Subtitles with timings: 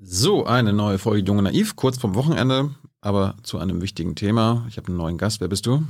[0.00, 4.64] So, eine neue Folge Junge Naiv, kurz vom Wochenende, aber zu einem wichtigen Thema.
[4.68, 5.40] Ich habe einen neuen Gast.
[5.40, 5.82] Wer bist du?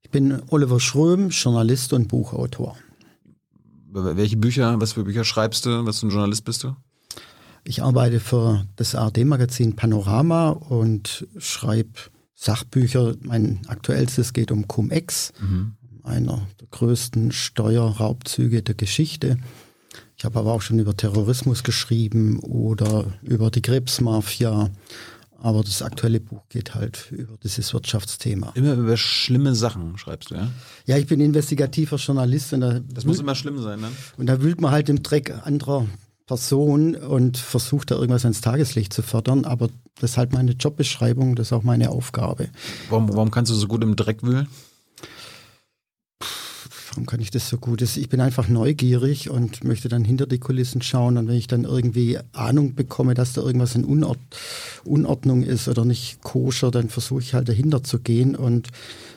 [0.00, 2.78] Ich bin Oliver Schröm, Journalist und Buchautor.
[3.90, 5.84] Welche Bücher, was für Bücher schreibst du?
[5.84, 6.74] Was für ein Journalist bist du?
[7.62, 12.00] Ich arbeite für das ARD-Magazin Panorama und schreibe
[12.34, 13.16] Sachbücher.
[13.20, 15.74] Mein aktuellstes geht um Cum-Ex, mhm.
[16.04, 19.36] einer der größten Steuerraubzüge der Geschichte.
[20.22, 24.70] Ich habe aber auch schon über Terrorismus geschrieben oder über die Krebsmafia.
[25.40, 28.52] Aber das aktuelle Buch geht halt über dieses Wirtschaftsthema.
[28.54, 30.48] Immer über schlimme Sachen schreibst du, ja?
[30.86, 32.52] Ja, ich bin investigativer Journalist.
[32.52, 33.88] Und da das muss immer schlimm sein, ne?
[34.16, 35.88] Und da wühlt man halt im Dreck anderer
[36.28, 39.44] Personen und versucht da irgendwas ans Tageslicht zu fördern.
[39.44, 42.48] Aber das ist halt meine Jobbeschreibung, das ist auch meine Aufgabe.
[42.90, 44.46] Warum, warum kannst du so gut im Dreck wühlen?
[46.92, 47.80] Warum kann ich das so gut?
[47.80, 51.16] Ich bin einfach neugierig und möchte dann hinter die Kulissen schauen.
[51.16, 54.18] Und wenn ich dann irgendwie Ahnung bekomme, dass da irgendwas in Unord
[54.84, 58.36] Unordnung ist oder nicht koscher, dann versuche ich halt dahinter zu gehen.
[58.36, 58.68] Und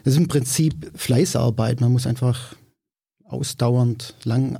[0.05, 1.81] das ist im Prinzip Fleißarbeit.
[1.81, 2.55] Man muss einfach
[3.25, 4.57] ausdauernd lang,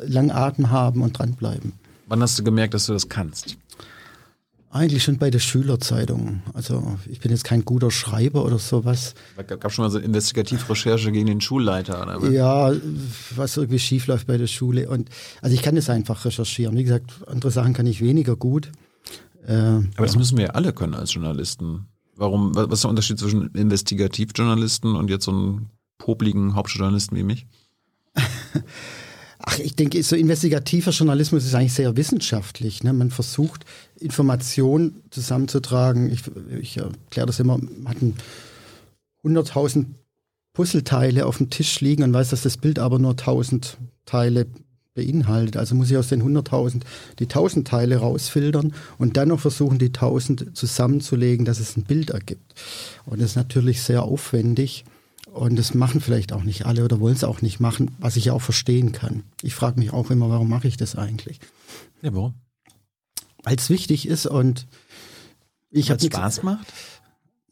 [0.00, 1.72] lang Atem haben und dranbleiben.
[2.06, 3.58] Wann hast du gemerkt, dass du das kannst?
[4.76, 6.42] Eigentlich schon bei der Schülerzeitung.
[6.52, 9.14] Also ich bin jetzt kein guter Schreiber oder sowas.
[9.46, 12.02] Gab es schon mal so Investigativrecherche gegen den Schulleiter?
[12.02, 12.30] Oder?
[12.30, 12.72] Ja,
[13.34, 14.90] was irgendwie schief läuft bei der Schule.
[14.90, 15.08] Und
[15.40, 16.76] also ich kann das einfach recherchieren.
[16.76, 18.70] Wie gesagt, andere Sachen kann ich weniger gut.
[19.46, 20.18] Äh, Aber das ja.
[20.18, 21.86] müssen wir ja alle können als Journalisten.
[22.14, 27.46] Warum, was ist der Unterschied zwischen Investigativjournalisten und jetzt so einem popligen Hauptjournalisten wie mich?
[29.38, 32.82] Ach, ich denke, so investigativer Journalismus ist eigentlich sehr wissenschaftlich.
[32.82, 32.92] Ne?
[32.92, 33.64] Man versucht,
[33.98, 36.10] Informationen zusammenzutragen.
[36.10, 36.22] Ich,
[36.60, 37.98] ich erkläre das immer, man hat
[39.24, 39.86] 100.000
[40.52, 44.46] Puzzleteile auf dem Tisch liegen und weiß, dass das Bild aber nur 1000 Teile
[44.94, 45.56] beinhaltet.
[45.56, 46.80] Also muss ich aus den 100.000
[47.18, 52.10] die 1000 Teile rausfiltern und dann noch versuchen, die 1000 zusammenzulegen, dass es ein Bild
[52.10, 52.54] ergibt.
[53.04, 54.84] Und das ist natürlich sehr aufwendig.
[55.32, 58.26] Und das machen vielleicht auch nicht alle oder wollen es auch nicht machen, was ich
[58.26, 59.22] ja auch verstehen kann.
[59.42, 61.40] Ich frage mich auch immer, warum mache ich das eigentlich?
[62.00, 62.34] Ja, warum?
[63.46, 64.66] Weil es wichtig ist und
[65.70, 66.66] ich habe Spaß macht?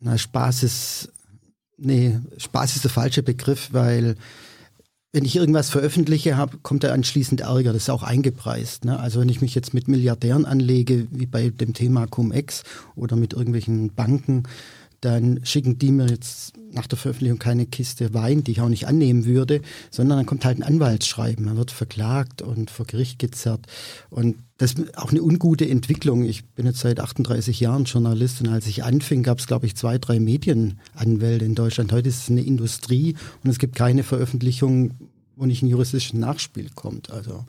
[0.00, 1.12] Na, Spaß ist
[1.76, 4.16] nee, Spaß ist der falsche Begriff, weil
[5.12, 7.72] wenn ich irgendwas veröffentliche, hab, kommt da anschließend Ärger.
[7.72, 8.84] Das ist auch eingepreist.
[8.84, 8.98] Ne?
[8.98, 12.64] Also wenn ich mich jetzt mit Milliardären anlege, wie bei dem Thema Cum-Ex
[12.96, 14.42] oder mit irgendwelchen Banken,
[15.00, 18.86] dann schicken die mir jetzt nach der Veröffentlichung keine Kiste Wein, die ich auch nicht
[18.86, 21.44] annehmen würde, sondern dann kommt halt ein Anwaltsschreiben.
[21.44, 23.66] Man wird verklagt und vor Gericht gezerrt.
[24.10, 26.24] Und das ist auch eine ungute Entwicklung.
[26.24, 29.76] Ich bin jetzt seit 38 Jahren Journalist und als ich anfing, gab es, glaube ich,
[29.76, 31.92] zwei, drei Medienanwälte in Deutschland.
[31.92, 34.92] Heute ist es eine Industrie und es gibt keine Veröffentlichung,
[35.36, 37.10] wo nicht ein juristisches Nachspiel kommt.
[37.10, 37.44] Also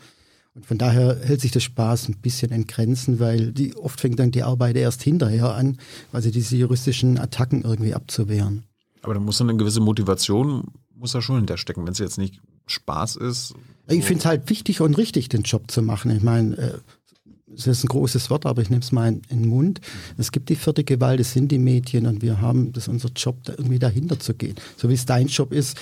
[0.56, 4.20] und von daher hält sich der Spaß ein bisschen in Grenzen, weil die, oft fängt
[4.20, 5.78] dann die Arbeit erst hinterher an,
[6.14, 8.64] also diese juristischen Attacken irgendwie abzuwehren.
[9.06, 10.64] Aber da muss eine gewisse Motivation,
[10.96, 13.54] muss da schon hinterstecken, wenn es jetzt nicht Spaß ist.
[13.88, 16.10] Ich finde es halt wichtig und richtig, den Job zu machen.
[16.10, 16.78] Ich meine, äh,
[17.54, 19.80] ist ein großes Wort, aber ich nehme es mal in, in, den Mund.
[20.18, 23.44] Es gibt die vierte Gewalt, es sind die Medien und wir haben, das unser Job,
[23.44, 24.56] da irgendwie dahinter zu gehen.
[24.76, 25.78] So wie es dein Job ist,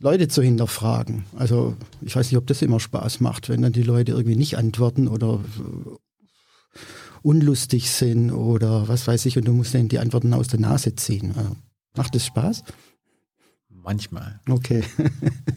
[0.00, 1.26] Leute zu hinterfragen.
[1.36, 4.56] Also ich weiß nicht, ob das immer Spaß macht, wenn dann die Leute irgendwie nicht
[4.56, 5.40] antworten oder
[7.20, 10.94] unlustig sind oder was weiß ich und du musst dann die Antworten aus der Nase
[10.94, 11.34] ziehen.
[11.36, 11.56] Also,
[11.96, 12.64] macht das Spaß?
[13.68, 14.40] Manchmal.
[14.48, 14.82] Okay.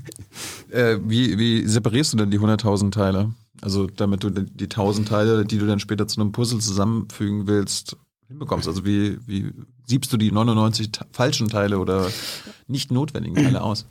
[0.70, 3.34] äh, wie, wie separierst du denn die 100.000 Teile?
[3.62, 7.98] Also damit du die 1000 Teile, die du dann später zu einem Puzzle zusammenfügen willst,
[8.28, 8.68] hinbekommst.
[8.68, 9.52] Also wie, wie
[9.86, 12.10] siebst du die 99 falschen Teile oder
[12.68, 13.86] nicht notwendigen Teile aus?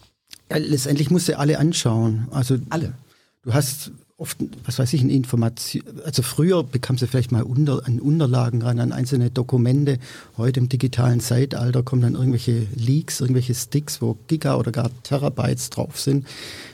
[0.50, 2.28] Ja, letztendlich musst du alle anschauen.
[2.30, 2.94] Also alle.
[3.42, 5.82] Du hast oft, was weiß ich, eine Information.
[6.04, 9.98] Also früher bekamst du vielleicht mal unter, an Unterlagen ran, an einzelne Dokumente.
[10.36, 15.70] Heute im digitalen Zeitalter kommen dann irgendwelche Leaks, irgendwelche Sticks, wo Giga oder gar Terabytes
[15.70, 16.26] drauf sind.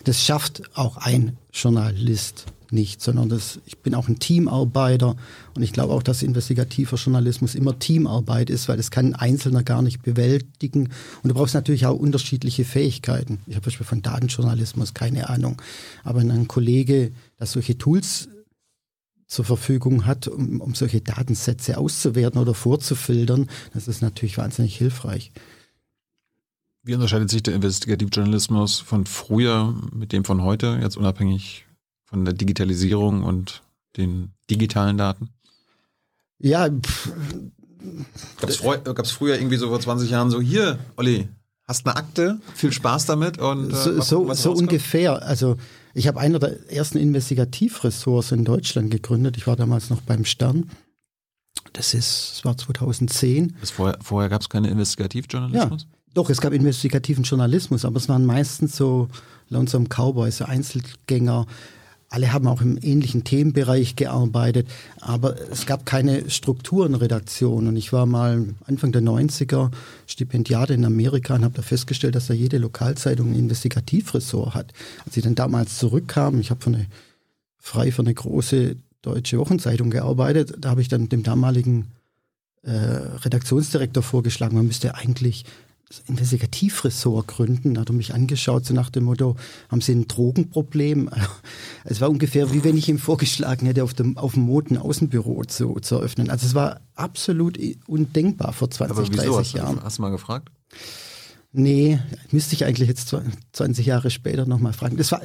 [0.04, 5.16] Das schafft auch ein Journalist nicht, sondern das, ich bin auch ein Teamarbeiter
[5.54, 9.62] und ich glaube auch, dass investigativer Journalismus immer Teamarbeit ist, weil das kann ein Einzelner
[9.62, 10.90] gar nicht bewältigen.
[11.22, 13.40] Und du brauchst natürlich auch unterschiedliche Fähigkeiten.
[13.46, 15.60] Ich habe zum Beispiel von Datenjournalismus keine Ahnung,
[16.04, 18.28] aber ein Kollege, der solche Tools
[19.26, 25.32] zur Verfügung hat, um, um solche Datensätze auszuwerten oder vorzufiltern, das ist natürlich wahnsinnig hilfreich.
[26.84, 31.64] Wie unterscheidet sich der Investigativjournalismus von früher mit dem von heute, jetzt unabhängig
[32.12, 33.62] von der Digitalisierung und
[33.96, 35.30] den digitalen Daten?
[36.38, 36.68] Ja.
[36.68, 41.28] Gab es früher irgendwie so vor 20 Jahren so, hier, Olli,
[41.64, 45.22] hast eine Akte, viel Spaß damit und äh, so, so, so ungefähr.
[45.22, 45.56] Also
[45.94, 49.38] ich habe einer der ersten Investigativressorts in Deutschland gegründet.
[49.38, 50.70] Ich war damals noch beim Stern.
[51.72, 53.56] Das ist, das war 2010.
[53.60, 55.82] Das vorher vorher gab es keinen Investigativjournalismus?
[55.82, 59.08] Ja, doch, es gab investigativen Journalismus, aber es waren meistens so
[59.48, 61.46] Lonesome Cowboys, so Einzelgänger.
[62.12, 64.68] Alle haben auch im ähnlichen Themenbereich gearbeitet,
[65.00, 67.66] aber es gab keine Strukturenredaktion.
[67.66, 69.70] Und ich war mal Anfang der 90er
[70.06, 74.74] Stipendiat in Amerika und habe da festgestellt, dass da jede Lokalzeitung ein Investigativressort hat.
[75.06, 76.86] Als ich dann damals zurückkam, ich habe
[77.56, 81.92] frei für eine große deutsche Wochenzeitung gearbeitet, da habe ich dann dem damaligen
[82.62, 85.46] äh, Redaktionsdirektor vorgeschlagen, man müsste eigentlich
[86.06, 87.74] Investigativressort gründen.
[87.74, 89.36] Da hat er mich angeschaut, so nach dem Motto,
[89.68, 91.10] haben Sie ein Drogenproblem?
[91.84, 95.44] Es war ungefähr wie wenn ich ihm vorgeschlagen hätte, auf dem, auf dem Moden Außenbüro
[95.46, 96.30] zu, zu eröffnen.
[96.30, 99.34] Also es war absolut undenkbar vor 20, Aber wieso?
[99.34, 99.82] 30 hast, Jahren.
[99.82, 100.48] Hast du mal gefragt?
[101.52, 101.98] Nee,
[102.30, 103.14] müsste ich eigentlich jetzt
[103.52, 104.96] 20 Jahre später nochmal fragen.
[104.96, 105.22] Das war,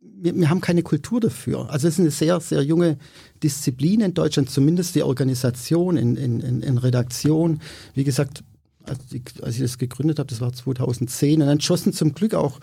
[0.00, 1.70] wir, wir, haben keine Kultur dafür.
[1.70, 2.98] Also es ist eine sehr, sehr junge
[3.42, 7.60] Disziplin in Deutschland, zumindest die Organisation in, in, in Redaktion.
[7.94, 8.44] Wie gesagt,
[8.84, 11.40] als ich, als ich das gegründet habe, das war 2010.
[11.40, 12.60] Und dann schossen zum Glück auch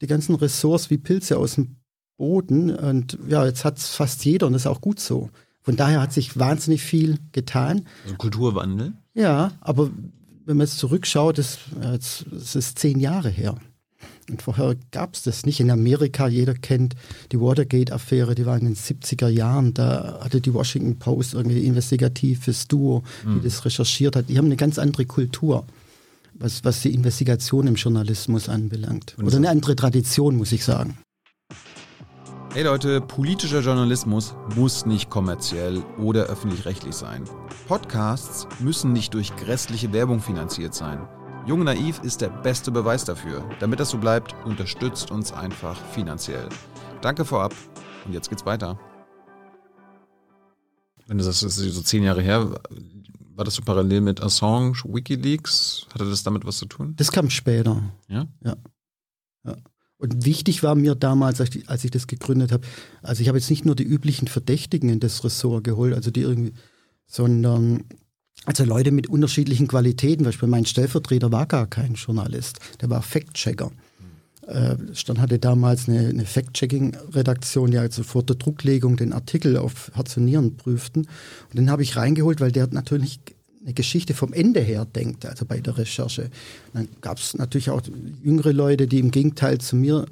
[0.00, 1.76] die ganzen Ressorts wie Pilze aus dem
[2.16, 2.74] Boden.
[2.74, 5.30] Und ja, jetzt hat es fast jeder und das ist auch gut so.
[5.62, 7.86] Von daher hat sich wahnsinnig viel getan.
[8.04, 8.94] Also Kulturwandel?
[9.14, 9.90] Ja, aber
[10.46, 13.56] wenn man jetzt zurückschaut, das, das ist zehn Jahre her.
[14.30, 15.60] Und vorher gab es das nicht.
[15.60, 16.94] In Amerika, jeder kennt
[17.32, 19.74] die Watergate-Affäre, die war in den 70er Jahren.
[19.74, 23.42] Da hatte die Washington Post irgendwie investigatives Duo, die mhm.
[23.42, 24.28] das recherchiert hat.
[24.28, 25.64] Die haben eine ganz andere Kultur,
[26.34, 29.16] was, was die Investigation im Journalismus anbelangt.
[29.22, 30.98] Oder eine andere Tradition, muss ich sagen.
[32.52, 37.22] Hey Leute, politischer Journalismus muss nicht kommerziell oder öffentlich-rechtlich sein.
[37.68, 41.06] Podcasts müssen nicht durch grässliche Werbung finanziert sein.
[41.50, 43.44] Jung Naiv ist der beste Beweis dafür.
[43.58, 46.48] Damit das so bleibt, unterstützt uns einfach finanziell.
[47.02, 47.52] Danke vorab
[48.06, 48.78] und jetzt geht's weiter.
[51.08, 52.60] Wenn du sagst, das ist so zehn Jahre her,
[53.34, 55.88] war das so parallel mit Assange, Wikileaks?
[55.92, 56.94] Hatte das damit was zu tun?
[56.94, 57.82] Das kam später.
[58.06, 58.28] Ja?
[58.44, 58.56] Ja.
[59.44, 59.56] ja.
[59.98, 62.64] Und wichtig war mir damals, als ich, als ich das gegründet habe,
[63.02, 66.20] also ich habe jetzt nicht nur die üblichen Verdächtigen in das Ressort geholt, also die
[66.20, 66.52] irgendwie,
[67.06, 67.86] sondern
[68.46, 70.24] also Leute mit unterschiedlichen Qualitäten.
[70.24, 73.70] Beispiel mein Stellvertreter war gar kein Journalist, der war Fact-Checker.
[74.46, 79.90] Äh, Stern hatte damals eine, eine Fact-Checking-Redaktion, die also vor der Drucklegung den Artikel auf
[79.94, 81.02] Herz und Nieren prüften.
[81.02, 83.20] Und den habe ich reingeholt, weil der natürlich
[83.62, 86.30] eine Geschichte vom Ende her denkt, also bei der Recherche.
[86.72, 87.82] Und dann gab es natürlich auch
[88.22, 90.06] jüngere Leute, die im Gegenteil zu mir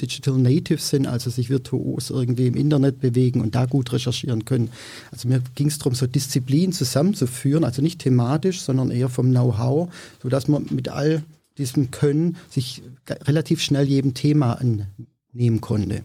[0.00, 4.70] Digital Natives sind, also sich virtuos irgendwie im Internet bewegen und da gut recherchieren können.
[5.10, 9.92] Also mir ging es darum, so Disziplinen zusammenzuführen, also nicht thematisch, sondern eher vom Know-how,
[10.22, 11.22] sodass man mit all
[11.58, 12.82] diesem Können sich
[13.24, 16.02] relativ schnell jedem Thema annehmen konnte.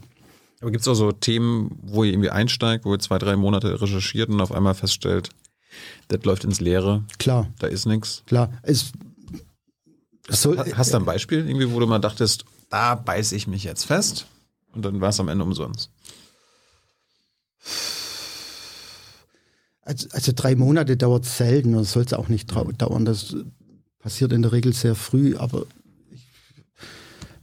[0.62, 3.82] Aber gibt es auch so Themen, wo ihr irgendwie einsteigt, wo ihr zwei, drei Monate
[3.82, 5.30] recherchiert und auf einmal feststellt,
[6.08, 7.04] das läuft ins Leere?
[7.20, 7.52] Klar.
[7.60, 8.24] Da ist nichts?
[8.28, 8.52] Klar.
[8.62, 8.94] Es,
[10.30, 13.86] hast, hast du ein Beispiel, irgendwie, wo du mal dachtest, da beiße ich mich jetzt
[13.86, 14.26] fest
[14.74, 15.92] und dann war es am Ende umsonst.
[19.82, 23.06] Also, also drei Monate dauert selten und soll es auch nicht dauern.
[23.06, 23.36] Das
[24.00, 25.68] passiert in der Regel sehr früh, aber
[26.10, 26.26] ich,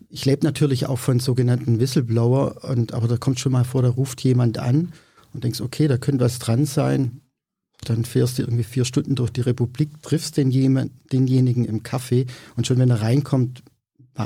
[0.09, 3.91] ich lebe natürlich auch von sogenannten Whistleblower, und, aber da kommt schon mal vor, da
[3.91, 4.93] ruft jemand an
[5.33, 7.21] und denkst, okay, da könnte was dran sein.
[7.85, 12.27] Dann fährst du irgendwie vier Stunden durch die Republik, triffst den jemand, denjenigen im Café
[12.57, 13.63] und schon wenn er reinkommt,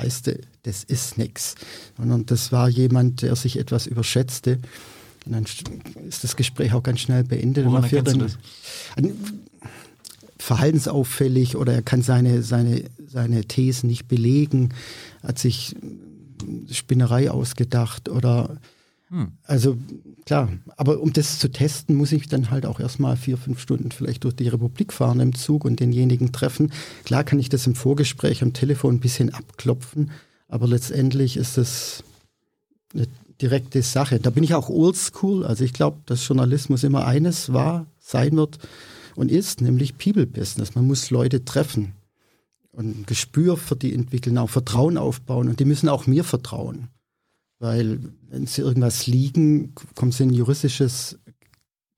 [0.02, 1.54] weißt du, das ist nichts.
[1.98, 4.58] Und das war jemand, der sich etwas überschätzte.
[5.26, 5.44] Und dann
[6.08, 7.66] ist das Gespräch auch ganz schnell beendet.
[7.66, 8.38] Woran erkennst dann, das?
[10.38, 14.74] Verhaltensauffällig oder er kann seine, seine, seine Thesen nicht belegen,
[15.22, 15.74] hat sich
[16.70, 18.58] Spinnerei ausgedacht oder
[19.14, 19.32] hm.
[19.44, 19.76] also
[20.26, 23.92] klar, aber um das zu testen, muss ich dann halt auch erstmal vier, fünf Stunden
[23.92, 26.72] vielleicht durch die Republik fahren im Zug und denjenigen treffen.
[27.04, 30.10] Klar kann ich das im Vorgespräch am Telefon ein bisschen abklopfen,
[30.48, 32.02] aber letztendlich ist es
[32.92, 33.06] eine
[33.40, 34.18] direkte Sache.
[34.18, 35.46] Da bin ich auch oldschool.
[35.46, 38.58] Also ich glaube, dass Journalismus immer eines war, sein wird
[39.14, 40.74] und ist, nämlich People Business.
[40.74, 41.92] Man muss Leute treffen
[42.72, 46.88] und ein Gespür für die entwickeln, auch Vertrauen aufbauen und die müssen auch mir vertrauen.
[47.64, 51.18] Weil wenn sie irgendwas liegen, kommen sie in juristisches,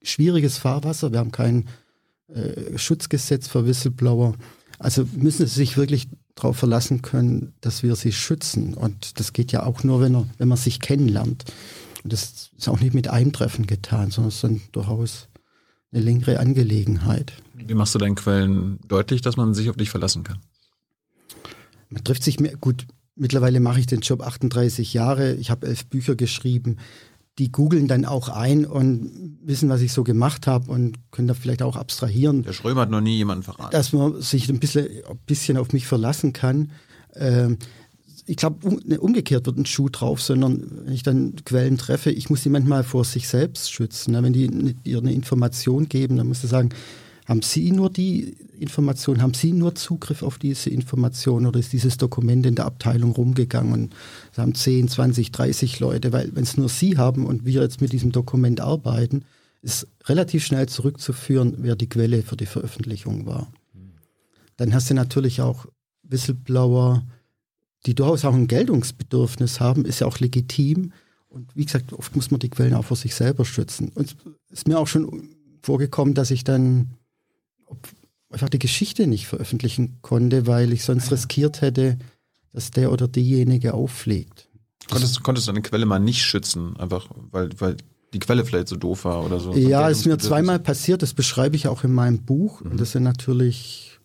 [0.01, 1.11] schwieriges Fahrwasser.
[1.11, 1.67] Wir haben kein
[2.29, 4.35] äh, Schutzgesetz für Whistleblower.
[4.79, 8.75] Also müssen sie sich wirklich darauf verlassen können, dass wir sie schützen.
[8.75, 11.43] Und das geht ja auch nur, wenn, er, wenn man sich kennenlernt.
[12.01, 15.27] Und das ist auch nicht mit einem Treffen getan, sondern es ist dann durchaus
[15.91, 17.33] eine längere Angelegenheit.
[17.55, 20.39] Wie machst du deinen Quellen deutlich, dass man sich auf dich verlassen kann?
[21.89, 25.85] Man trifft sich mehr, gut, mittlerweile mache ich den Job 38 Jahre, ich habe elf
[25.87, 26.77] Bücher geschrieben.
[27.39, 31.35] die googeln dann auch ein und wissen, was ich so gemacht habe und können da
[31.35, 32.41] vielleicht auch abstrahieren.
[32.41, 33.69] Der Schrömer hat noch nie jemanden verraten.
[33.71, 36.71] Dass man sich ein bisschen, ein bisschen auf mich verlassen kann.
[37.13, 37.59] Ähm,
[38.25, 42.11] ich glaube, um, ne, umgekehrt wird ein Schuh drauf, sondern wenn ich dann Quellen treffe,
[42.11, 44.11] ich muss sie manchmal vor sich selbst schützen.
[44.11, 44.23] Ne?
[44.23, 46.69] Wenn die ihr eine Information geben, dann muss ich sagen,
[47.27, 51.97] haben Sie nur die Information, haben Sie nur Zugriff auf diese Information oder ist dieses
[51.97, 53.91] Dokument in der Abteilung rumgegangen
[54.31, 57.81] es haben 10, 20, 30 Leute, weil wenn es nur Sie haben und wir jetzt
[57.81, 59.25] mit diesem Dokument arbeiten,
[59.61, 63.51] ist relativ schnell zurückzuführen, wer die Quelle für die Veröffentlichung war.
[64.55, 65.65] Dann hast du natürlich auch
[66.03, 67.03] Whistleblower,
[67.85, 70.93] die durchaus auch ein Geltungsbedürfnis haben, ist ja auch legitim.
[71.27, 73.91] Und wie gesagt, oft muss man die Quellen auch für sich selber schützen.
[73.93, 74.15] Und
[74.49, 75.29] es ist mir auch schon
[75.61, 76.96] vorgekommen, dass ich dann
[78.29, 81.97] einfach die Geschichte nicht veröffentlichen konnte, weil ich sonst riskiert hätte,
[82.53, 84.49] dass der oder diejenige auffliegt.
[84.89, 87.77] Konntest, konntest du eine Quelle mal nicht schützen, einfach weil, weil
[88.13, 89.53] die Quelle vielleicht so doof war oder so?
[89.53, 92.61] Ja, es ist mir zweimal passiert, das beschreibe ich auch in meinem Buch.
[92.61, 92.71] Mhm.
[92.71, 93.99] Und das sind natürlich,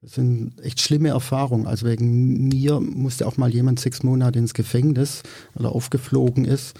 [0.00, 1.66] das sind echt schlimme Erfahrungen.
[1.66, 5.22] Also wegen mir musste auch mal jemand sechs Monate ins Gefängnis,
[5.54, 6.74] weil er aufgeflogen ist.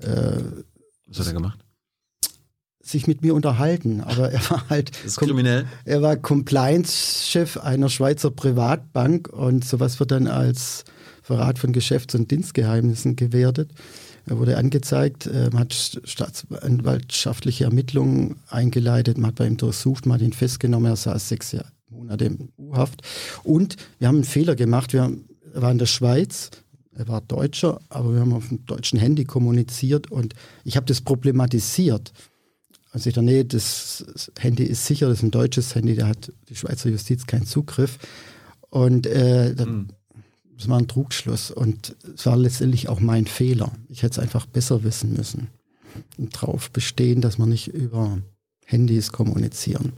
[0.00, 0.40] Äh,
[1.08, 1.58] Was hat er gemacht?
[2.82, 5.66] Sich mit mir unterhalten, aber er war halt ist kriminell.
[5.84, 10.84] Er war Compliance-Chef einer Schweizer Privatbank und sowas wird dann als
[11.22, 13.72] Verrat von Geschäfts- und Dienstgeheimnissen gewertet.
[14.26, 20.22] Er wurde angezeigt, man hat staatsanwaltschaftliche Ermittlungen eingeleitet, man hat bei ihm durchsucht, man hat
[20.22, 21.56] ihn festgenommen, er saß sechs
[21.88, 23.02] Monate in U-Haft.
[23.42, 25.12] Und wir haben einen Fehler gemacht, wir
[25.54, 26.50] waren in der Schweiz,
[26.94, 30.34] er war Deutscher, aber wir haben auf dem deutschen Handy kommuniziert und
[30.64, 32.12] ich habe das problematisiert.
[32.92, 34.04] Also ich dachte, nee, das
[34.38, 37.98] Handy ist sicher, das ist ein deutsches Handy, da hat die Schweizer Justiz keinen Zugriff.
[38.68, 39.88] Und äh, mhm.
[40.56, 41.50] das war ein Trugschluss.
[41.50, 43.72] Und es war letztendlich auch mein Fehler.
[43.88, 45.48] Ich hätte es einfach besser wissen müssen.
[46.18, 48.18] Und darauf bestehen, dass man nicht über
[48.64, 49.92] Handys kommunizieren.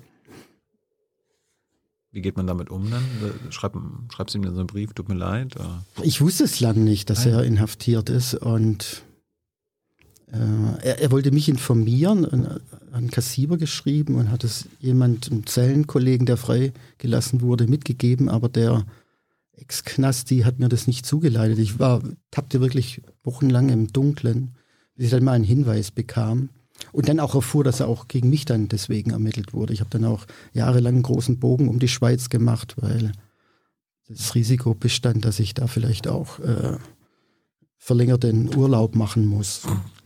[2.11, 3.05] Wie geht man damit um dann?
[3.51, 3.75] Schreib,
[4.11, 5.57] schreibst du ihm dann so einen Brief, tut mir leid?
[5.57, 5.83] Oder?
[6.03, 7.35] Ich wusste es lang nicht, dass Nein.
[7.35, 9.03] er inhaftiert ist und
[10.33, 12.61] er, er, wollte mich informieren, an
[12.91, 18.87] einen Kassiber geschrieben und hat es jemand, einem Zellenkollegen, der freigelassen wurde, mitgegeben, aber der
[19.53, 21.59] Ex-Knasti hat mir das nicht zugeleitet.
[21.59, 24.55] Ich war, tappte wirklich wochenlang im Dunklen,
[24.95, 26.49] bis ich dann mal einen Hinweis bekam.
[26.91, 29.73] Und dann auch erfuhr, dass er auch gegen mich dann deswegen ermittelt wurde.
[29.73, 33.13] Ich habe dann auch jahrelang einen großen Bogen um die Schweiz gemacht, weil
[34.09, 36.79] das Risiko bestand, dass ich da vielleicht auch äh,
[37.77, 39.63] verlängerten Urlaub machen muss.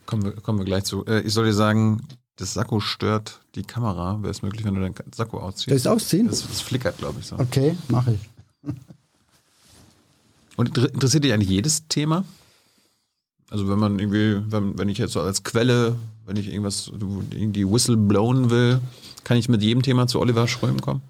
[0.07, 1.05] Kommen wir, kommen wir gleich zu.
[1.07, 2.03] Äh, ich soll dir sagen,
[2.37, 4.23] das Sakko stört die Kamera.
[4.23, 5.69] Wäre es möglich, wenn du dein Sakko ausziehst?
[5.69, 6.29] Willst du ausziehen?
[6.29, 7.39] Das, das flickert, glaube ich, so.
[7.39, 8.71] Okay, mache ich.
[10.57, 12.25] Und interessiert dich eigentlich jedes Thema?
[13.51, 17.69] Also wenn man irgendwie, wenn, wenn ich jetzt so als Quelle, wenn ich irgendwas, irgendwie
[17.69, 18.81] Whistle blowen will,
[19.23, 21.03] kann ich mit jedem Thema zu Oliver Schröm kommen?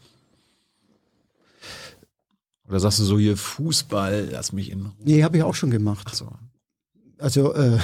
[2.69, 4.93] Oder sagst du so hier Fußball, lass mich in Ruhe?
[5.05, 6.07] Nee, habe ich auch schon gemacht.
[6.11, 6.29] Ach so
[7.19, 7.79] also äh,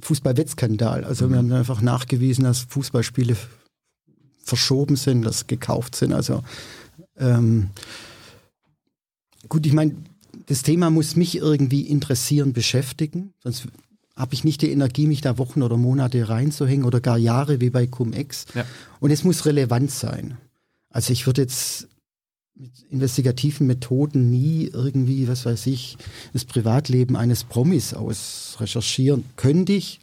[0.00, 1.04] Fußballwettskandal.
[1.04, 1.30] Also mhm.
[1.30, 3.36] wir haben einfach nachgewiesen, dass Fußballspiele
[4.42, 6.12] verschoben sind, dass gekauft sind.
[6.12, 6.42] Also
[7.18, 7.70] ähm,
[9.48, 9.94] gut, ich meine,
[10.46, 13.66] das Thema muss mich irgendwie interessieren, beschäftigen, sonst
[14.16, 17.70] habe ich nicht die Energie, mich da Wochen oder Monate reinzuhängen oder gar Jahre wie
[17.70, 18.46] bei Cum-Ex.
[18.54, 18.64] Ja.
[18.98, 20.36] Und es muss relevant sein.
[20.90, 21.86] Also ich würde jetzt
[22.58, 25.96] mit investigativen Methoden nie irgendwie, was weiß ich,
[26.32, 29.24] das Privatleben eines Promis aus recherchieren.
[29.36, 30.00] Könnte ich,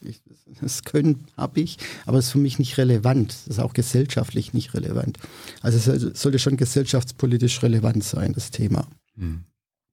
[0.62, 3.36] das können habe ich, aber es ist für mich nicht relevant.
[3.46, 5.20] Das ist auch gesellschaftlich nicht relevant.
[5.62, 8.88] Also es sollte schon gesellschaftspolitisch relevant sein, das Thema.
[9.18, 9.44] Hm.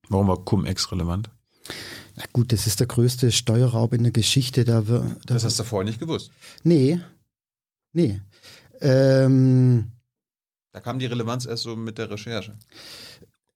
[0.09, 1.31] Warum war Cum-Ex relevant?
[2.16, 4.64] Na gut, das ist der größte Steuerraub in der Geschichte.
[4.64, 6.31] Da, da das hast du vorher nicht gewusst?
[6.62, 7.00] Nee,
[7.92, 8.21] nee.
[8.81, 9.92] Ähm,
[10.72, 12.54] da kam die Relevanz erst so mit der Recherche.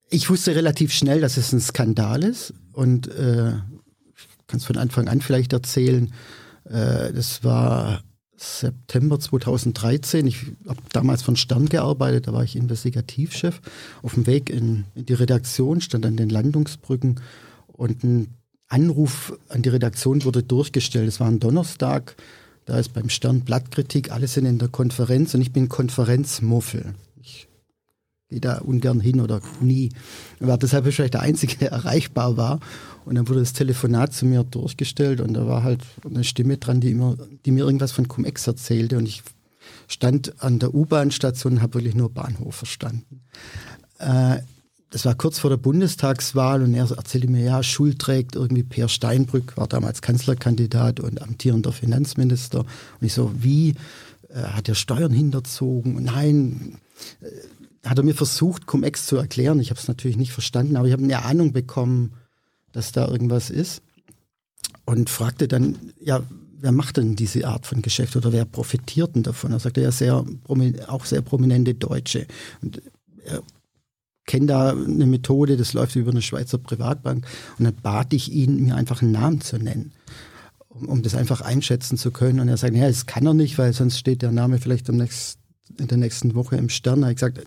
[0.09, 4.77] Ich wusste relativ schnell, dass es ein Skandal ist und äh, ich kann es von
[4.77, 6.13] Anfang an vielleicht erzählen.
[6.63, 8.03] Äh, das war
[8.37, 10.27] September 2013.
[10.27, 13.59] Ich habe damals von Stern gearbeitet, da war ich Investigativchef.
[14.03, 17.19] Auf dem Weg in, in die Redaktion stand an den Landungsbrücken
[17.67, 18.35] und ein
[18.69, 21.07] Anruf an die Redaktion wurde durchgestellt.
[21.07, 22.15] Es war ein Donnerstag,
[22.65, 26.93] da ist beim Stern Blattkritik, alle sind in der Konferenz und ich bin Konferenzmuffel
[28.29, 29.89] gehe da ungern hin oder nie.
[30.39, 32.59] War deshalb wahrscheinlich der Einzige, der erreichbar war.
[33.05, 36.81] Und dann wurde das Telefonat zu mir durchgestellt und da war halt eine Stimme dran,
[36.81, 37.15] die, immer,
[37.45, 38.97] die mir irgendwas von Cum-Ex erzählte.
[38.97, 39.23] Und ich
[39.87, 43.21] stand an der U-Bahn-Station und habe wirklich nur Bahnhof verstanden.
[43.99, 44.39] Äh,
[44.89, 48.87] das war kurz vor der Bundestagswahl und er erzählte mir, ja, Schuld trägt irgendwie Peer
[48.87, 52.59] Steinbrück, war damals Kanzlerkandidat und amtierender Finanzminister.
[52.59, 53.75] Und ich so, wie
[54.29, 56.03] äh, hat er Steuern hinterzogen?
[56.03, 56.77] Nein,
[57.21, 57.27] äh,
[57.89, 59.59] hat er mir versucht, Cum-Ex zu erklären.
[59.59, 62.13] Ich habe es natürlich nicht verstanden, aber ich habe eine Ahnung bekommen,
[62.71, 63.81] dass da irgendwas ist.
[64.85, 66.23] Und fragte dann, ja,
[66.59, 69.51] wer macht denn diese Art von Geschäft oder wer profitiert denn davon?
[69.51, 70.25] Er sagte ja sehr,
[70.87, 72.27] auch sehr prominente Deutsche.
[72.61, 72.81] Und
[73.25, 73.41] er
[74.25, 77.25] kenne da eine Methode, das läuft über eine Schweizer Privatbank.
[77.57, 79.91] Und dann bat ich ihn, mir einfach einen Namen zu nennen,
[80.67, 82.39] um, um das einfach einschätzen zu können.
[82.39, 85.41] Und er sagt, ja, das kann er nicht, weil sonst steht der Name vielleicht nächsten,
[85.79, 87.03] in der nächsten Woche im Stern.
[87.03, 87.41] Habe ich gesagt,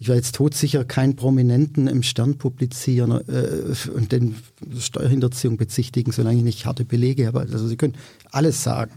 [0.00, 4.36] ich werde jetzt todsicher keinen Prominenten im Stern publizieren äh, und den
[4.78, 7.40] Steuerhinterziehung bezichtigen, solange ich nicht harte Belege habe.
[7.40, 7.96] Also Sie können
[8.30, 8.92] alles sagen.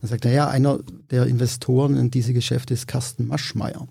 [0.00, 0.80] Dann sagt er, ja, einer
[1.10, 3.88] der Investoren in diese Geschäfte ist Carsten Maschmeyer.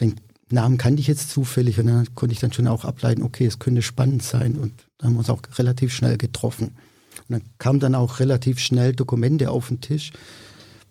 [0.00, 0.14] Den
[0.50, 3.58] Namen kannte ich jetzt zufällig und dann konnte ich dann schon auch ableiten, okay, es
[3.58, 6.76] könnte spannend sein und dann haben wir uns auch relativ schnell getroffen.
[7.28, 10.12] Und dann kamen dann auch relativ schnell Dokumente auf den Tisch,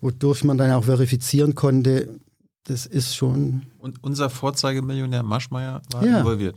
[0.02, 2.08] wodurch man dann auch verifizieren konnte,
[2.66, 3.62] das ist schon.
[3.78, 6.18] Und unser Vorzeigemillionär Maschmeyer war ja.
[6.18, 6.56] involviert.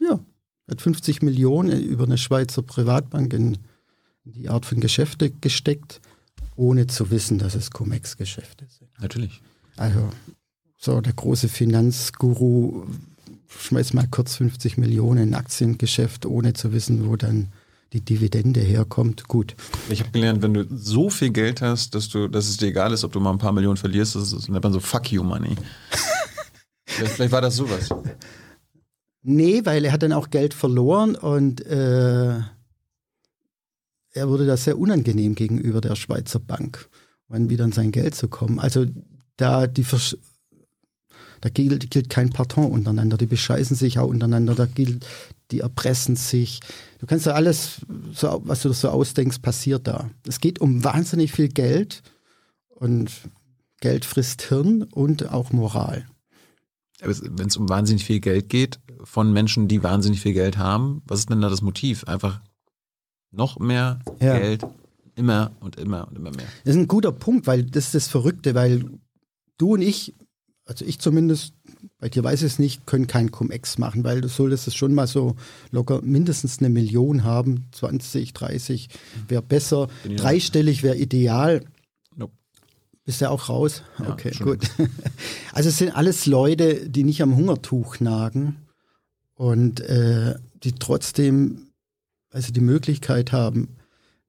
[0.00, 0.20] Ja,
[0.68, 3.58] hat 50 Millionen über eine Schweizer Privatbank in,
[4.24, 6.00] die Art von Geschäfte gesteckt,
[6.56, 8.90] ohne zu wissen, dass es Cum-Ex-Geschäfte sind.
[9.00, 9.40] Natürlich.
[9.76, 10.10] Also
[10.76, 12.86] so der große Finanzguru
[13.48, 17.48] schmeißt mal kurz 50 Millionen in Aktiengeschäft, ohne zu wissen, wo dann
[17.92, 19.54] die Dividende herkommt, gut.
[19.88, 22.92] Ich habe gelernt, wenn du so viel Geld hast, dass du, dass es dir egal
[22.92, 25.22] ist, ob du mal ein paar Millionen verlierst, das ist nennt man so Fuck you
[25.22, 25.56] Money.
[26.86, 27.88] vielleicht, vielleicht, war das sowas.
[29.22, 32.38] Nee, weil er hat dann auch Geld verloren und äh,
[34.10, 36.88] er wurde da sehr unangenehm gegenüber der Schweizer Bank,
[37.28, 38.58] wann wieder an sein Geld zu kommen.
[38.58, 38.86] Also
[39.36, 40.16] da die Vers
[41.40, 43.16] da gilt, gilt kein Pardon untereinander.
[43.16, 44.54] Die bescheißen sich auch untereinander.
[44.54, 45.06] Da gilt,
[45.50, 46.60] die erpressen sich.
[46.98, 47.80] Du kannst ja alles,
[48.12, 50.10] so, was du so ausdenkst, passiert da.
[50.26, 52.02] Es geht um wahnsinnig viel Geld
[52.68, 53.10] und
[53.80, 56.06] Geld frisst Hirn und auch Moral.
[57.00, 61.20] Wenn es um wahnsinnig viel Geld geht, von Menschen, die wahnsinnig viel Geld haben, was
[61.20, 62.04] ist denn da das Motiv?
[62.04, 62.40] Einfach
[63.30, 64.38] noch mehr ja.
[64.38, 64.66] Geld,
[65.14, 66.46] immer und immer und immer mehr.
[66.64, 68.84] Das ist ein guter Punkt, weil das ist das Verrückte, weil
[69.58, 70.14] du und ich
[70.68, 71.54] also ich zumindest,
[71.98, 74.92] bei dir weiß ich es nicht, können kein Cum-Ex machen, weil du solltest es schon
[74.92, 75.34] mal so
[75.70, 78.90] locker mindestens eine Million haben, 20, 30
[79.28, 81.64] wäre besser, dreistellig wäre ideal.
[82.16, 82.34] Nope.
[83.06, 83.82] Bist du auch raus?
[83.98, 84.70] Ja, okay, gut.
[85.54, 88.56] Also es sind alles Leute, die nicht am Hungertuch nagen
[89.34, 91.70] und äh, die trotzdem
[92.30, 93.77] also die Möglichkeit haben,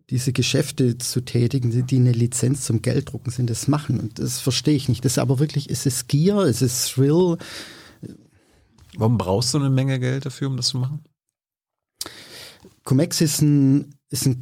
[0.09, 3.99] diese Geschäfte zu tätigen, die eine Lizenz zum Gelddrucken sind, das machen.
[3.99, 5.05] Und das verstehe ich nicht.
[5.05, 7.37] Das ist aber wirklich, ist es Gier, ist es Thrill?
[8.97, 11.03] Warum brauchst du eine Menge Geld dafür, um das zu machen?
[12.83, 14.41] Comex ist ein, ist ein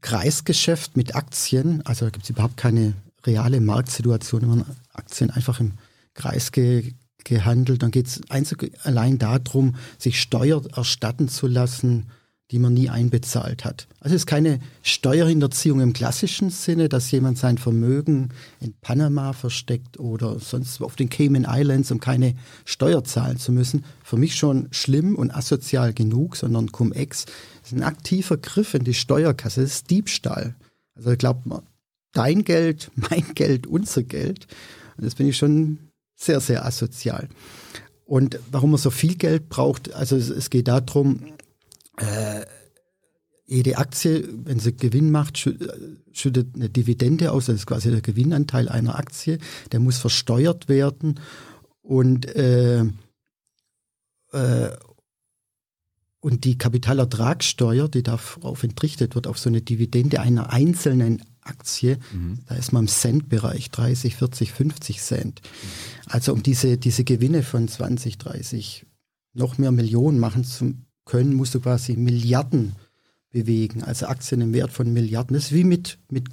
[0.00, 1.82] Kreisgeschäft mit Aktien.
[1.84, 2.94] Also da gibt es überhaupt keine
[3.26, 5.72] reale Marktsituation, wenn man Aktien einfach im
[6.14, 6.94] Kreis ge,
[7.24, 7.82] gehandelt.
[7.82, 8.20] Dann geht es
[8.82, 12.06] allein darum, sich Steuer erstatten zu lassen
[12.52, 13.88] die man nie einbezahlt hat.
[14.00, 18.28] Also es ist keine Steuerhinterziehung im klassischen Sinne, dass jemand sein Vermögen
[18.60, 22.34] in Panama versteckt oder sonst auf den Cayman Islands, um keine
[22.66, 23.86] Steuer zahlen zu müssen.
[24.04, 27.24] Für mich schon schlimm und asozial genug, sondern Cum-Ex
[27.64, 30.54] ist ein aktiver Griff in die Steuerkasse, das ist Diebstahl.
[30.94, 31.62] Also glaubt man,
[32.12, 34.46] dein Geld, mein Geld, unser Geld.
[34.98, 35.78] Und das finde ich schon
[36.16, 37.28] sehr, sehr asozial.
[38.04, 41.20] Und warum man so viel Geld braucht, also es geht darum,
[41.98, 42.44] äh,
[43.46, 45.56] jede Aktie, wenn sie Gewinn macht, äh,
[46.12, 49.38] schüttet eine Dividende aus, das ist quasi der Gewinnanteil einer Aktie,
[49.72, 51.20] der muss versteuert werden
[51.82, 52.84] und, äh,
[54.32, 54.70] äh,
[56.20, 62.38] und die Kapitalertragssteuer, die darauf entrichtet wird, auf so eine Dividende einer einzelnen Aktie, mhm.
[62.46, 65.42] da ist man im Cent-Bereich, 30, 40, 50 Cent.
[66.06, 68.86] Also um diese, diese Gewinne von 20, 30,
[69.34, 70.74] noch mehr Millionen machen zu
[71.12, 72.74] können, musst du quasi Milliarden
[73.30, 75.34] bewegen, also Aktien im Wert von Milliarden.
[75.34, 76.28] Das ist wie mit, mit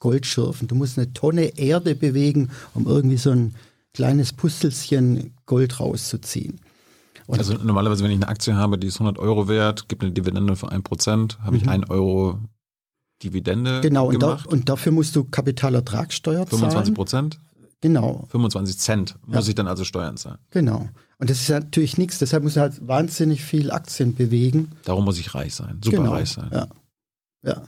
[0.00, 0.68] Goldschürfen.
[0.68, 3.54] Du musst eine Tonne Erde bewegen, um irgendwie so ein
[3.94, 6.60] kleines Pustelchen Gold rauszuziehen.
[7.26, 10.12] Und also normalerweise, wenn ich eine Aktie habe, die ist 100 Euro wert, gibt eine
[10.12, 11.62] Dividende von 1%, habe mhm.
[11.62, 12.38] ich 1 Euro
[13.22, 14.44] Dividende genau, gemacht.
[14.44, 16.94] Genau, und, dafür musst du Kapitalertragssteuer 25 zahlen.
[16.94, 17.40] 25 Prozent?
[17.80, 18.26] Genau.
[18.28, 19.48] 25 Cent muss ja.
[19.48, 20.38] ich dann also Steuern zahlen.
[20.50, 20.88] Genau.
[21.18, 24.70] Und das ist natürlich nichts, deshalb muss er halt wahnsinnig viel Aktien bewegen.
[24.84, 26.12] Darum muss ich reich sein, super genau.
[26.12, 26.48] reich sein.
[26.52, 26.68] Ja.
[27.42, 27.62] ja.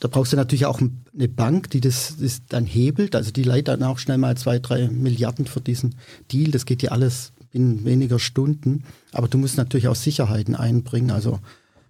[0.00, 3.14] Da brauchst du natürlich auch eine Bank, die das, das dann hebelt.
[3.14, 5.94] Also die leitet dann auch schnell mal zwei, drei Milliarden für diesen
[6.32, 6.50] Deal.
[6.50, 8.84] Das geht ja alles binnen weniger Stunden.
[9.12, 11.38] Aber du musst natürlich auch Sicherheiten einbringen, also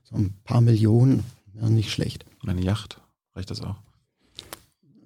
[0.04, 1.24] so ein paar Millionen
[1.54, 2.26] wäre nicht schlecht.
[2.42, 3.00] Meine Yacht,
[3.34, 3.76] reicht das auch?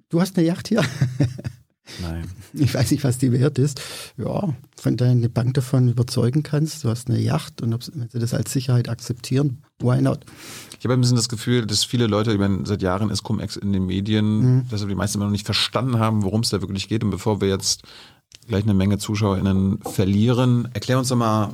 [0.09, 0.83] Du hast eine Yacht hier?
[2.01, 2.29] Nein.
[2.53, 3.81] Ich weiß nicht, was die wert ist.
[4.17, 8.33] Ja, wenn deine Bank davon überzeugen kannst, du hast eine Yacht und wenn sie das
[8.33, 10.25] als Sicherheit akzeptieren, why not?
[10.77, 13.55] Ich habe ein bisschen das Gefühl, dass viele Leute, ich meine, seit Jahren ist Cum-Ex
[13.55, 14.67] in den Medien, mhm.
[14.69, 17.05] dass die meisten immer noch nicht verstanden haben, worum es da wirklich geht.
[17.05, 17.83] Und bevor wir jetzt
[18.47, 21.53] gleich eine Menge ZuschauerInnen verlieren, erklär uns doch mal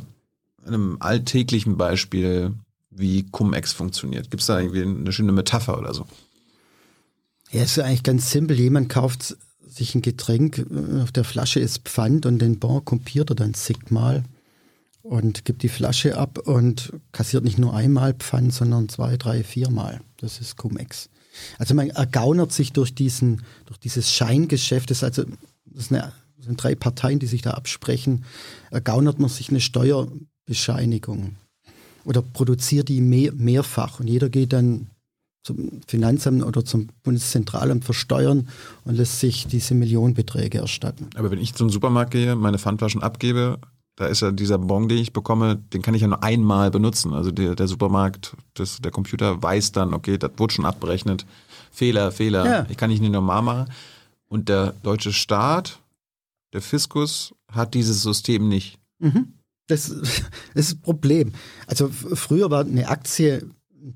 [0.66, 2.54] in einem alltäglichen Beispiel,
[2.90, 4.32] wie Cum-Ex funktioniert.
[4.32, 6.06] Gibt es da irgendwie eine schöne Metapher oder so?
[7.52, 8.60] Ja, ist eigentlich ganz simpel.
[8.60, 9.38] Jemand kauft
[9.70, 13.54] sich ein Getränk, äh, auf der Flasche ist Pfand und den Bon kopiert er dann
[13.54, 14.24] zigmal
[15.02, 20.02] und gibt die Flasche ab und kassiert nicht nur einmal Pfand, sondern zwei, drei, viermal.
[20.18, 21.10] Das ist Cum-Ex.
[21.58, 25.24] Also man ergaunert sich durch diesen, durch dieses Scheingeschäft, das, also,
[25.66, 28.26] das, eine, das sind drei Parteien, die sich da absprechen,
[28.72, 31.36] ergaunert man sich eine Steuerbescheinigung
[32.04, 34.90] oder produziert die mehr, mehrfach und jeder geht dann
[35.48, 38.50] zum Finanzamt oder zum Bundeszentralamt versteuern
[38.84, 41.08] und lässt sich diese Millionenbeträge erstatten.
[41.16, 43.60] Aber wenn ich zum Supermarkt gehe, meine Pfandflaschen abgebe,
[43.96, 47.14] da ist ja dieser Bon, den ich bekomme, den kann ich ja nur einmal benutzen.
[47.14, 51.26] Also der, der Supermarkt, das, der Computer weiß dann, okay, das wurde schon abberechnet.
[51.72, 52.46] Fehler, Fehler.
[52.46, 52.66] Ja.
[52.70, 53.72] Ich kann nicht nur normal machen.
[54.28, 55.80] Und der deutsche Staat,
[56.54, 58.78] der Fiskus, hat dieses System nicht.
[59.00, 59.34] Mhm.
[59.68, 60.00] Das, das
[60.54, 61.32] ist das Problem.
[61.68, 63.50] Also früher war eine Aktie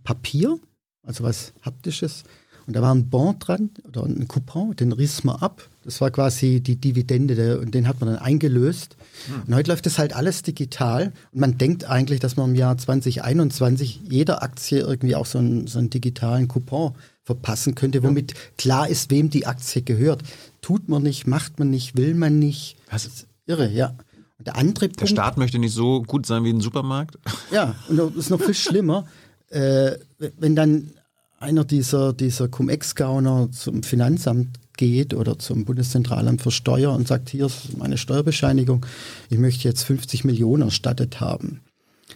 [0.03, 0.57] Papier
[1.03, 2.23] also was Haptisches.
[2.67, 5.67] Und da war ein Bon dran oder ein Coupon, den riss man ab.
[5.83, 8.95] Das war quasi die Dividende der, und den hat man dann eingelöst.
[9.27, 9.43] Hm.
[9.47, 11.11] Und heute läuft das halt alles digital.
[11.31, 15.65] Und man denkt eigentlich, dass man im Jahr 2021 jeder Aktie irgendwie auch so einen,
[15.67, 18.37] so einen digitalen Coupon verpassen könnte, womit ja.
[18.57, 20.21] klar ist, wem die Aktie gehört.
[20.61, 22.77] Tut man nicht, macht man nicht, will man nicht.
[22.89, 23.03] Was?
[23.03, 23.95] Das ist irre, ja.
[24.37, 25.01] Und der andere Punkt.
[25.01, 27.17] Der Staat möchte nicht so gut sein wie ein Supermarkt.
[27.51, 29.07] Ja, und das ist noch viel schlimmer
[29.51, 29.97] äh,
[30.37, 30.91] wenn dann
[31.39, 37.47] einer dieser, dieser Cum-Ex-Gauner zum Finanzamt geht oder zum Bundeszentralamt für Steuer und sagt, hier
[37.47, 38.85] ist meine Steuerbescheinigung,
[39.29, 41.61] ich möchte jetzt 50 Millionen erstattet haben,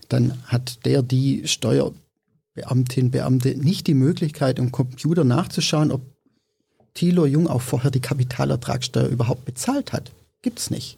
[0.10, 6.02] dann hat der die Steuerbeamtin, Beamte nicht die Möglichkeit, im Computer nachzuschauen, ob
[6.94, 10.12] Thilo Jung auch vorher die Kapitalertragssteuer überhaupt bezahlt hat.
[10.42, 10.98] Gibt's nicht.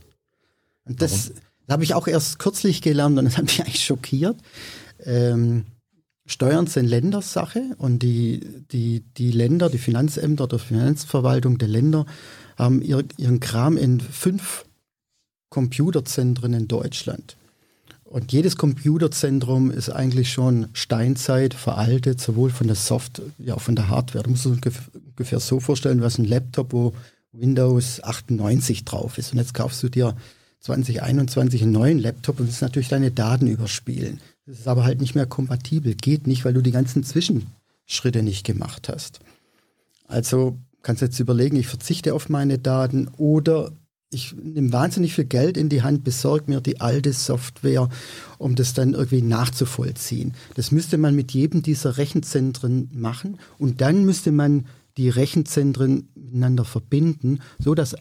[0.86, 1.32] Und das,
[1.66, 4.38] das habe ich auch erst kürzlich gelernt und das hat mich eigentlich schockiert.
[5.04, 5.66] Ähm,
[6.28, 12.06] Steuern sind Ländersache und die, die, die Länder, die Finanzämter oder Finanzverwaltung der Länder
[12.58, 14.66] haben ihr, ihren Kram in fünf
[15.50, 17.38] Computerzentren in Deutschland.
[18.04, 23.76] Und jedes Computerzentrum ist eigentlich schon Steinzeit, veraltet, sowohl von der Software wie auch von
[23.76, 24.24] der Hardware.
[24.24, 26.94] Du musst dir ungefähr so vorstellen, was ein Laptop, wo
[27.32, 29.32] Windows 98 drauf ist.
[29.32, 30.16] Und jetzt kaufst du dir
[30.62, 34.20] 2021 einen neuen Laptop und willst natürlich deine Daten überspielen.
[34.48, 35.94] Das ist aber halt nicht mehr kompatibel.
[35.94, 39.20] Geht nicht, weil du die ganzen Zwischenschritte nicht gemacht hast.
[40.08, 43.74] Also kannst du jetzt überlegen, ich verzichte auf meine Daten oder
[44.10, 47.90] ich nehme wahnsinnig viel Geld in die Hand, besorge mir die alte Software,
[48.38, 50.34] um das dann irgendwie nachzuvollziehen.
[50.56, 56.64] Das müsste man mit jedem dieser Rechenzentren machen und dann müsste man die Rechenzentren miteinander
[56.64, 57.98] verbinden, so dass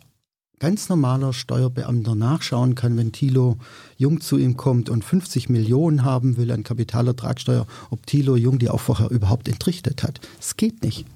[0.58, 3.58] ganz normaler Steuerbeamter nachschauen kann, wenn Thilo
[3.96, 8.70] Jung zu ihm kommt und 50 Millionen haben will an Kapitalertragssteuer, ob Thilo Jung die
[8.70, 10.20] auch vorher überhaupt entrichtet hat.
[10.40, 11.06] Es geht nicht.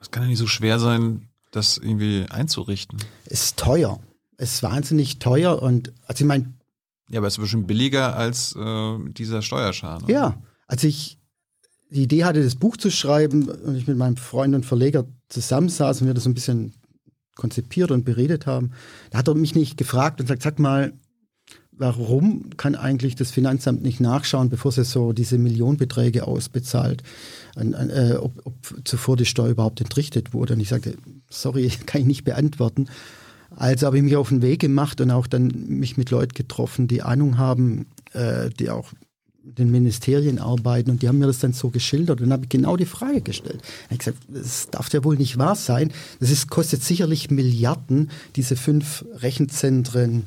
[0.00, 2.98] Es kann ja nicht so schwer sein, das irgendwie einzurichten.
[3.24, 3.98] Es ist teuer.
[4.36, 6.52] Es ist wahnsinnig teuer und also ich meine.
[7.08, 10.08] Ja, aber es ist bestimmt billiger als äh, dieser Steuerschaden.
[10.08, 11.18] Ja, als ich
[11.88, 16.00] die Idee hatte, das Buch zu schreiben und ich mit meinem Freund und Verleger zusammensaß
[16.00, 16.74] und wir das so ein bisschen
[17.36, 18.72] konzipiert und beredet haben,
[19.10, 20.92] da hat er mich nicht gefragt und sagt, sag mal,
[21.78, 27.02] warum kann eigentlich das Finanzamt nicht nachschauen, bevor sie so diese Millionenbeträge ausbezahlt,
[27.54, 30.54] an, an, äh, ob, ob, zuvor die Steuer überhaupt entrichtet wurde?
[30.54, 30.96] Und ich sagte,
[31.30, 32.88] sorry, kann ich nicht beantworten.
[33.54, 36.88] Also habe ich mich auf den Weg gemacht und auch dann mich mit Leuten getroffen,
[36.88, 38.92] die Ahnung haben, äh, die auch
[39.46, 42.48] den Ministerien arbeiten und die haben mir das dann so geschildert und dann habe ich
[42.48, 43.62] genau die Frage gestellt.
[43.62, 45.92] Ich habe gesagt, das darf ja wohl nicht wahr sein.
[46.18, 50.26] Das ist, kostet sicherlich Milliarden, diese fünf Rechenzentren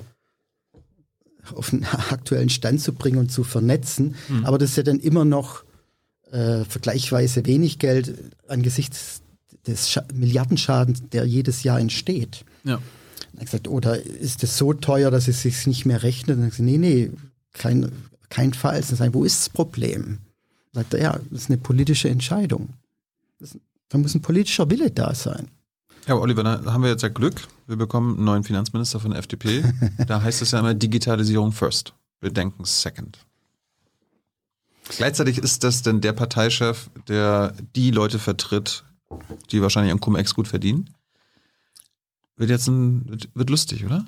[1.54, 4.16] auf den aktuellen Stand zu bringen und zu vernetzen.
[4.30, 4.46] Mhm.
[4.46, 5.64] Aber das ist ja dann immer noch
[6.32, 8.14] äh, vergleichsweise wenig Geld
[8.48, 9.22] angesichts
[9.68, 12.46] des Scha Milliardenschadens, der jedes Jahr entsteht.
[12.64, 12.82] Ja.
[13.34, 16.38] Ich gesagt, oder ist es so teuer, dass es sich nicht mehr rechnet?
[16.38, 17.12] Und ich gesagt, nee, nee,
[17.54, 17.92] kein,
[18.30, 18.88] keinenfalls.
[18.88, 20.20] Dann sagen, wo ist das Problem?
[20.74, 22.70] Sagt er, ja, das ist eine politische Entscheidung.
[23.40, 23.58] Das,
[23.90, 25.50] da muss ein politischer Wille da sein.
[26.08, 27.48] Ja, Oliver, da haben wir jetzt ja Glück.
[27.68, 29.64] Wir bekommen einen neuen Finanzminister von der FDP.
[30.08, 31.94] da heißt es ja immer Digitalisierung first.
[32.22, 33.20] Wir denken second.
[34.98, 38.84] Gleichzeitig ist das denn der Parteichef, der die Leute vertritt,
[39.52, 40.90] die wahrscheinlich am Cum-Ex gut verdienen.
[42.38, 44.06] Wird jetzt ein, wird, wird lustig, oder?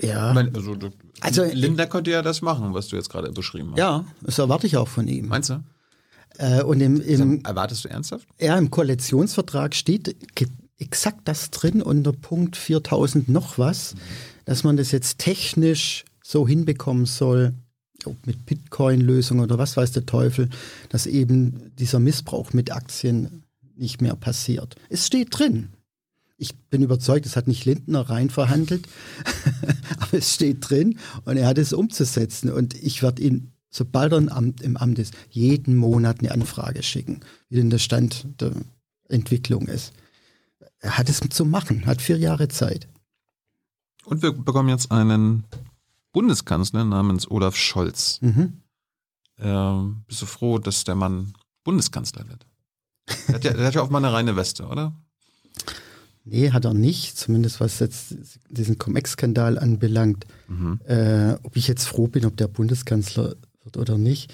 [0.00, 0.32] Ja.
[0.32, 0.76] Meine, also,
[1.20, 3.78] Also, Lindner könnte ja das machen, was du jetzt gerade beschrieben hast.
[3.78, 5.28] Ja, das erwarte ich auch von ihm.
[5.28, 5.62] Meinst du?
[6.38, 8.26] Äh, und im, im, Erwartest du ernsthaft?
[8.40, 10.16] ja, im Koalitionsvertrag steht
[10.78, 13.94] exakt das drin unter Punkt 4000 noch was,
[14.46, 17.52] dass man das jetzt technisch so hinbekommen soll,
[18.06, 20.48] ob mit Bitcoin-Lösung oder was weiß der Teufel,
[20.88, 23.42] dass eben dieser Missbrauch mit Aktien
[23.76, 24.76] nicht mehr passiert.
[24.88, 25.70] Es steht drin.
[26.40, 28.88] Ich bin überzeugt, es hat nicht Lindner rein verhandelt,
[29.98, 32.50] aber es steht drin und er hat es umzusetzen.
[32.50, 36.82] Und ich werde ihn, sobald er im Amt, im Amt ist, jeden Monat eine Anfrage
[36.82, 38.52] schicken, wie denn der Stand der
[39.10, 39.92] Entwicklung ist.
[40.78, 42.88] Er hat es zu machen, hat vier Jahre Zeit.
[44.06, 45.44] Und wir bekommen jetzt einen
[46.12, 48.18] Bundeskanzler namens Olaf Scholz.
[48.22, 48.62] Mhm.
[49.38, 52.46] Ähm, bist du froh, dass der Mann Bundeskanzler wird?
[53.28, 54.94] Der hat ja, der hat ja auch mal eine reine Weste, oder?
[56.24, 58.14] Nee, hat er nicht, zumindest was jetzt
[58.48, 60.26] diesen Cum-Ex-Skandal anbelangt.
[60.84, 64.32] Äh, ob ich jetzt froh bin, ob der Bundeskanzler wird oder nicht,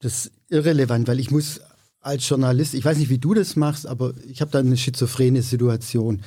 [0.00, 1.60] das ist irrelevant, weil ich muss
[2.00, 5.42] als Journalist, ich weiß nicht, wie du das machst, aber ich habe da eine schizophrene
[5.42, 6.22] Situation.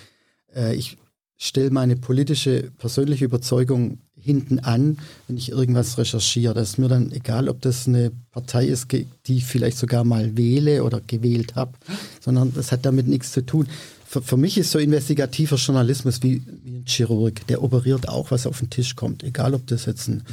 [0.53, 0.97] Äh, ich
[1.38, 6.53] stelle meine politische, persönliche Überzeugung hinten an, wenn ich irgendwas recherchiere.
[6.53, 10.36] Das ist mir dann egal, ob das eine Partei ist, die ich vielleicht sogar mal
[10.36, 11.71] wähle oder gewählt habe,
[12.19, 13.67] sondern das hat damit nichts zu tun.
[14.09, 17.45] Für, für mich ist so investigativer Journalismus wie, wie ein Chirurg.
[17.45, 19.21] Der operiert auch, was auf den Tisch kommt.
[19.23, 20.23] Egal, ob das jetzt ein,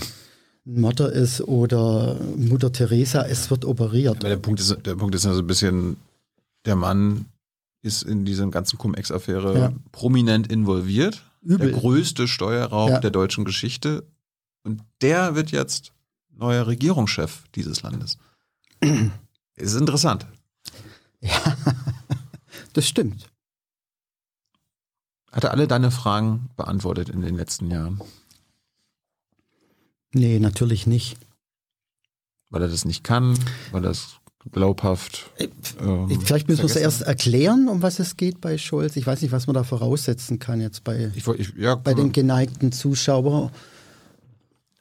[0.65, 4.17] Mörder ist oder Mutter Teresa, es wird operiert.
[4.21, 5.99] Aber der Punkt ist, der Punkt ist ja so ein bisschen,
[6.65, 7.27] der Mann
[7.83, 9.73] ist in dieser ganzen Cum-Ex-Affäre Ja.
[9.93, 11.23] prominent involviert.
[11.43, 11.71] Übel.
[11.71, 12.99] Der größte Steuerraub Ja.
[13.01, 14.05] der deutschen Geschichte.
[14.65, 15.93] Und der wird jetzt
[16.35, 18.17] neuer Regierungschef dieses Landes.
[19.57, 20.27] ist interessant.
[22.73, 23.31] Das stimmt.
[25.37, 28.01] Hat er alle deine Fragen beantwortet in den letzten Jahren?
[30.15, 31.19] Nee, natürlich nicht.
[32.49, 33.39] Weil er das nicht kann,
[33.71, 34.17] weil es
[34.51, 35.31] glaubhaft.
[35.79, 38.97] ähm, Vielleicht müssen wir es erst erklären, um was es geht bei Scholz.
[38.97, 42.13] Ich weiß nicht, was man da voraussetzen kann jetzt bei, Ich, ich, ja, bei den
[42.13, 43.51] geneigten Zuschauern.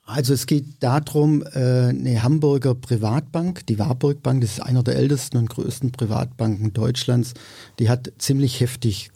[0.06, 4.96] Also es geht darum, äh, eine Hamburger Privatbank, die Warburg Bank, das ist einer der
[4.96, 7.34] ältesten und größten Privatbanken Deutschlands,
[7.80, 9.12] die hat ziemlich heftig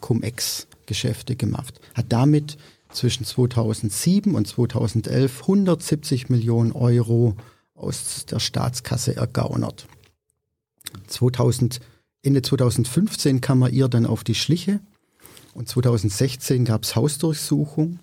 [0.90, 1.80] Cum-Ex-Geschäfte gemacht.
[1.94, 2.56] Hat damit
[2.92, 7.36] zwischen 2007 und 2011 170 Millionen Euro
[7.74, 9.86] aus der Staatskasse ergaunert.
[11.06, 11.80] 2000,
[12.22, 14.80] Ende 2015 kam man ihr dann auf die Schliche
[15.54, 18.00] und 2016 gab es Hausdurchsuchung.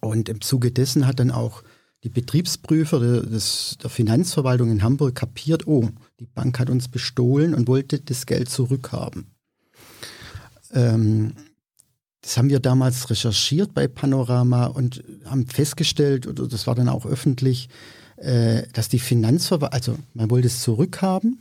[0.00, 1.62] Und im Zuge dessen hat dann auch
[2.04, 5.88] die Betriebsprüfer der, des, der Finanzverwaltung in Hamburg kapiert, oh,
[6.20, 9.26] die Bank hat uns bestohlen und wollte das Geld zurückhaben.
[10.72, 11.32] Ähm,
[12.28, 17.06] das haben wir damals recherchiert bei Panorama und haben festgestellt, oder das war dann auch
[17.06, 17.70] öffentlich,
[18.18, 21.38] äh, dass die Finanzverwaltung, also man wollte es zurückhaben.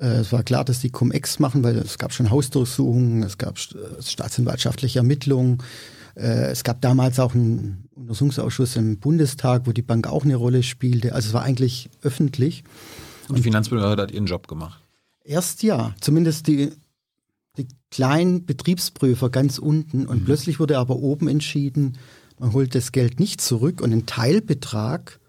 [0.00, 3.56] Äh, es war klar, dass die Cum-Ex machen, weil es gab schon Hausdurchsuchungen, es gab
[3.56, 5.58] äh, staatsanwaltschaftliche Ermittlungen.
[6.16, 11.12] Es gab damals auch einen Untersuchungsausschuss im Bundestag, wo die Bank auch eine Rolle spielte.
[11.12, 12.62] Also es war eigentlich öffentlich.
[13.28, 14.80] Und die Finanzbehörde hat ihren Job gemacht.
[15.24, 16.70] Erst ja, zumindest die,
[17.56, 20.06] die kleinen Betriebsprüfer ganz unten.
[20.06, 21.98] Und plötzlich wurde aber oben entschieden,
[22.38, 25.20] man holt das Geld nicht zurück und ein Teilbetrag,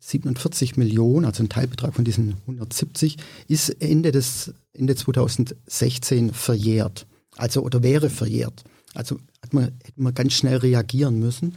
[0.00, 3.16] 47 Millionen, also ein Teilbetrag von diesen 170,
[3.48, 7.06] ist Ende, des, Ende 2016 verjährt.
[7.36, 8.64] Also oder wäre verjährt.
[8.94, 11.56] Also hat man, hätte man ganz schnell reagieren müssen.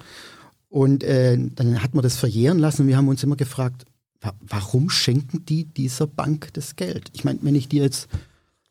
[0.69, 3.85] Und äh, dann hat man das verjähren lassen und wir haben uns immer gefragt,
[4.21, 7.09] wa warum schenken die dieser Bank das Geld?
[7.13, 8.07] Ich meine, wenn ich dir jetzt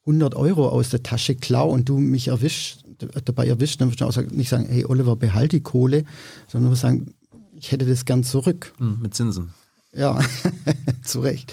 [0.03, 2.85] 100 Euro aus der Tasche klau und du mich erwischst,
[3.25, 6.05] dabei erwischt, dann würdest du auch nicht sagen, hey Oliver, behalt die Kohle,
[6.49, 7.15] sondern wir sagen,
[7.55, 8.73] ich hätte das gern zurück.
[8.79, 9.55] Hm, mit Zinsen.
[9.95, 10.21] Ja,
[11.03, 11.53] zu Recht.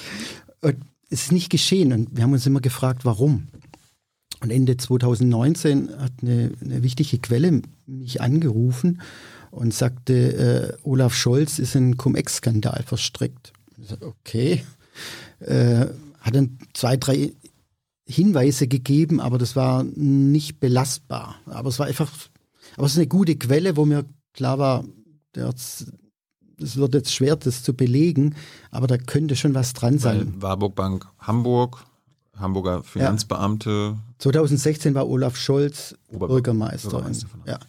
[0.61, 0.77] Und
[1.09, 3.47] es ist nicht geschehen und wir haben uns immer gefragt, warum.
[4.41, 9.01] Und Ende 2019 hat eine, eine wichtige Quelle mich angerufen
[9.51, 13.53] und sagte, äh, Olaf Scholz ist in Cum-Ex-Skandal verstrickt.
[13.77, 14.63] Ich sag, okay.
[15.39, 15.87] Äh,
[16.21, 17.33] hat dann zwei, drei
[18.09, 21.35] Hinweise gegeben, aber das war nicht belastbar.
[21.45, 22.11] Aber es war einfach,
[22.75, 24.83] aber es ist eine gute Quelle, wo mir klar war,
[25.33, 25.85] das
[26.57, 28.35] wird jetzt schwer, das zu belegen,
[28.71, 30.33] aber da könnte schon was dran sein.
[30.37, 31.85] Weil Warburg Bank Hamburg
[32.35, 33.97] Hamburger Finanzbeamte.
[34.19, 36.89] 2016 war Olaf Scholz Bürgermeister.
[36.89, 37.59] Bürgermeister ja.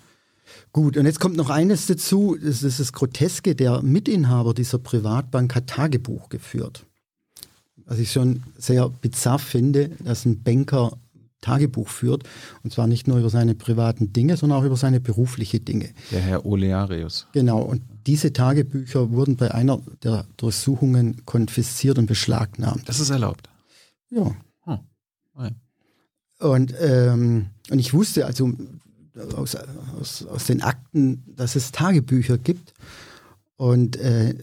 [0.72, 5.54] Gut, und jetzt kommt noch eines dazu, das ist das Groteske, der Mitinhaber dieser Privatbank
[5.54, 6.86] hat Tagebuch geführt.
[7.90, 10.96] Was ich schon sehr bizarr finde, dass ein Banker
[11.40, 12.22] Tagebuch führt.
[12.62, 15.90] Und zwar nicht nur über seine privaten Dinge, sondern auch über seine berufliche Dinge.
[16.12, 17.26] Der Herr Olearius.
[17.32, 17.62] Genau.
[17.62, 22.88] Und diese Tagebücher wurden bei einer der Durchsuchungen konfisziert und beschlagnahmt.
[22.88, 23.48] Das ist erlaubt.
[24.10, 24.36] Ja.
[24.66, 24.78] Hm.
[26.38, 28.52] Und, ähm, und ich wusste also
[29.34, 29.56] aus,
[29.98, 32.72] aus, aus den Akten, dass es Tagebücher gibt.
[33.60, 34.34] Und äh,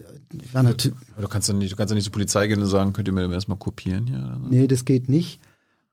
[0.52, 0.96] war natürlich.
[1.14, 3.08] Aber du kannst ja nicht, du kannst ja nicht zur Polizei gehen und sagen, könnt
[3.08, 4.40] ihr mir das mal kopieren hier?
[4.48, 5.40] Nee, das geht nicht.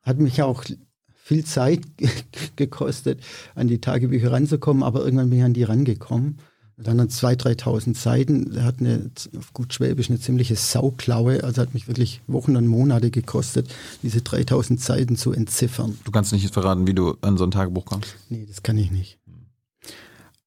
[0.04, 0.64] Hat mich auch
[1.12, 1.82] viel Zeit
[2.56, 3.22] gekostet,
[3.56, 6.38] an die Tagebücher ranzukommen, aber irgendwann bin ich an die rangekommen.
[6.78, 8.56] Dann an 2.000, 3.000 Seiten.
[8.56, 11.44] Er hat eine, auf gut Schwäbisch eine ziemliche Sauklaue.
[11.44, 15.98] Also hat mich wirklich Wochen und Monate gekostet, diese 3.000 Seiten zu entziffern.
[16.04, 18.18] Du kannst nicht verraten, wie du an so ein Tagebuch kommst?
[18.30, 19.18] Nee, das kann ich nicht.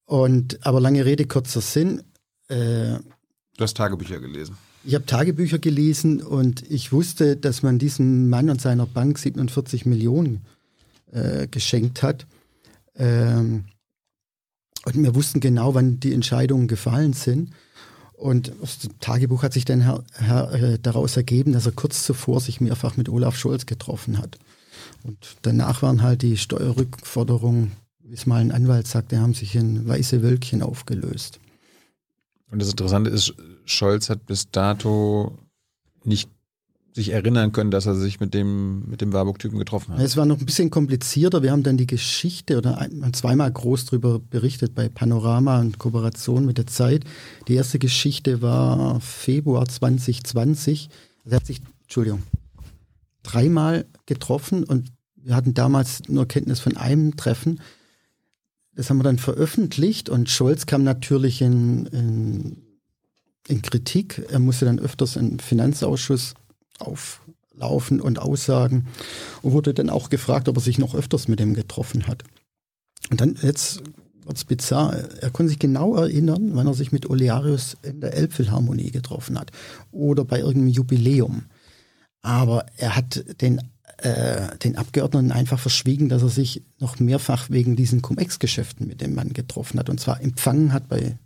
[0.05, 2.03] Und, aber lange Rede, kurzer Sinn.
[2.48, 2.98] Äh,
[3.56, 4.56] du hast Tagebücher gelesen.
[4.84, 9.87] Ich habe Tagebücher gelesen und ich wusste, dass man diesem Mann und seiner Bank 47
[9.87, 10.44] Millionen
[11.12, 12.26] äh, geschenkt hat.
[12.96, 13.64] Ähm,
[14.84, 17.50] und wir wussten genau, wann die Entscheidungen gefallen sind.
[18.14, 22.40] Und das Tagebuch hat sich dann her, her, äh, daraus ergeben, dass er kurz zuvor
[22.40, 24.38] sich mehrfach mit Olaf Scholz getroffen hat.
[25.04, 29.87] Und danach waren halt die Steuerrückforderungen, wie es mal ein Anwalt sagte, haben sich in
[29.87, 31.38] weiße Wölkchen aufgelöst.
[32.50, 33.34] Und das Interessante ist,
[33.64, 35.38] Scholz hat bis dato
[36.04, 36.30] nicht
[36.98, 40.00] sich erinnern können, dass er sich mit dem, mit dem Warburg-Typen getroffen hat.
[40.00, 41.42] Es war noch ein bisschen komplizierter.
[41.42, 46.44] Wir haben dann die Geschichte oder ein, zweimal groß darüber berichtet bei Panorama und Kooperation
[46.44, 47.04] mit der Zeit.
[47.46, 50.88] Die erste Geschichte war Februar 2020.
[51.24, 52.22] Er hat sich, Entschuldigung,
[53.22, 57.61] dreimal getroffen und wir hatten damals nur Kenntnis von einem Treffen.
[58.79, 62.62] Das haben wir dann veröffentlicht und Scholz kam natürlich in, in,
[63.49, 64.25] in Kritik.
[64.31, 66.35] Er musste dann öfters im Finanzausschuss
[66.79, 68.87] auflaufen und aussagen
[69.43, 72.23] und wurde dann auch gefragt, ob er sich noch öfters mit ihm getroffen hat.
[73.11, 73.83] Und dann jetzt
[74.25, 74.95] wird es bizarr.
[74.95, 79.51] Er konnte sich genau erinnern, wann er sich mit Olearius in der Elbphilharmonie getroffen hat
[79.91, 81.47] oder bei irgendeinem Jubiläum.
[82.23, 83.61] Aber er hat den,
[83.98, 89.14] äh, den Abgeordneten einfach verschwiegen, dass er sich noch mehrfach wegen diesen Cum-Ex-Geschäften mit dem
[89.14, 91.16] Mann getroffen hat und zwar empfangen hat bei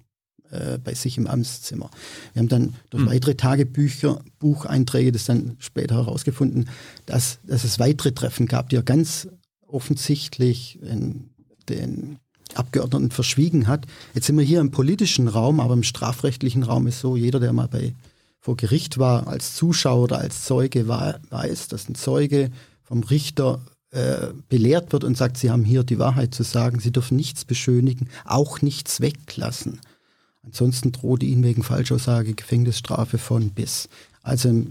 [0.52, 1.90] äh, bei sich im Amtszimmer.
[2.34, 3.08] Wir haben dann durch mhm.
[3.08, 6.68] weitere Tagebücher, Bucheinträge, das dann später herausgefunden,
[7.06, 9.28] dass, dass es weitere Treffen gab, die er ganz
[9.66, 11.30] offensichtlich in,
[11.70, 12.18] den
[12.54, 13.86] Abgeordneten verschwiegen hat.
[14.14, 17.54] Jetzt sind wir hier im politischen Raum, aber im strafrechtlichen Raum ist so, jeder, der
[17.54, 17.94] mal bei,
[18.42, 22.50] vor Gericht war, als Zuschauer oder als Zeuge war, weiß, dass ein Zeuge
[22.82, 26.90] vom Richter äh, belehrt wird und sagt, Sie haben hier die Wahrheit zu sagen, Sie
[26.90, 29.80] dürfen nichts beschönigen, auch nichts weglassen.
[30.42, 33.88] Ansonsten drohte ihnen wegen Falschaussage Gefängnisstrafe von bis.
[34.22, 34.68] Also im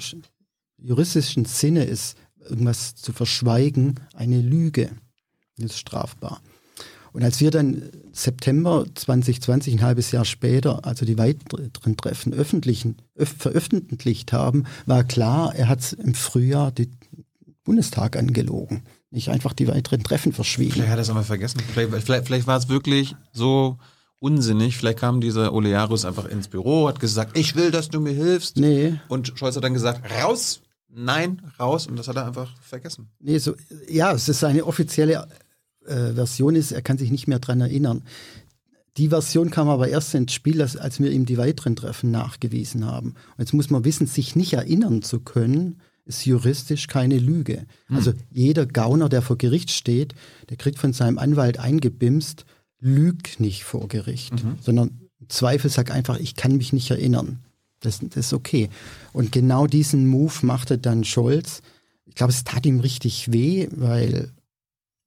[0.78, 4.92] juristischen Sinne ist irgendwas zu verschweigen eine Lüge.
[5.58, 6.42] Ist strafbar.
[7.14, 12.98] Und als wir dann September 2020, ein halbes Jahr später, also die weiteren Treffen öffentlichen,
[13.16, 16.96] öf veröffentlicht haben, war klar, er hat im Frühjahr den
[17.64, 18.84] Bundestag angelogen.
[19.12, 20.72] Nicht einfach die weiteren Treffen verschwiegen.
[20.72, 21.62] Vielleicht hat er es aber vergessen.
[21.74, 23.78] Vielleicht, vielleicht, vielleicht war es wirklich so
[24.20, 24.78] unsinnig.
[24.78, 28.56] Vielleicht kam dieser Olearus einfach ins Büro, hat gesagt, ich will, dass du mir hilfst.
[28.56, 29.00] Nee.
[29.10, 31.88] Und Scholz hat dann gesagt, raus, nein, raus.
[31.88, 33.10] Und das hat er einfach vergessen.
[33.20, 33.56] Nee, so,
[33.90, 35.28] ja, es ist seine offizielle
[35.86, 38.04] äh, Version ist, er kann sich nicht mehr dran erinnern.
[38.98, 42.86] Die Version kam aber erst ins Spiel, als, als wir ihm die weiteren Treffen nachgewiesen
[42.86, 43.10] haben.
[43.10, 47.66] Und jetzt muss man wissen, sich nicht erinnern zu können, ist juristisch keine Lüge.
[47.88, 47.96] Hm.
[47.96, 50.14] Also jeder Gauner, der vor Gericht steht,
[50.50, 52.46] der kriegt von seinem Anwalt eingebimst,
[52.82, 54.58] lüg nicht vor Gericht, mhm.
[54.60, 57.40] sondern Zweifel sag einfach, ich kann mich nicht erinnern.
[57.80, 58.70] Das, das ist okay.
[59.14, 61.62] Und genau diesen Move machte dann Scholz.
[62.06, 64.32] Ich glaube, es tat ihm richtig weh, weil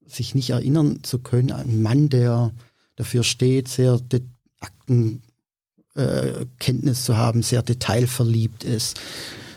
[0.07, 2.53] sich nicht erinnern zu können, ein Mann, der
[2.97, 4.01] dafür steht, sehr
[4.61, 9.01] Aktenkenntnis äh, zu haben, sehr detailverliebt ist,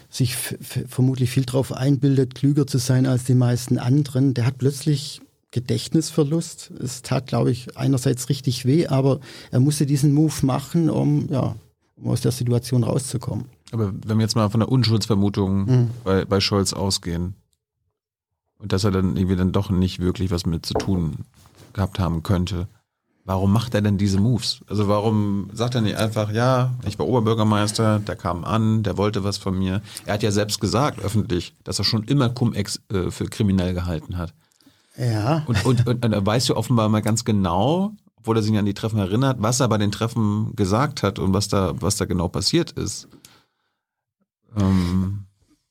[0.10, 5.22] sich vermutlich viel darauf einbildet, klüger zu sein als die meisten anderen, der hat plötzlich
[5.52, 6.72] Gedächtnisverlust.
[6.80, 9.20] Es tat, glaube ich, einerseits richtig weh, aber
[9.52, 11.56] er musste diesen Move machen, um, ja,
[11.96, 13.46] um aus der Situation rauszukommen.
[13.72, 15.90] Aber wenn wir jetzt mal von der Unschuldsvermutung mhm.
[16.04, 17.36] bei, bei Scholz ausgehen
[18.60, 21.26] und dass er dann irgendwie dann doch nicht wirklich was mit zu tun
[21.74, 22.68] gehabt haben könnte,
[23.28, 24.62] warum macht er denn diese Moves?
[24.68, 29.24] Also warum sagt er nicht einfach, ja, ich war Oberbürgermeister, der kam an, der wollte
[29.24, 29.82] was von mir.
[30.06, 34.18] Er hat ja selbst gesagt, öffentlich, dass er schon immer Cum-Ex äh, für kriminell gehalten
[34.18, 34.34] hat.
[34.98, 35.44] Ja.
[35.46, 38.66] Und, und, und, und er weiß ja offenbar mal ganz genau, obwohl er sich an
[38.66, 42.06] die Treffen erinnert, was er bei den Treffen gesagt hat und was da, was da
[42.06, 43.08] genau passiert ist.
[44.58, 45.26] Ähm.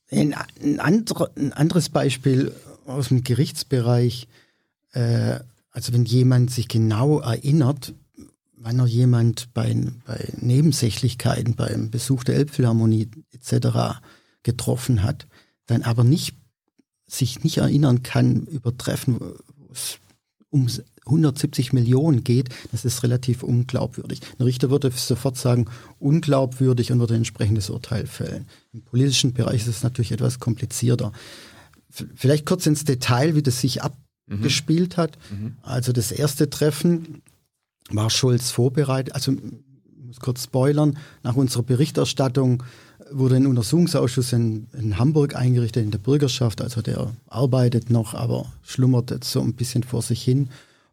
[0.09, 2.53] Ein, ein, andre, ein anderes Beispiel
[2.87, 4.27] aus dem Gerichtsbereich,
[4.93, 5.39] äh,
[5.71, 7.93] also wenn jemand sich genau erinnert,
[8.55, 9.75] wann er jemand bei,
[10.05, 13.99] bei Nebensächlichkeiten, beim Besuch der Elbphilharmonie etc.
[14.43, 15.27] getroffen hat,
[15.67, 16.35] dann aber nicht
[17.05, 19.99] sich nicht erinnern kann über Treffen, wo es
[20.49, 20.67] um
[21.05, 24.19] 170 Millionen geht, das ist relativ unglaubwürdig.
[24.37, 25.65] Ein Richter würde sofort sagen,
[25.99, 28.47] unglaubwürdig und würde ein entsprechendes Urteil fällen.
[28.73, 31.13] Im politischen Bereich ist es natürlich etwas komplizierter.
[31.89, 33.79] Vielleicht kurz ins Detail, wie das sich
[34.27, 34.41] mhm.
[34.41, 35.17] gespielt hat.
[35.31, 35.57] Mhm.
[35.61, 37.21] Also das erste Treffen
[37.89, 39.15] war Schulz vorbereitet.
[39.15, 42.63] Also ich muss kurz spoilern, nach unserer Berichterstattung
[43.11, 46.61] wurde ein Untersuchungsausschuss in, in, Hamburg eingerichtet in der Bürgerschaft.
[46.61, 50.49] Also der arbeitet noch, aber schlummert jetzt so ein bisschen vor sich hin.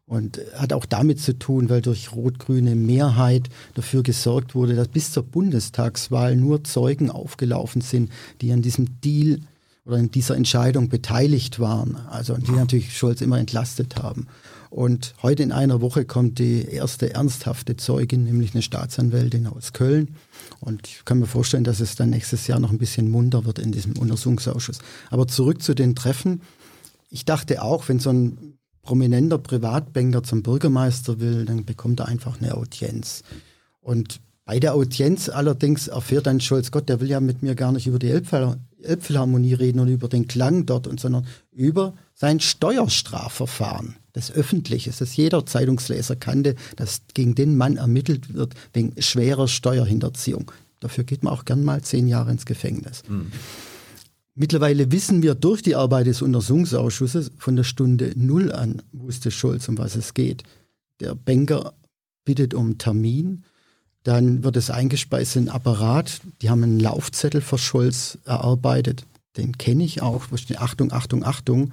[0.07, 5.13] Und hat auch damit zu tun, weil durch rot-grüne Mehrheit dafür gesorgt wurde, dass bis
[5.13, 9.41] zur Bundestagswahl nur Zeugen aufgelaufen sind, die an diesem Deal
[9.85, 14.26] oder in dieser Entscheidung beteiligt waren, also die natürlich Scholz immer entlastet haben.
[14.70, 20.16] Und heute in einer Woche kommt die erste ernsthafte Zeugin, nämlich eine Staatsanwältin aus Köln.
[20.59, 23.61] Und ich kann mir vorstellen, dass es dann nächstes Jahr noch ein bisschen munter wird
[23.61, 24.78] in diesem Untersuchungsausschuss.
[25.11, 26.41] Aber zurück zu den Treffen.
[27.09, 32.41] Ich dachte auch, wenn so ein prominenter Privatbanker zum Bürgermeister will, dann bekommt er einfach
[32.41, 33.22] eine Audienz.
[33.80, 37.70] Und bei der Audienz allerdings erfährt dann Scholz, Gott, der will ja mit mir gar
[37.70, 38.11] nicht über die
[38.85, 45.16] Elbphilharmonie reden und über den Klang dort, und, sondern über sein Steuerstrafverfahren, das öffentliche, das
[45.16, 50.53] jeder Zeitungsleser kannte, dass gegen den Mann ermittelt wird wegen schwerer Steuerhinterziehung.
[50.80, 53.03] Dafür geht man auch gern mal zehn Jahre ins Gefängnis.
[53.09, 53.32] Mhm.
[54.37, 59.68] Mittlerweile wissen wir durch die Arbeit des Untersuchungsausschusses von der Stunde Null an, wusste Scholz,
[59.68, 60.43] um was es geht.
[61.01, 61.74] Der Banker
[62.24, 63.45] bittet um Termin
[64.05, 66.21] dann wird es eingespeist in ein Apparat.
[66.43, 69.07] Die haben einen Laufzettel für Scholz erarbeitet.
[69.39, 70.27] Den kenne ich auch.
[70.57, 71.73] Achtung, Achtung, Achtung.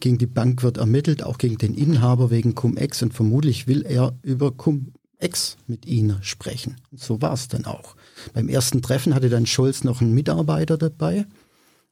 [0.00, 3.02] Gegen die Bank wird ermittelt, auch gegen den Inhaber wegen Cum-Ex.
[3.02, 6.76] Und vermutlich will er über Cum-Ex mit Ihnen sprechen.
[6.90, 7.96] Und so war es dann auch.
[8.32, 11.26] Beim ersten Treffen hatte dann Scholz noch einen Mitarbeiter dabei.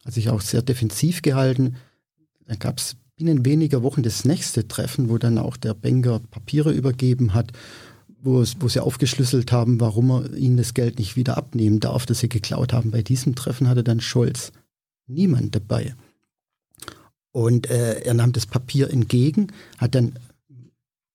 [0.07, 1.77] Hat sich auch sehr defensiv gehalten.
[2.47, 6.73] Dann gab es binnen weniger Wochen das nächste Treffen, wo dann auch der Banker Papiere
[6.73, 7.53] übergeben hat
[8.27, 12.19] wo, wo sie aufgeschlüsselt haben, warum er ihnen das Geld nicht wieder abnehmen darf, das
[12.19, 12.91] sie geklaut haben.
[12.91, 14.53] Bei diesem Treffen hatte dann Scholz
[15.07, 15.95] niemand dabei.
[17.33, 19.49] Und äh, er nahm das Papier entgegen,
[19.79, 20.19] hat dann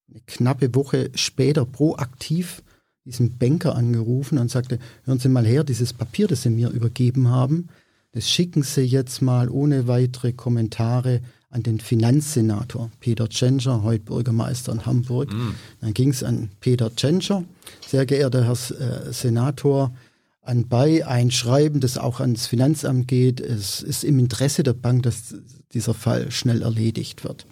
[0.09, 2.64] eine knappe Woche später proaktiv
[3.05, 7.30] diesen Banker angerufen und sagte, hören Sie mal her, dieses Papier, das Sie mir übergeben
[7.30, 7.70] haben,
[8.12, 11.22] das schicken Sie jetzt mal ohne weitere Kommentare
[11.52, 15.32] an den Finanzsenator Peter Tschentscher, heute Bürgermeister in Hamburg.
[15.32, 15.56] Mhm.
[15.82, 17.43] Dann ging es an Peter Tschentscher,
[17.86, 19.93] sehr geehrter Herr äh, Senator,
[20.41, 23.41] anbei ein Schreiben, das auch ans Finanzamt geht.
[23.41, 25.36] Es ist im Interesse der Bank, dass
[25.74, 27.45] dieser Fall schnell erledigt wird.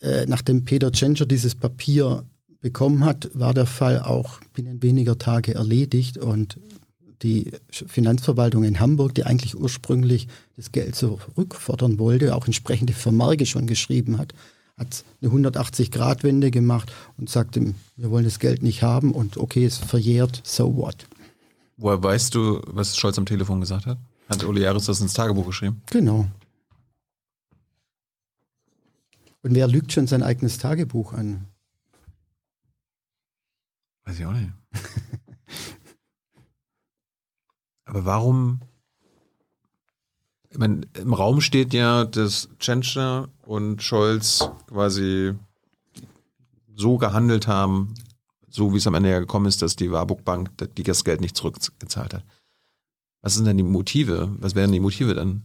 [0.00, 2.24] Äh, nachdem Peter Tschentscher dieses Papier
[2.60, 6.58] bekommen hat, war der Fall auch binnen weniger Tage erledigt und
[7.22, 13.66] die Finanzverwaltung in Hamburg, die eigentlich ursprünglich das Geld zurückfordern wollte, auch entsprechende Vermerke schon
[13.66, 14.34] geschrieben hat,
[14.78, 19.76] hat eine 180-Grad-Wende gemacht und sagte, wir wollen das Geld nicht haben und okay, es
[19.76, 21.06] verjährt, so what.
[21.76, 23.98] Woher weißt du, was Scholz am Telefon gesagt hat?
[24.28, 25.82] Hat Uli Aris das ins Tagebuch geschrieben?
[25.90, 26.26] Genau.
[29.42, 31.46] Und wer lügt schon sein eigenes Tagebuch an?
[34.04, 34.50] Weiß ich auch nicht.
[37.90, 38.60] Aber warum?
[40.48, 45.34] Ich meine, im Raum steht ja, dass Tschentscher und Scholz quasi
[46.74, 47.94] so gehandelt haben,
[48.48, 51.20] so wie es am Ende ja gekommen ist, dass die Warburg Bank die das Geld
[51.20, 52.24] nicht zurückgezahlt hat.
[53.22, 54.36] Was sind denn die Motive?
[54.38, 55.42] Was wären die Motive dann?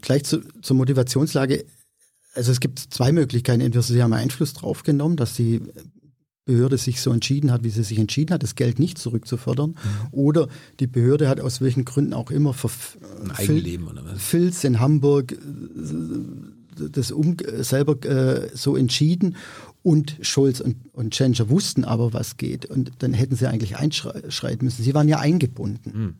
[0.00, 1.64] Gleich zu, zur Motivationslage.
[2.34, 3.60] Also es gibt zwei Möglichkeiten.
[3.60, 5.60] Entweder sie haben Einfluss drauf genommen, dass die
[6.44, 9.70] Behörde sich so entschieden hat, wie sie sich entschieden hat, das Geld nicht zurückzufördern.
[9.70, 9.76] Mhm.
[10.10, 10.48] Oder
[10.80, 12.54] die Behörde hat aus welchen Gründen auch immer
[13.22, 14.20] ein Eigenleben oder was?
[14.20, 15.36] Filz in Hamburg äh,
[16.90, 19.36] das um, selber äh, so entschieden
[19.82, 22.66] und Scholz und, und Tschentscher wussten aber, was geht.
[22.66, 24.82] Und dann hätten sie eigentlich einschreiten müssen.
[24.82, 25.92] Sie waren ja eingebunden.
[25.94, 26.14] Mhm.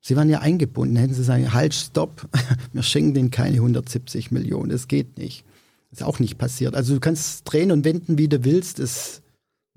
[0.00, 0.96] Sie waren ja eingebunden.
[0.96, 2.28] Hätten sie sagen, halt, stopp,
[2.72, 5.44] wir schenken denen keine 170 Millionen, das geht nicht.
[5.90, 6.74] Ist auch nicht passiert.
[6.74, 8.78] Also du kannst drehen und wenden, wie du willst.
[8.78, 9.22] Es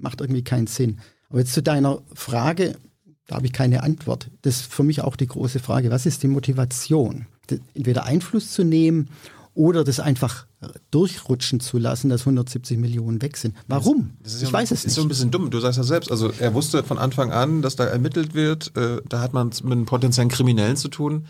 [0.01, 0.99] macht irgendwie keinen Sinn.
[1.29, 2.75] Aber jetzt zu deiner Frage,
[3.27, 4.29] da habe ich keine Antwort.
[4.41, 5.91] Das ist für mich auch die große Frage.
[5.91, 7.27] Was ist die Motivation?
[7.73, 9.09] Entweder Einfluss zu nehmen
[9.53, 10.45] oder das einfach
[10.91, 13.55] durchrutschen zu lassen, dass 170 Millionen weg sind.
[13.67, 14.11] Warum?
[14.23, 14.87] ich ja, weiß es nicht.
[14.87, 15.49] ist so ein bisschen dumm.
[15.49, 18.75] Du sagst ja selbst, also er wusste von Anfang an, dass da ermittelt wird.
[18.77, 21.25] Äh, da hat man es mit einem potenziellen Kriminellen zu tun.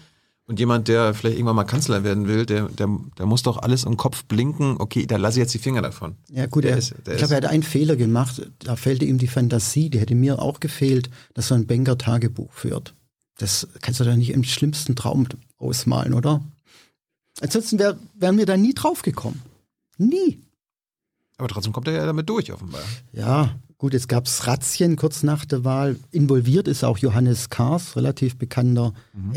[0.51, 3.85] Und jemand, der vielleicht irgendwann mal Kanzler werden will, der, der, der muss doch alles
[3.85, 4.75] im Kopf blinken.
[4.79, 6.17] Okay, da lasse ich jetzt die Finger davon.
[6.29, 8.45] Ja gut, er, ist, ich glaube, er hat einen Fehler gemacht.
[8.59, 9.89] Da fehlte ihm die Fantasie.
[9.89, 12.95] Die hätte mir auch gefehlt, dass er ein Banker Tagebuch führt.
[13.37, 15.25] Das kannst du doch nicht im schlimmsten Traum
[15.57, 16.43] ausmalen, oder?
[17.39, 19.41] Ansonsten wär, wären wir da nie drauf gekommen.
[19.97, 20.37] Nie.
[21.37, 22.81] Aber trotzdem kommt er ja damit durch, offenbar.
[23.13, 25.95] Ja, gut, jetzt gab es Razzien kurz nach der Wahl.
[26.11, 29.33] Involviert ist auch Johannes Kahrs, relativ bekannter mhm.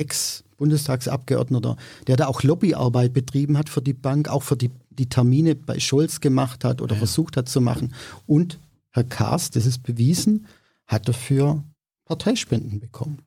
[0.54, 1.76] Ex-Bundestagsabgeordneter,
[2.06, 5.80] der da auch Lobbyarbeit betrieben hat für die Bank, auch für die, die Termine bei
[5.80, 6.98] Scholz gemacht hat oder ja.
[6.98, 7.94] versucht hat zu machen.
[8.26, 8.58] Und
[8.90, 10.46] Herr Kahrs, das ist bewiesen,
[10.86, 11.62] hat dafür
[12.04, 13.18] Parteispenden bekommen.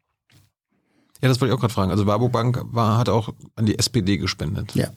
[1.21, 1.91] Ja, das wollte ich auch gerade fragen.
[1.91, 4.75] Also Warburg Bank war, hat auch an die SPD gespendet.
[4.75, 4.91] Ja.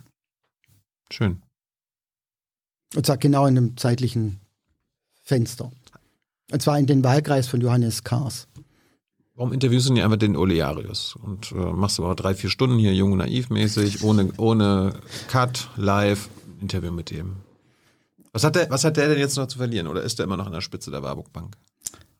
[1.10, 1.42] Schön.
[2.94, 4.40] Und zwar genau in einem zeitlichen
[5.22, 5.72] Fenster.
[6.52, 8.48] Und zwar in den Wahlkreis von Johannes Kahrs.
[9.40, 12.78] Warum interviewst du nicht einfach den Olearius und äh, machst du aber drei, vier Stunden
[12.78, 14.92] hier jung und naiv mäßig, ohne, ohne
[15.28, 16.28] Cut, live,
[16.60, 17.36] Interview mit dem?
[18.34, 20.36] Was hat, der, was hat der denn jetzt noch zu verlieren oder ist der immer
[20.36, 21.56] noch an der Spitze der Warburg Bank?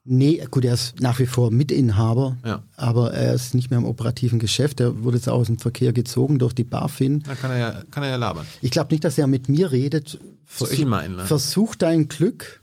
[0.02, 2.62] Nee, gut, er ist nach wie vor Mitinhaber, ja.
[2.76, 4.80] aber er ist nicht mehr im operativen Geschäft.
[4.80, 7.22] Er wurde jetzt aus dem Verkehr gezogen durch die BaFin.
[7.24, 8.46] Da kann er ja, kann er ja labern.
[8.62, 10.18] Ich glaube nicht, dass er mit mir redet.
[10.46, 11.26] Versuch, ich meinen, ne?
[11.26, 12.59] Versuch dein Glück.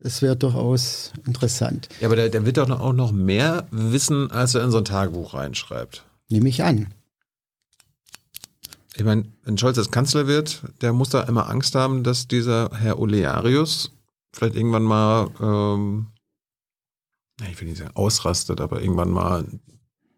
[0.00, 1.88] Es wäre durchaus interessant.
[2.00, 4.84] Ja, aber der, der wird doch auch noch mehr wissen, als er in so ein
[4.84, 6.04] Tagebuch reinschreibt.
[6.28, 6.94] Nehme ich an.
[8.94, 12.70] Ich meine, wenn Scholz jetzt Kanzler wird, der muss da immer Angst haben, dass dieser
[12.74, 13.92] Herr Olearius
[14.32, 16.06] vielleicht irgendwann mal ähm,
[17.46, 19.46] ich will nicht sagen ausrastet, aber irgendwann mal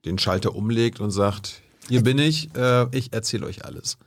[0.05, 3.99] den Schalter umlegt und sagt, hier bin ich, äh, ich erzähle euch alles.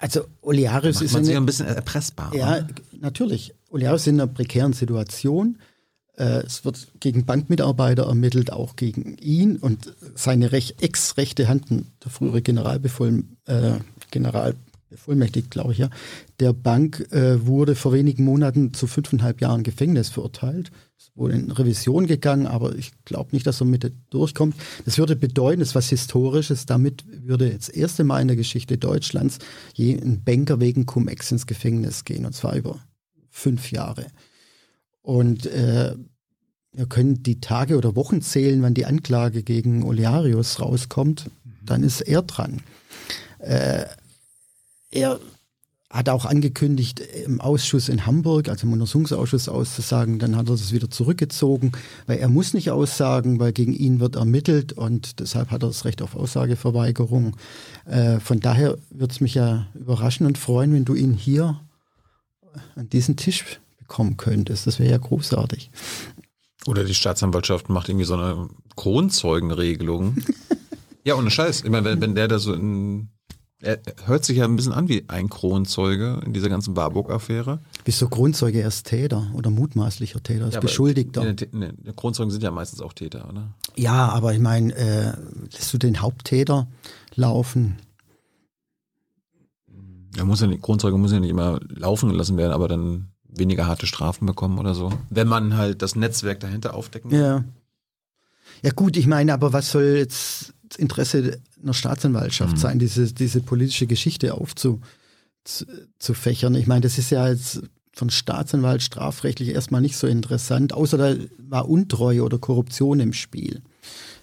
[0.00, 2.34] Also Olearius ist man sich ein bisschen erpressbar.
[2.34, 2.66] Ja, oder?
[3.00, 3.54] natürlich.
[3.68, 5.58] Olearius ist in einer prekären Situation.
[6.16, 12.40] Äh, es wird gegen Bankmitarbeiter ermittelt, auch gegen ihn und seine ex-rechte Hand, der frühere
[12.40, 13.72] Generalbevoll, äh,
[14.90, 15.90] Generalbevollmächtigt, glaube ich, ja,
[16.40, 20.70] der Bank äh, wurde vor wenigen Monaten zu fünfeinhalb Jahren Gefängnis verurteilt
[21.14, 24.54] wohl in Revision gegangen, aber ich glaube nicht, dass er mit durchkommt.
[24.84, 28.36] Das würde bedeuten, das ist was Historisches, damit würde jetzt das erste Mal in der
[28.36, 29.38] Geschichte Deutschlands
[29.74, 32.80] je ein Banker wegen Cum-Ex ins Gefängnis gehen, und zwar über
[33.28, 34.06] fünf Jahre.
[35.02, 35.94] Und äh,
[36.72, 41.30] wir können die Tage oder Wochen zählen, wann die Anklage gegen Olearius rauskommt,
[41.64, 42.62] dann ist er dran.
[43.40, 43.84] Äh,
[44.90, 45.20] er
[45.90, 50.72] hat auch angekündigt, im Ausschuss in Hamburg, also im Untersuchungsausschuss auszusagen, dann hat er das
[50.72, 51.72] wieder zurückgezogen,
[52.06, 55.84] weil er muss nicht aussagen, weil gegen ihn wird ermittelt und deshalb hat er das
[55.84, 57.36] Recht auf Aussageverweigerung.
[57.86, 61.60] Äh, von daher würde es mich ja überraschen und freuen, wenn du ihn hier
[62.76, 64.68] an diesen Tisch bekommen könntest.
[64.68, 65.72] Das wäre ja großartig.
[66.66, 70.18] Oder die Staatsanwaltschaft macht irgendwie so eine Kronzeugenregelung.
[71.04, 71.64] ja, ohne Scheiß.
[71.64, 73.08] Ich meine, wenn, wenn der da so in
[73.62, 77.60] er hört sich ja ein bisschen an wie ein Kronzeuge in dieser ganzen Warburg-Affäre.
[77.84, 81.24] Wieso Kronzeuge erst Täter oder mutmaßlicher Täter, ist ja, Beschuldigter?
[81.24, 83.54] Ne, ne, Kronzeugen sind ja meistens auch Täter, oder?
[83.76, 85.12] Ja, aber ich meine, äh,
[85.52, 86.68] lässt du den Haupttäter
[87.14, 87.76] laufen?
[90.16, 93.66] Er muss ja nicht, Kronzeuge muss ja nicht immer laufen gelassen werden, aber dann weniger
[93.66, 94.90] harte Strafen bekommen oder so.
[95.10, 97.20] Wenn man halt das Netzwerk dahinter aufdecken kann.
[97.20, 97.44] Ja.
[98.62, 102.60] Ja gut, ich meine, aber was soll jetzt Interesse einer Staatsanwaltschaft mhm.
[102.60, 106.54] sein, diese, diese politische Geschichte aufzufächern.
[106.54, 107.62] Ich meine, das ist ja jetzt
[107.92, 113.62] von Staatsanwalt strafrechtlich erstmal nicht so interessant, außer da war Untreue oder Korruption im Spiel.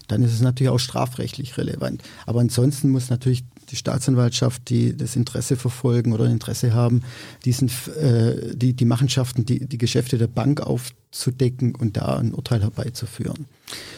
[0.08, 2.02] Dann ist es natürlich auch strafrechtlich relevant.
[2.26, 7.02] Aber ansonsten muss natürlich die Staatsanwaltschaft, die das Interesse verfolgen oder Interesse haben,
[7.44, 12.62] diesen, äh, die, die Machenschaften, die, die Geschäfte der Bank aufzudecken und da ein Urteil
[12.62, 13.46] herbeizuführen.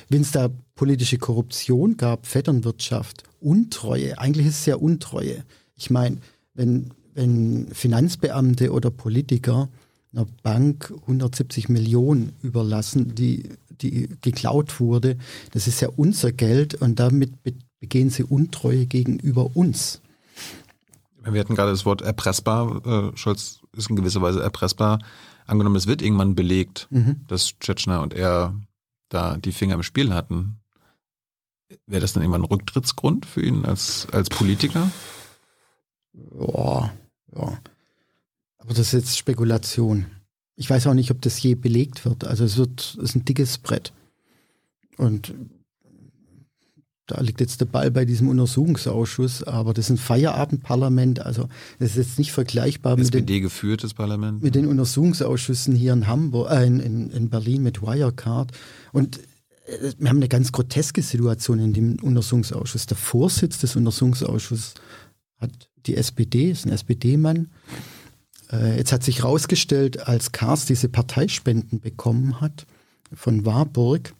[0.08, 5.44] Wenn es da politische Korruption gab, Vetternwirtschaft, Untreue, eigentlich ist es ja Untreue.
[5.76, 6.18] Ich meine,
[6.54, 9.68] wenn, wenn Finanzbeamte oder Politiker
[10.12, 13.44] einer Bank 170 Millionen überlassen, die,
[13.80, 15.16] die geklaut wurde,
[15.52, 17.42] das ist ja unser Geld und damit
[17.80, 20.00] begehen sie Untreue gegenüber uns.
[21.24, 22.86] Wir hatten gerade das Wort erpressbar.
[22.86, 25.00] Äh, Scholz ist in gewisser Weise erpressbar.
[25.46, 27.16] Angenommen, es wird irgendwann belegt, mhm.
[27.26, 28.54] dass Tschetschner und er
[29.08, 30.60] da die Finger im Spiel hatten.
[31.86, 34.90] Wäre das dann irgendwann ein Rücktrittsgrund für ihn als, als Politiker?
[36.12, 36.92] Ja,
[37.34, 37.58] ja.
[38.58, 40.06] Aber das ist jetzt Spekulation.
[40.56, 42.24] Ich weiß auch nicht, ob das je belegt wird.
[42.24, 43.92] Also es wird, es ist ein dickes Brett.
[44.96, 45.34] Und
[47.10, 51.48] da liegt jetzt der Ball bei diesem Untersuchungsausschuss, aber das ist ein Feierabendparlament, also
[51.78, 54.42] das ist jetzt nicht vergleichbar mit SPD geführtes Parlament.
[54.42, 58.52] Mit den Untersuchungsausschüssen hier in Hamburg, äh, in, in Berlin mit Wirecard.
[58.92, 59.18] Und
[59.66, 62.86] äh, wir haben eine ganz groteske Situation in dem Untersuchungsausschuss.
[62.86, 64.74] Der Vorsitz des Untersuchungsausschusses
[65.38, 65.50] hat
[65.86, 67.48] die SPD, ist ein SPD-Mann.
[68.52, 72.66] Äh, jetzt hat sich herausgestellt, als Kars diese Parteispenden bekommen hat
[73.12, 74.14] von Warburg,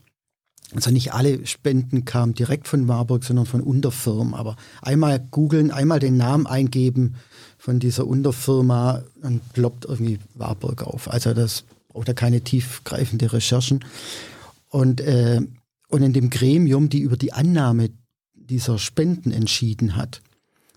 [0.75, 4.35] also nicht alle Spenden kamen direkt von Warburg, sondern von Unterfirmen.
[4.35, 7.17] Aber einmal googeln, einmal den Namen eingeben
[7.59, 11.11] von dieser Unterfirma, dann ploppt irgendwie Warburg auf.
[11.11, 13.85] Also das braucht ja keine tiefgreifende Recherchen.
[14.69, 15.41] Und, äh,
[15.89, 17.91] und in dem Gremium, die über die Annahme
[18.35, 20.23] dieser Spenden entschieden hat,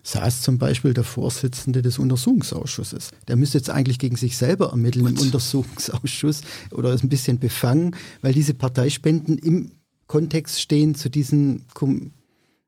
[0.02, 3.10] saß zum Beispiel der Vorsitzende des Untersuchungsausschusses.
[3.28, 5.12] Der müsste jetzt eigentlich gegen sich selber ermitteln What?
[5.12, 6.42] im Untersuchungsausschuss
[6.72, 9.70] oder ist ein bisschen befangen, weil diese Parteispenden im
[10.14, 11.64] Kontext stehen zu diesen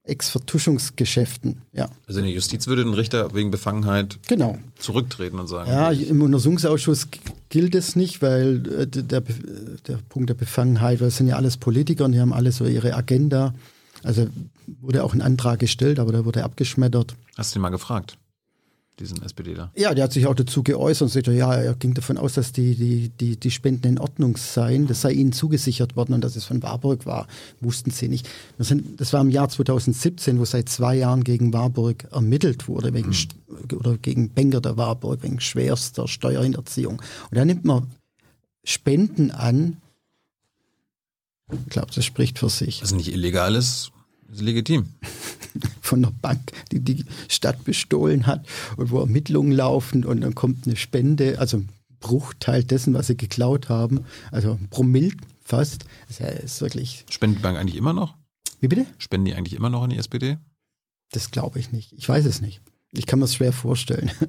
[0.02, 1.62] Ex-Vertuschungsgeschäften.
[1.72, 1.88] Ja.
[2.08, 4.58] Also in der Justiz würde ein Richter wegen Befangenheit genau.
[4.80, 5.70] zurücktreten und sagen.
[5.70, 7.06] Ja, im Untersuchungsausschuss
[7.48, 11.56] gilt es nicht, weil äh, der, der Punkt der Befangenheit, weil es sind ja alles
[11.56, 13.54] Politiker und die haben alle so ihre Agenda.
[14.02, 14.26] Also
[14.80, 17.14] wurde auch ein Antrag gestellt, aber der wurde abgeschmettert.
[17.36, 18.18] Hast du ihn mal gefragt?
[18.98, 19.70] Diesen SPDler.
[19.76, 22.52] Ja, der hat sich auch dazu geäußert und sagte, ja, er ging davon aus, dass
[22.52, 24.86] die, die, die, die Spenden in Ordnung seien.
[24.86, 27.26] Das sei ihnen zugesichert worden und dass es von Warburg war,
[27.60, 28.28] wussten sie nicht.
[28.56, 32.94] Das, sind, das war im Jahr 2017, wo seit zwei Jahren gegen Warburg ermittelt wurde,
[32.94, 33.76] wegen, mhm.
[33.78, 37.02] oder gegen Benker der Warburg, wegen schwerster Steuerhinterziehung.
[37.30, 37.90] Und da nimmt man
[38.64, 39.76] Spenden an.
[41.52, 42.82] Ich glaube, das spricht für sich.
[42.82, 43.92] Was nicht illegal ist,
[44.32, 44.86] ist legitim.
[45.80, 48.46] Von der Bank, die die Stadt bestohlen hat
[48.76, 51.68] und wo Ermittlungen laufen und dann kommt eine Spende, also ein
[52.00, 55.12] Bruchteil dessen, was sie geklaut haben, also ein Promille
[55.42, 55.86] fast.
[56.08, 57.04] Das ist wirklich.
[57.10, 58.14] Spenden die Bank eigentlich immer noch?
[58.60, 58.86] Wie bitte?
[58.98, 60.38] Spenden die eigentlich immer noch an die SPD?
[61.12, 61.92] Das glaube ich nicht.
[61.92, 62.60] Ich weiß es nicht.
[62.96, 64.10] Ich kann mir das schwer vorstellen.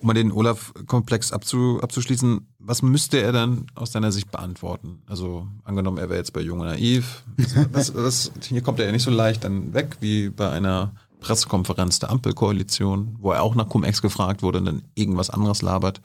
[0.00, 5.02] Um mal den Olaf-Komplex abzu, abzuschließen, was müsste er dann aus deiner Sicht beantworten?
[5.06, 7.22] Also angenommen, er wäre jetzt bei Jung und Naiv.
[7.72, 11.98] Was, was, hier kommt er ja nicht so leicht dann weg wie bei einer Pressekonferenz
[11.98, 16.00] der Ampelkoalition, wo er auch nach Cum-Ex gefragt wurde und dann irgendwas anderes labert.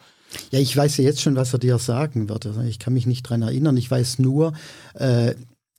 [0.51, 2.45] Ja, ich weiß ja jetzt schon, was er dir sagen wird.
[2.45, 3.77] Also ich kann mich nicht dran erinnern.
[3.77, 4.53] Ich weiß nur,
[4.95, 5.35] äh,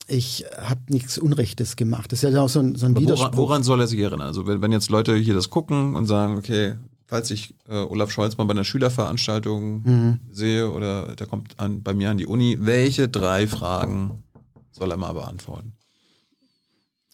[0.07, 2.11] ich habe nichts Unrechtes gemacht.
[2.11, 3.25] Das ist ja auch so ein, so ein Widerspruch.
[3.33, 4.21] Woran, woran, soll er sich erinnern?
[4.21, 8.11] Also wenn, wenn, jetzt Leute hier das gucken und sagen, okay, falls ich äh, Olaf
[8.11, 10.19] Scholz mal bei einer Schülerveranstaltung mhm.
[10.31, 14.23] sehe oder der kommt an, bei mir an die Uni, welche drei Fragen
[14.71, 15.73] soll er mal beantworten?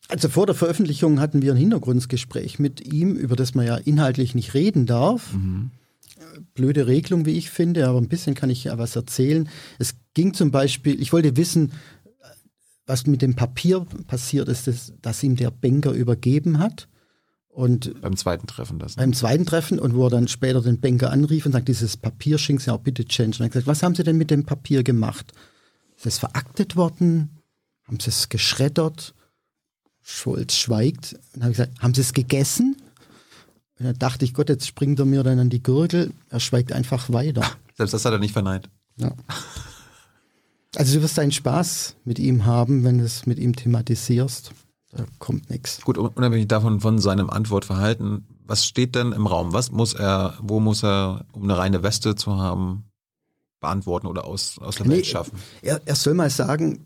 [0.09, 4.35] Also vor der Veröffentlichung hatten wir ein Hintergrundgespräch mit ihm, über das man ja inhaltlich
[4.35, 5.33] nicht reden darf.
[5.33, 5.71] Mhm.
[6.55, 9.49] Blöde Regelung, wie ich finde, aber ein bisschen kann ich ja was erzählen.
[9.79, 11.71] Es ging zum Beispiel, ich wollte wissen,
[12.85, 16.87] was mit dem Papier passiert ist, ist, dass ihm der Banker übergeben hat.
[17.47, 18.95] Und beim zweiten Treffen das.
[18.95, 19.03] Ne?
[19.03, 22.39] Beim zweiten Treffen und wo er dann später den Banker anrief und sagt, dieses Papier
[22.39, 23.37] schicken Sie auch bitte change.
[23.37, 25.33] Und er hat gesagt, was haben Sie denn mit dem Papier gemacht?
[25.95, 27.29] Ist es veraktet worden?
[27.83, 29.13] Haben Sie es geschreddert?
[30.01, 31.15] Schulz schweigt.
[31.33, 32.75] Dann habe ich gesagt, haben Sie es gegessen?
[33.79, 36.11] Und dann dachte ich, Gott, jetzt springt er mir dann an die Gürtel.
[36.29, 37.43] Er schweigt einfach weiter.
[37.77, 38.69] Selbst das hat er nicht verneint.
[38.97, 39.13] Ja.
[40.75, 44.51] Also du wirst einen Spaß mit ihm haben, wenn du es mit ihm thematisierst.
[44.91, 45.81] Da kommt nichts.
[45.81, 49.53] Gut, unabhängig davon von seinem Antwortverhalten, was steht denn im Raum?
[49.53, 52.83] Was muss er, wo muss er, um eine reine Weste zu haben,
[53.59, 55.39] beantworten oder aus, aus der nee, Welt schaffen?
[55.61, 56.85] Er, er soll mal sagen,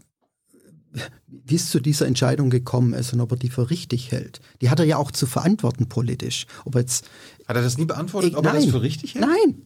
[1.28, 4.40] wie es zu dieser Entscheidung gekommen ist und ob er die für richtig hält.
[4.62, 6.48] Die hat er ja auch zu verantworten politisch.
[6.66, 7.10] Ob jetzt,
[7.48, 9.26] hat er das nie beantwortet, ich, ob nein, er das für richtig hält?
[9.26, 9.66] Nein.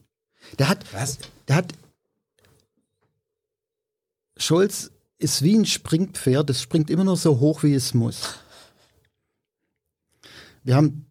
[0.57, 1.19] Der hat, Was?
[1.47, 1.73] der hat
[4.41, 8.39] Scholz ist wie ein Springpferd, es springt immer nur so hoch, wie es muss.
[10.63, 11.05] Wir haben,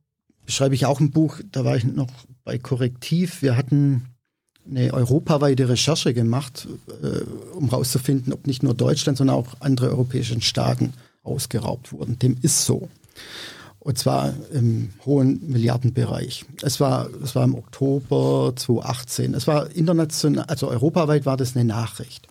[0.45, 2.11] beschreibe ich auch im Buch, da war ich noch
[2.45, 4.07] bei Korrektiv, wir hatten
[4.69, 6.67] eine europaweite Recherche gemacht,
[7.03, 7.21] äh,
[7.55, 12.19] um herauszufinden, ob nicht nur Deutschland, sondern auch andere europäische Staaten ausgeraubt wurden.
[12.19, 12.89] Dem ist so.
[13.79, 16.45] Und zwar im hohen Milliardenbereich.
[16.63, 19.35] Es war, es war im Oktober 2018.
[19.35, 22.30] Es war international, also europaweit war das eine Nachricht.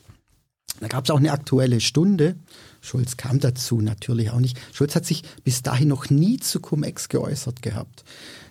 [0.80, 2.36] Da gab es auch eine aktuelle Stunde.
[2.82, 4.58] Schulz kam dazu natürlich auch nicht.
[4.74, 8.04] Schulz hat sich bis dahin noch nie zu Cum-Ex geäußert gehabt.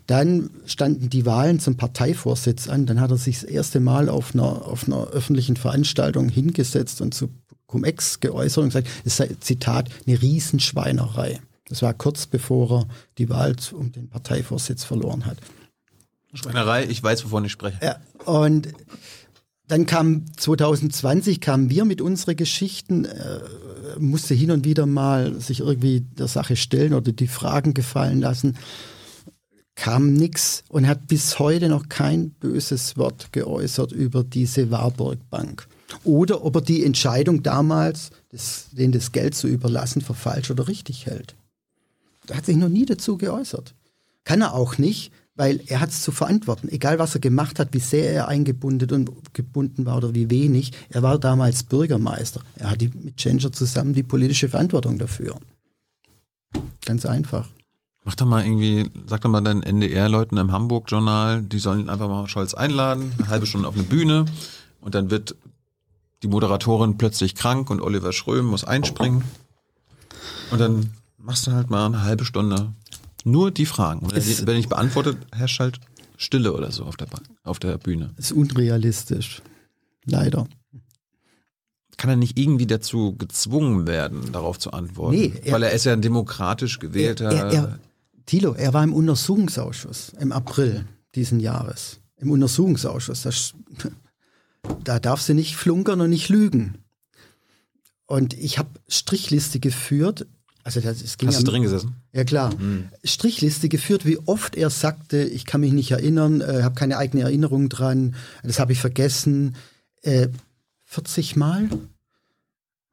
[0.06, 2.86] Dann standen die Wahlen zum Parteivorsitz an.
[2.86, 7.14] Dann hat er sich das erste Mal auf einer, auf einer öffentlichen Veranstaltung hingesetzt und
[7.14, 7.30] zu
[7.66, 11.40] Cum-Ex geäußert und gesagt, es sei, Zitat, eine Riesenschweinerei.
[11.68, 15.38] Das war kurz bevor er die Wahl um den Parteivorsitz verloren hat.
[16.32, 17.78] Schweinerei, ich weiß, wovon ich spreche.
[17.82, 18.68] Ja, und
[19.68, 23.40] dann kam 2020 kamen wir mit unseren Geschichten, äh,
[23.98, 28.56] musste hin und wieder mal sich irgendwie der Sache stellen oder die Fragen gefallen lassen.
[29.74, 35.68] Kam nix und hat bis heute noch kein böses Wort geäußert über diese Warburg Bank.
[36.02, 40.66] Oder ob er die Entscheidung damals, das, denen das Geld zu überlassen, für falsch oder
[40.66, 41.36] richtig hält.
[42.26, 43.74] Er hat sich noch nie dazu geäußert.
[44.24, 46.68] Kann er auch nicht, weil er hat es zu verantworten.
[46.68, 50.72] Egal was er gemacht hat, wie sehr er eingebunden und gebunden war oder wie wenig.
[50.90, 52.42] Er war damals Bürgermeister.
[52.56, 55.36] Er hat mit Changer zusammen die politische Verantwortung dafür.
[56.84, 57.48] Ganz einfach.
[58.04, 62.26] Mach doch mal irgendwie, sag doch mal deinen NDR-Leuten im Hamburg-Journal, die sollen einfach mal
[62.26, 64.24] Scholz einladen, eine halbe Stunde auf eine Bühne
[64.80, 65.36] und dann wird
[66.24, 69.22] die Moderatorin plötzlich krank und Oliver Schröm muss einspringen.
[70.50, 72.72] Und dann machst du halt mal eine halbe Stunde
[73.30, 74.00] nur die Fragen.
[74.00, 75.80] Und Es- wenn nicht beantwortet, herrscht halt
[76.16, 78.12] Stille oder so auf der, Ba- auf der Bühne.
[78.16, 79.42] ist unrealistisch.
[80.04, 80.48] Leider.
[81.96, 85.16] Kann er nicht irgendwie dazu gezwungen werden, darauf zu antworten?
[85.16, 87.30] Nee, er- Weil er ist ja ein demokratisch gewählter.
[87.30, 87.78] Er, er,
[88.26, 92.00] Thilo, er war im Untersuchungsausschuss im April diesen Jahres.
[92.16, 93.22] Im Untersuchungsausschuss.
[93.22, 93.54] Das,
[94.84, 96.78] da darf sie nicht flunkern und nicht lügen.
[98.06, 100.26] Und ich habe Strichliste geführt.
[100.64, 101.94] Also das, es ging Hast du ja- drin gesessen?
[102.18, 102.52] Ja klar.
[103.04, 107.22] Strichliste geführt, wie oft er sagte, ich kann mich nicht erinnern, äh, habe keine eigene
[107.22, 109.54] Erinnerung dran, das habe ich vergessen.
[110.02, 110.26] Äh,
[110.86, 111.68] 40 Mal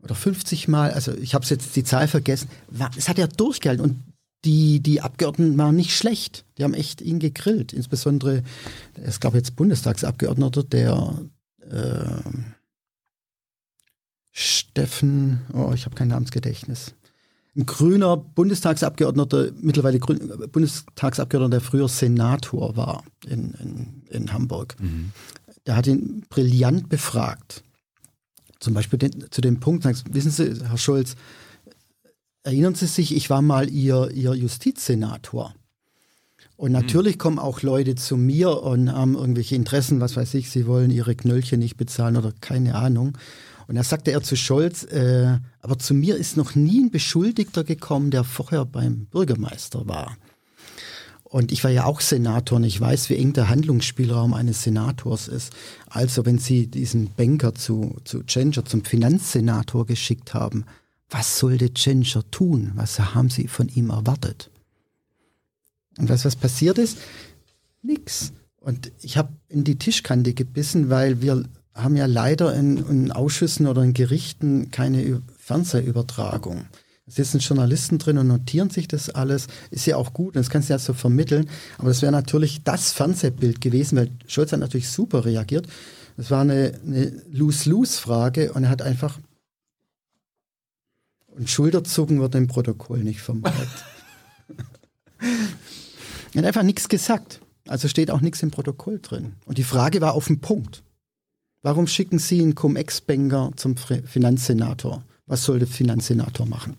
[0.04, 2.50] oder 50 Mal, also ich habe jetzt die Zahl vergessen.
[2.96, 4.04] Es hat er durchgehalten und
[4.44, 6.46] die, die Abgeordneten waren nicht schlecht.
[6.60, 7.74] Die haben echt ihn gegrillt.
[7.74, 8.44] Insbesondere,
[8.94, 11.20] es gab jetzt Bundestagsabgeordneter, der
[11.62, 12.30] äh,
[14.32, 16.94] Steffen, oh, ich habe kein Namensgedächtnis
[17.56, 20.20] ein grüner Bundestagsabgeordneter, mittlerweile grün,
[20.52, 24.76] Bundestagsabgeordneter, der früher Senator war in, in, in Hamburg.
[25.66, 27.64] Der hat ihn brillant befragt.
[28.60, 31.16] Zum Beispiel den, zu dem Punkt, sagst, wissen Sie, Herr Scholz,
[32.44, 35.54] erinnern Sie sich, ich war mal Ihr, Ihr Justizsenator.
[36.58, 40.68] Und natürlich kommen auch Leute zu mir und haben irgendwelche Interessen, was weiß ich, sie
[40.68, 43.18] wollen ihre Knöllchen nicht bezahlen oder keine Ahnung.
[43.68, 47.64] Und da sagte er zu Scholz, äh, aber zu mir ist noch nie ein Beschuldigter
[47.64, 50.18] gekommen, der vorher beim Bürgermeister war.
[51.24, 55.28] Und ich war ja auch Senator und ich weiß, wie eng der Handlungsspielraum eines Senators
[55.28, 55.52] ist.
[55.90, 60.66] Also wenn Sie diesen Banker zu, zu Genscher, zum Finanzsenator geschickt haben,
[61.10, 62.72] was sollte Genscher tun?
[62.76, 64.50] Was haben Sie von ihm erwartet?
[65.98, 67.00] Und du, was passiert ist?
[67.82, 68.32] Nix.
[68.58, 71.44] Und ich habe in die Tischkante gebissen, weil wir
[71.76, 76.66] haben ja leider in, in Ausschüssen oder in Gerichten keine Fernsehübertragung.
[77.06, 79.48] Da sitzen Journalisten drin und notieren sich das alles.
[79.70, 81.50] Ist ja auch gut, das kannst du ja so vermitteln.
[81.78, 85.68] Aber das wäre natürlich das Fernsehbild gewesen, weil Scholz hat natürlich super reagiert.
[86.18, 89.20] Das war eine, eine Lose-Lose-Frage und er hat einfach.
[91.28, 93.84] Und Schulterzucken wird im Protokoll nicht vermerkt.
[95.20, 97.42] er hat einfach nichts gesagt.
[97.68, 99.34] Also steht auch nichts im Protokoll drin.
[99.46, 100.85] Und die Frage war auf den Punkt.
[101.66, 105.04] Warum schicken Sie einen Cum-Ex-Banker zum Finanzsenator?
[105.26, 106.78] Was soll der Finanzsenator machen?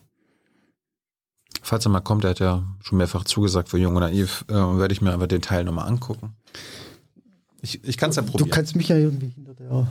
[1.60, 4.54] Falls er mal kommt, er hat ja schon mehrfach zugesagt für Jung und Naiv, äh,
[4.54, 6.36] werde ich mir einfach den Teil nochmal angucken.
[7.62, 8.50] Ich, ich kann es ja Du probieren.
[8.50, 9.88] kannst mich ja irgendwie hinter, der,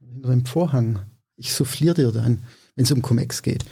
[0.00, 1.00] hinter dem Vorhang.
[1.36, 2.44] Ich souffliere dir dann,
[2.76, 3.66] wenn es um Cum-Ex geht.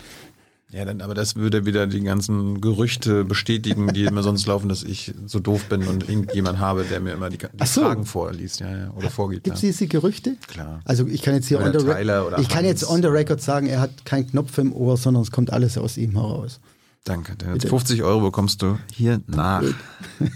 [0.72, 4.82] Ja, dann, aber das würde wieder die ganzen Gerüchte bestätigen, die immer sonst laufen, dass
[4.82, 7.80] ich so doof bin und irgendjemand habe, der mir immer die, die so.
[7.82, 9.44] Fragen vorliest, ja, ja, oder vorgibt.
[9.44, 9.68] Gibt es Ja.
[9.68, 10.36] diese Gerüchte?
[10.46, 10.80] Klar.
[10.84, 13.66] Also ich kann jetzt hier Oder on the, ich kann jetzt on the record sagen,
[13.66, 16.60] er hat keinen Knopf im Ohr, sondern es kommt alles aus ihm heraus.
[17.04, 17.34] Danke.
[17.36, 17.68] Der Bitte.
[17.68, 19.62] 50 Euro bekommst du hier nach.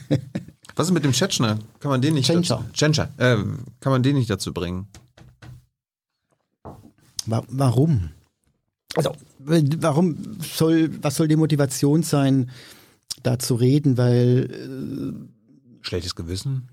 [0.77, 1.59] Was ist mit dem Tschetschner?
[1.79, 2.57] Kann man den nicht Tschentscher.
[2.57, 3.09] dazu, Tschentscher.
[3.19, 3.37] Äh,
[3.81, 4.89] kann man den nicht dazu bringen?
[7.27, 8.11] Wa warum?
[8.97, 9.13] Also,
[9.45, 12.51] warum soll, was soll die Motivation sein,
[13.23, 13.97] da zu reden?
[13.97, 15.15] Weil
[15.83, 16.69] Schlechtes Gewissen?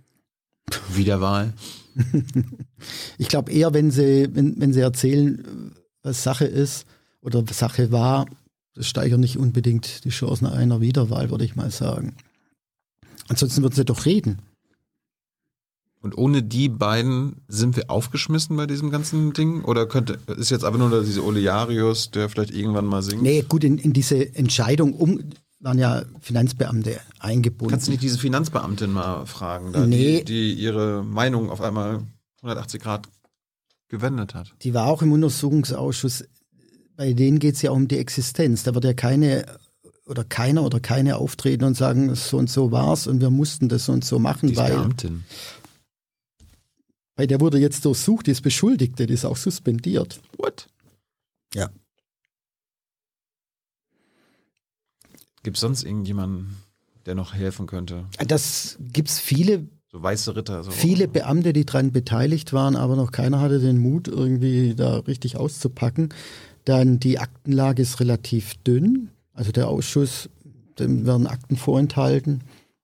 [0.94, 1.54] Wiederwahl?
[3.18, 6.86] ich glaube eher, wenn sie, wenn, wenn sie erzählen, was Sache ist
[7.22, 8.26] oder was Sache war,
[8.74, 12.16] das steigert nicht unbedingt die Chancen einer Wiederwahl, würde ich mal sagen.
[13.28, 14.40] Ansonsten würden sie doch reden.
[16.02, 19.64] Und ohne die beiden sind wir aufgeschmissen bei diesem ganzen Ding?
[19.64, 23.22] Oder könnte, ist jetzt aber nur dieser Olearius, der vielleicht irgendwann mal singt?
[23.22, 25.20] Nee, gut, in, in diese Entscheidung um,
[25.60, 27.70] waren ja Finanzbeamte eingebunden.
[27.72, 30.24] Kannst du nicht diese Finanzbeamtin mal fragen, da, Nee.
[30.24, 32.02] die, die ihre Meinung auf einmal
[32.42, 33.08] 180 Grad
[33.88, 34.54] gewendet hat?
[34.64, 36.26] Die war auch im Untersuchungsausschuss.
[36.98, 38.64] Bei denen geht es ja um die Existenz.
[38.64, 39.46] Da wird ja keine
[40.08, 43.86] oder keiner oder keine auftreten und sagen, so und so war's und wir mussten das
[43.86, 45.24] so und so machen, Die Beamtin.
[47.22, 50.20] Weil der wurde jetzt durchsucht, ist Beschuldigte, die ist auch suspendiert.
[50.38, 50.66] What?
[51.54, 51.70] Ja.
[55.44, 56.56] Gibt es sonst irgendjemanden,
[57.06, 58.06] der noch helfen könnte?
[58.28, 60.64] Das gibt's viele, So weiße Ritter.
[60.64, 60.72] So.
[60.72, 65.38] viele Beamte, die daran beteiligt waren, aber noch keiner hatte den Mut, irgendwie da richtig
[65.38, 66.10] auszupacken.
[66.66, 69.12] Dann die Aktenlage ist relativ dünn.
[69.34, 70.28] Also der Ausschuss,
[70.80, 72.44] dem werden Akten vorenthalten.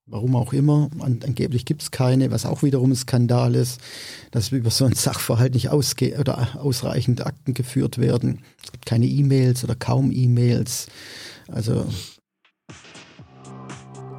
[0.10, 0.90] Warum auch immer.
[1.00, 3.82] An, angeblich gibt es keine, was auch wiederum ein Skandal ist,
[4.32, 8.40] dass über so einen Sachverhalt nicht ausge oder ausreichend Akten geführt werden.
[8.64, 10.88] Es gibt keine E-Mails oder kaum E-Mails.
[11.50, 11.86] Also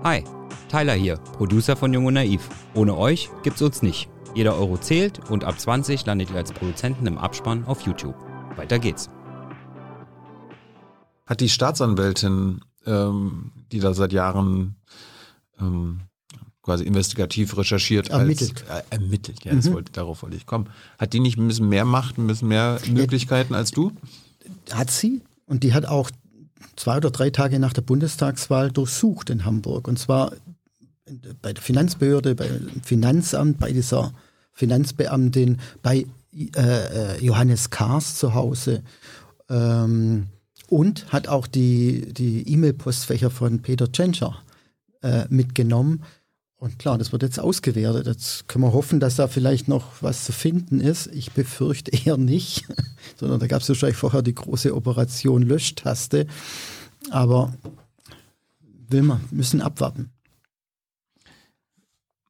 [0.05, 0.23] Hi,
[0.69, 2.49] Tyler hier, Producer von Jung und Naiv.
[2.75, 4.11] Ohne euch gibt's uns nicht.
[4.35, 8.15] Jeder Euro zählt und ab 20 landet ihr als Produzenten im Abspann auf YouTube.
[8.57, 9.09] Weiter geht's.
[11.27, 14.77] Hat die Staatsanwältin, ähm, die da seit Jahren
[15.61, 16.01] ähm,
[16.63, 18.65] quasi investigativ recherchiert, Ermittelt.
[18.69, 19.73] Als, äh, ermittelt, ja, Mhm.
[19.73, 20.69] wollte, darauf wollte ich kommen.
[20.99, 23.93] Hat die nicht ein bisschen mehr Macht, ein bisschen mehr Möglichkeiten als du?
[24.73, 26.11] hat sie und die hat auch
[26.77, 29.89] zwei oder drei Tage nach der Bundestagswahl durchsucht in Hamburg.
[29.89, 30.33] Und zwar
[31.43, 34.13] bei der Finanzbehörde, beim Finanzamt, bei dieser
[34.53, 36.07] Finanzbeamtin, bei
[36.55, 38.83] äh, Johannes Kahrs zu Hause.
[39.49, 40.27] Ähm,
[40.69, 44.37] und hat auch die, die E-Mail-Postfächer von Peter Tschentscher
[45.03, 46.05] äh, mitgenommen.
[46.57, 48.07] Und klar, das wird jetzt ausgewertet.
[48.07, 51.07] Jetzt können wir hoffen, dass da vielleicht noch was zu finden ist.
[51.09, 52.67] Ich befürchte eher nicht,
[53.17, 56.27] sondern da gab es wahrscheinlich vorher die große Operation Löschtaste.
[57.11, 57.55] Aber
[58.89, 60.11] will man, müssen abwarten.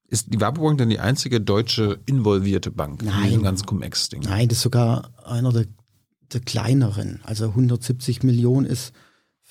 [0.09, 3.25] Ist die Warburg denn die einzige deutsche involvierte Bank in Nein.
[3.29, 4.23] diesem ganzen Cum-Ex-Ding?
[4.23, 5.67] Nein, das ist sogar einer der,
[6.33, 7.21] der kleineren.
[7.25, 8.93] Also 170 Millionen ist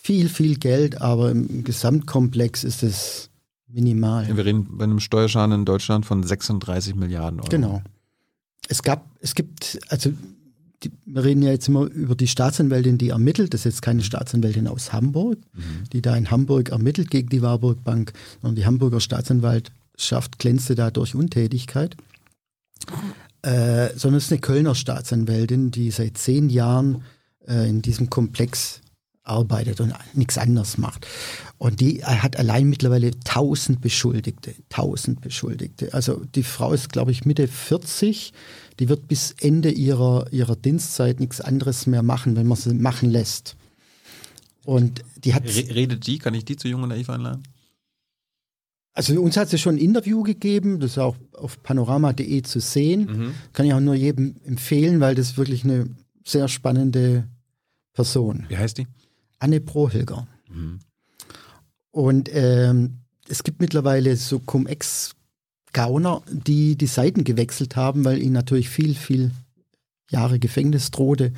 [0.01, 3.29] viel, viel Geld, aber im Gesamtkomplex ist es
[3.67, 4.35] minimal.
[4.35, 7.49] Wir reden bei einem Steuerschaden in Deutschland von 36 Milliarden Euro.
[7.49, 7.81] Genau.
[8.69, 10.11] Es gab, es gibt, also
[10.83, 13.53] die, wir reden ja jetzt immer über die Staatsanwältin, die ermittelt.
[13.53, 15.39] Das ist jetzt keine Staatsanwältin aus Hamburg,
[15.91, 20.91] die da in Hamburg ermittelt gegen die Warburg Bank, sondern die Hamburger Staatsanwaltschaft glänzte da
[20.91, 21.97] durch Untätigkeit.
[23.41, 27.03] Äh, sondern es ist eine Kölner Staatsanwältin, die seit zehn Jahren
[27.47, 28.81] äh, in diesem Komplex
[29.27, 31.05] arbeitet und nichts anderes macht.
[31.57, 34.53] Und die hat allein mittlerweile 1000 Beschuldigte.
[34.71, 35.93] 1000 Beschuldigte.
[35.93, 38.31] Also die Frau ist, glaube ich, Mitte 40.
[38.79, 43.09] Die wird bis Ende ihrer, ihrer Dienstzeit nichts anderes mehr machen, wenn man sie machen
[43.09, 43.55] lässt.
[44.65, 45.43] Und die hat.
[45.45, 46.17] Re- Redet die?
[46.19, 47.43] Kann ich die zu Jung und Naiv einladen?
[48.93, 53.33] Also uns hat sie schon ein Interview gegeben, das ist auch auf panorama.de zu sehen.
[53.53, 55.87] Kann ich auch nur jedem empfehlen, weil das wirklich eine
[56.25, 57.27] sehr spannende
[57.93, 58.45] Person.
[58.49, 58.87] Wie heißt die?
[59.39, 60.27] Anne Prohilger.
[61.91, 68.69] Und ähm, es gibt mittlerweile so Cum-Ex-Gauner, die die Seiten gewechselt haben, weil ihnen natürlich
[68.69, 69.31] viel, viel
[70.09, 71.33] Jahre Gefängnis drohte.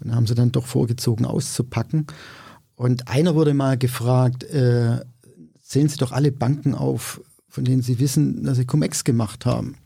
[0.00, 2.06] Und haben sie dann doch vorgezogen auszupacken.
[2.76, 5.00] Und einer wurde mal gefragt, äh,
[5.60, 9.76] zählen Sie doch alle Banken auf, von denen Sie wissen, dass sie Cum-Ex gemacht haben.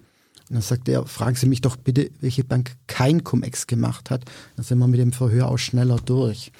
[0.48, 4.26] Und dann sagt er, fragen Sie mich doch bitte, welche Bank kein Cum-Ex gemacht hat.
[4.56, 6.52] Dann sind wir mit dem Verhör auch schneller durch.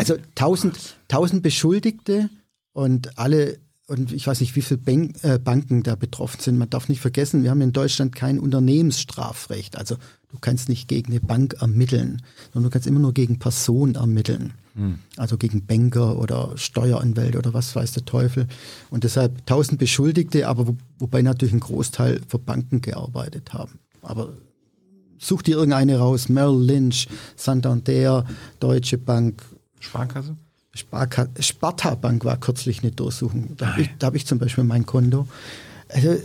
[0.00, 2.30] Also 1000, 1000 Beschuldigte
[2.72, 6.56] und alle, und ich weiß nicht, wie viele Bank, äh, Banken da betroffen sind.
[6.56, 9.76] Man darf nicht vergessen, wir haben in Deutschland kein Unternehmensstrafrecht.
[9.76, 9.96] Also
[10.30, 12.22] du kannst nicht gegen eine Bank ermitteln,
[12.54, 14.54] sondern du kannst immer nur gegen Personen ermitteln.
[15.18, 18.46] Also gegen Banker oder Steueranwälte oder was weiß der Teufel.
[18.88, 23.80] Und deshalb 1000 Beschuldigte, aber wo, wobei natürlich ein Großteil für Banken gearbeitet haben.
[24.00, 24.32] Aber
[25.18, 28.24] such dir irgendeine raus, Merrill Lynch, Santander,
[28.60, 29.42] Deutsche Bank,
[29.80, 30.36] Sparkasse?
[30.72, 33.56] Sparka Sparta Bank war kürzlich eine Durchsuchung.
[33.56, 35.26] Da habe ich, da hab ich zum Beispiel mein Konto.
[35.88, 36.16] Also,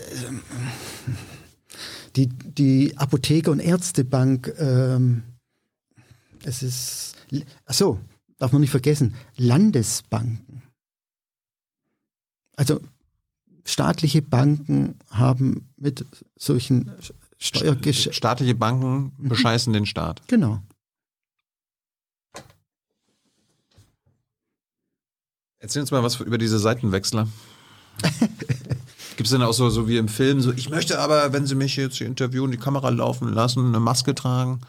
[2.16, 5.24] die, die Apotheke- und Ärztebank, ähm,
[6.44, 7.16] es ist,
[7.66, 8.00] achso,
[8.38, 10.62] darf man nicht vergessen, Landesbanken.
[12.56, 12.80] Also
[13.66, 16.06] staatliche Banken haben mit
[16.38, 16.92] solchen
[17.40, 18.14] Steuergeschäften.
[18.14, 20.22] Staatliche Banken bescheißen den Staat.
[20.28, 20.62] Genau.
[25.66, 27.28] Erzähl uns mal was über diese Seitenwechsler.
[29.18, 31.56] Gibt es denn auch so, so wie im Film, so, ich möchte aber, wenn Sie
[31.56, 34.62] mich jetzt hier interviewen, die Kamera laufen lassen, eine Maske tragen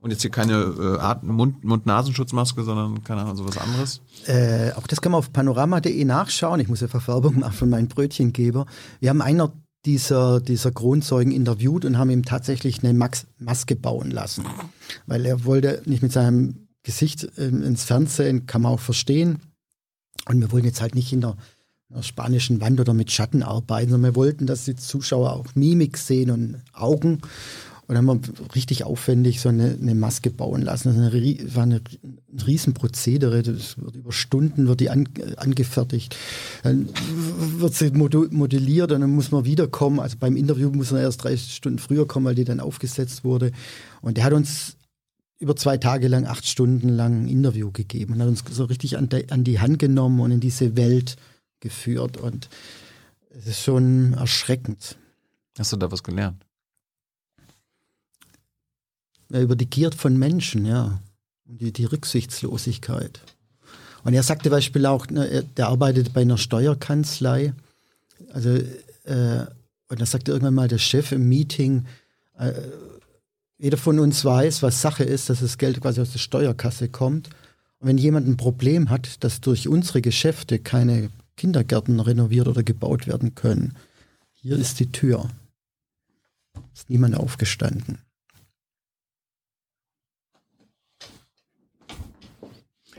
[0.00, 4.00] und jetzt hier keine äh, At- Mund- Mund-Nasenschutzmaske, sondern keine Ahnung, sowas anderes?
[4.26, 6.58] Äh, auch das kann man auf panorama.de nachschauen.
[6.58, 8.66] Ich muss ja Verfärbung machen von meinen Brötchengeber.
[8.98, 9.52] Wir haben einer
[9.86, 14.44] dieser, dieser Kronzeugen interviewt und haben ihm tatsächlich eine Max Maske bauen lassen.
[15.06, 19.38] Weil er wollte nicht mit seinem Gesicht ins Fernsehen, kann man auch verstehen.
[20.28, 21.36] Und wir wollen jetzt halt nicht in der,
[21.88, 25.46] in der spanischen Wand oder mit Schatten arbeiten, sondern wir wollten, dass die Zuschauer auch
[25.54, 27.20] Mimik sehen und Augen.
[27.88, 30.96] Und dann haben wir richtig aufwendig so eine, eine Maske bauen lassen.
[30.96, 33.42] Das war eine, ein Riesenprozedere.
[33.42, 36.16] Das wird über Stunden wird die an, angefertigt.
[36.62, 36.88] Dann
[37.58, 39.98] wird sie modelliert und dann muss man wiederkommen.
[39.98, 43.50] Also beim Interview muss man erst drei Stunden früher kommen, weil die dann aufgesetzt wurde.
[44.00, 44.76] Und der hat uns
[45.42, 48.96] über zwei Tage lang, acht Stunden lang ein Interview gegeben und hat uns so richtig
[48.96, 51.16] an, de, an die Hand genommen und in diese Welt
[51.58, 52.16] geführt.
[52.16, 52.48] Und
[53.30, 54.96] es ist schon erschreckend.
[55.58, 56.46] Hast du da was gelernt?
[59.30, 61.02] Ja, über die Gier von Menschen, ja.
[61.48, 63.20] Und die, die Rücksichtslosigkeit.
[64.04, 67.52] Und er sagte Beispiel auch, ne, der arbeitet bei einer Steuerkanzlei.
[68.32, 68.50] Also,
[69.04, 69.46] äh,
[69.88, 71.86] und da sagte irgendwann mal der Chef im Meeting,
[72.38, 72.52] äh,
[73.62, 77.28] jeder von uns weiß, was Sache ist, dass das Geld quasi aus der Steuerkasse kommt.
[77.78, 83.06] Und wenn jemand ein Problem hat, dass durch unsere Geschäfte keine Kindergärten renoviert oder gebaut
[83.06, 83.78] werden können,
[84.32, 85.30] hier ist die Tür.
[86.74, 87.98] Ist niemand aufgestanden.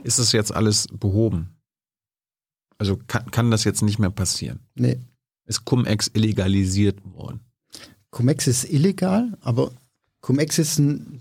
[0.02, 1.58] Ist das jetzt alles behoben?
[2.78, 4.60] Also kann, kann das jetzt nicht mehr passieren?
[4.74, 4.98] Nee.
[5.44, 7.40] Ist Cum-Ex illegalisiert worden?
[8.10, 9.70] Cum-Ex ist illegal, aber
[10.24, 11.20] Cum-Ex ist ein,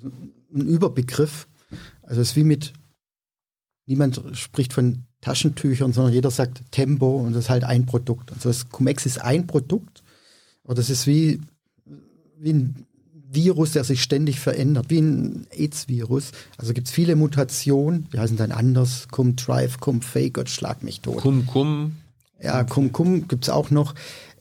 [0.56, 1.47] ein Überbegriff.
[2.04, 2.72] Also es ist wie mit,
[3.86, 8.32] niemand spricht von Taschentüchern, sondern jeder sagt Tempo und das ist halt ein Produkt.
[8.32, 10.04] Also das Cum-Ex ist ein Produkt,
[10.64, 11.41] aber das ist wie,
[12.39, 12.86] wie ein
[13.30, 16.32] Virus, der sich ständig verändert, wie ein AIDS-Virus.
[16.58, 21.18] Also gibt es viele Mutationen, die heißen dann anders, Cum-Drive, Cum-Fake, Gott schlag mich tot.
[21.18, 21.97] Cum-Cum.
[22.41, 23.95] Ja, Cum-Cum gibt es auch noch.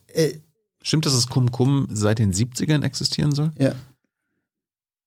[0.06, 0.34] Äh,
[0.82, 3.50] Stimmt, dass das Cum-Cum seit den 70ern existieren soll?
[3.58, 3.74] Ja.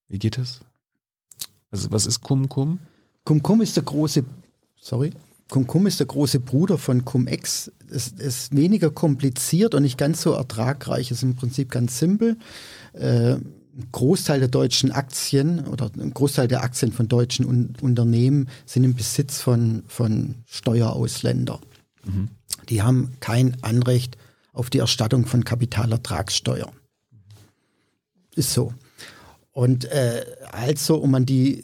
[0.08, 0.62] Wie geht das?
[1.72, 2.80] Also was ist Cum-Cum?
[3.26, 4.24] Cum-Cum ist der große,
[4.80, 5.12] sorry,
[5.50, 7.72] Cum-Cum ist der große Bruder von Cum-Ex.
[7.90, 11.12] Es ist weniger kompliziert und nicht ganz so ertragreich.
[11.12, 12.38] Es ist im Prinzip ganz simpel.
[12.94, 18.48] Äh, ein Großteil der deutschen Aktien oder ein Großteil der Aktien von deutschen Un Unternehmen
[18.66, 21.60] sind im Besitz von, von Steuerausländern.
[22.06, 22.30] Mhm.
[22.70, 24.18] Die haben kein Anrecht
[24.54, 26.72] auf die Erstattung von Kapitalertragssteuer.
[28.36, 28.74] Ist so.
[29.56, 31.64] Und äh, also, um an die,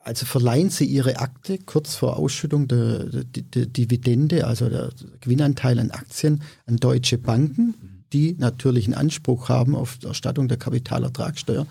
[0.00, 4.90] also verleihen sie ihre Akte kurz vor Ausschüttung der, der, der Dividende, also der
[5.22, 11.66] Gewinnanteil an Aktien, an deutsche Banken, die natürlich einen Anspruch haben auf Erstattung der Kapitalertragssteuer.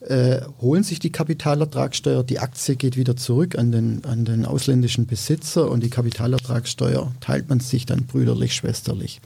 [0.00, 5.06] Äh, holen sich die Kapitalertragssteuer, die Aktie geht wieder zurück an den, an den ausländischen
[5.06, 9.20] Besitzer und die Kapitalertragssteuer teilt man sich dann brüderlich, schwesterlich.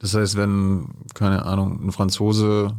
[0.00, 2.76] Das heißt, wenn, keine Ahnung, ein Franzose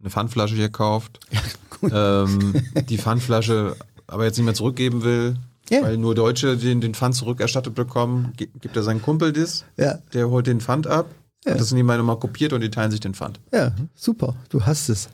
[0.00, 1.20] eine Pfandflasche hier kauft,
[1.82, 3.76] ja, ähm, die Pfandflasche
[4.06, 5.36] aber jetzt nicht mehr zurückgeben will,
[5.70, 5.82] ja.
[5.82, 9.98] weil nur Deutsche den, den Pfand zurückerstattet bekommen, gibt er seinen Kumpel das, ja.
[10.14, 11.10] der holt den Pfand ab,
[11.44, 11.54] ja.
[11.54, 13.40] das sind die mal kopiert und die teilen sich den Pfand.
[13.52, 15.08] Ja, super, du hast es.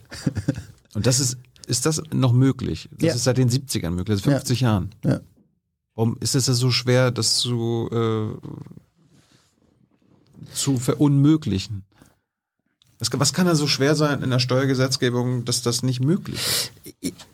[0.94, 2.88] und das ist, ist das noch möglich?
[2.92, 4.90] Das ist seit den 70ern möglich, seit 50 Jahren.
[5.04, 5.20] Ja.
[5.94, 8.28] Warum ist es so schwer, das zu, äh,
[10.52, 11.84] zu verunmöglichen?
[12.98, 16.40] Was, was kann da so schwer sein in der Steuergesetzgebung, dass das nicht möglich
[17.00, 17.26] ist?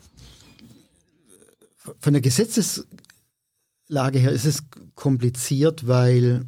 [1.99, 4.63] Von der Gesetzeslage her ist es
[4.95, 6.45] kompliziert, weil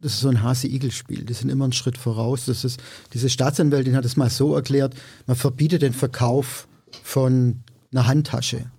[0.00, 1.24] das ist so ein Hase-Igel-Spiel.
[1.24, 2.46] Die sind immer einen Schritt voraus.
[2.46, 2.80] Das ist,
[3.12, 4.94] diese Staatsanwältin hat es mal so erklärt,
[5.26, 6.66] man verbietet den Verkauf
[7.02, 7.62] von
[7.92, 8.70] einer Handtasche.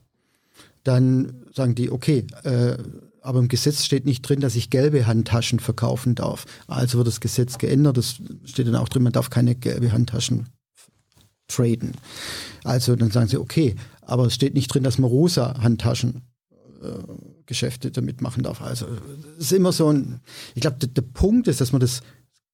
[0.83, 2.77] Dann sagen die, okay, äh,
[3.21, 6.45] aber im Gesetz steht nicht drin, dass ich gelbe Handtaschen verkaufen darf.
[6.67, 7.97] Also wird das Gesetz geändert.
[7.97, 8.15] Das
[8.45, 10.47] steht dann auch drin, man darf keine gelbe Handtaschen
[11.47, 11.93] traden.
[12.63, 16.21] Also dann sagen sie, okay, aber es steht nicht drin, dass man rosa Handtaschen
[16.81, 16.87] äh,
[17.45, 18.61] Geschäfte damit machen darf.
[18.61, 18.87] Also
[19.37, 20.21] es ist immer so ein,
[20.55, 22.01] ich glaube, der, Punkt ist, dass man das,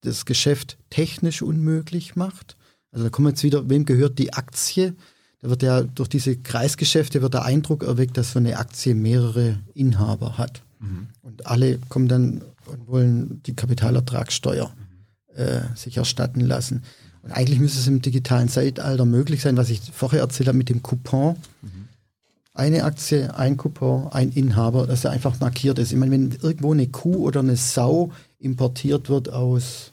[0.02, 2.56] das Geschäft technisch unmöglich macht.
[2.90, 4.96] Also da kommen wir jetzt wieder, wem gehört die Aktie?
[5.40, 9.58] Da wird ja durch diese Kreisgeschäfte wird der Eindruck erweckt, dass so eine Aktie mehrere
[9.74, 10.62] Inhaber hat.
[10.80, 11.08] Mhm.
[11.22, 14.72] Und alle kommen dann und wollen die Kapitalertragssteuer
[15.34, 16.82] äh, sich erstatten lassen.
[17.22, 20.68] Und eigentlich müsste es im digitalen Zeitalter möglich sein, was ich vorher erzählt habe mit
[20.68, 21.36] dem Coupon.
[21.62, 21.88] Mhm.
[22.54, 25.92] Eine Aktie, ein Coupon, ein Inhaber, dass er einfach markiert ist.
[25.92, 28.10] Ich meine, wenn irgendwo eine Kuh oder eine Sau
[28.40, 29.92] importiert wird aus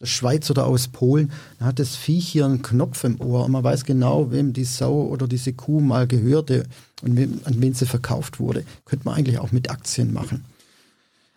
[0.00, 3.52] der Schweiz oder aus Polen, dann hat das Viech hier einen Knopf im Ohr und
[3.52, 6.64] man weiß genau, wem die Sau oder diese Kuh mal gehörte
[7.02, 8.64] und wem, an wen sie verkauft wurde.
[8.84, 10.44] Könnte man eigentlich auch mit Aktien machen.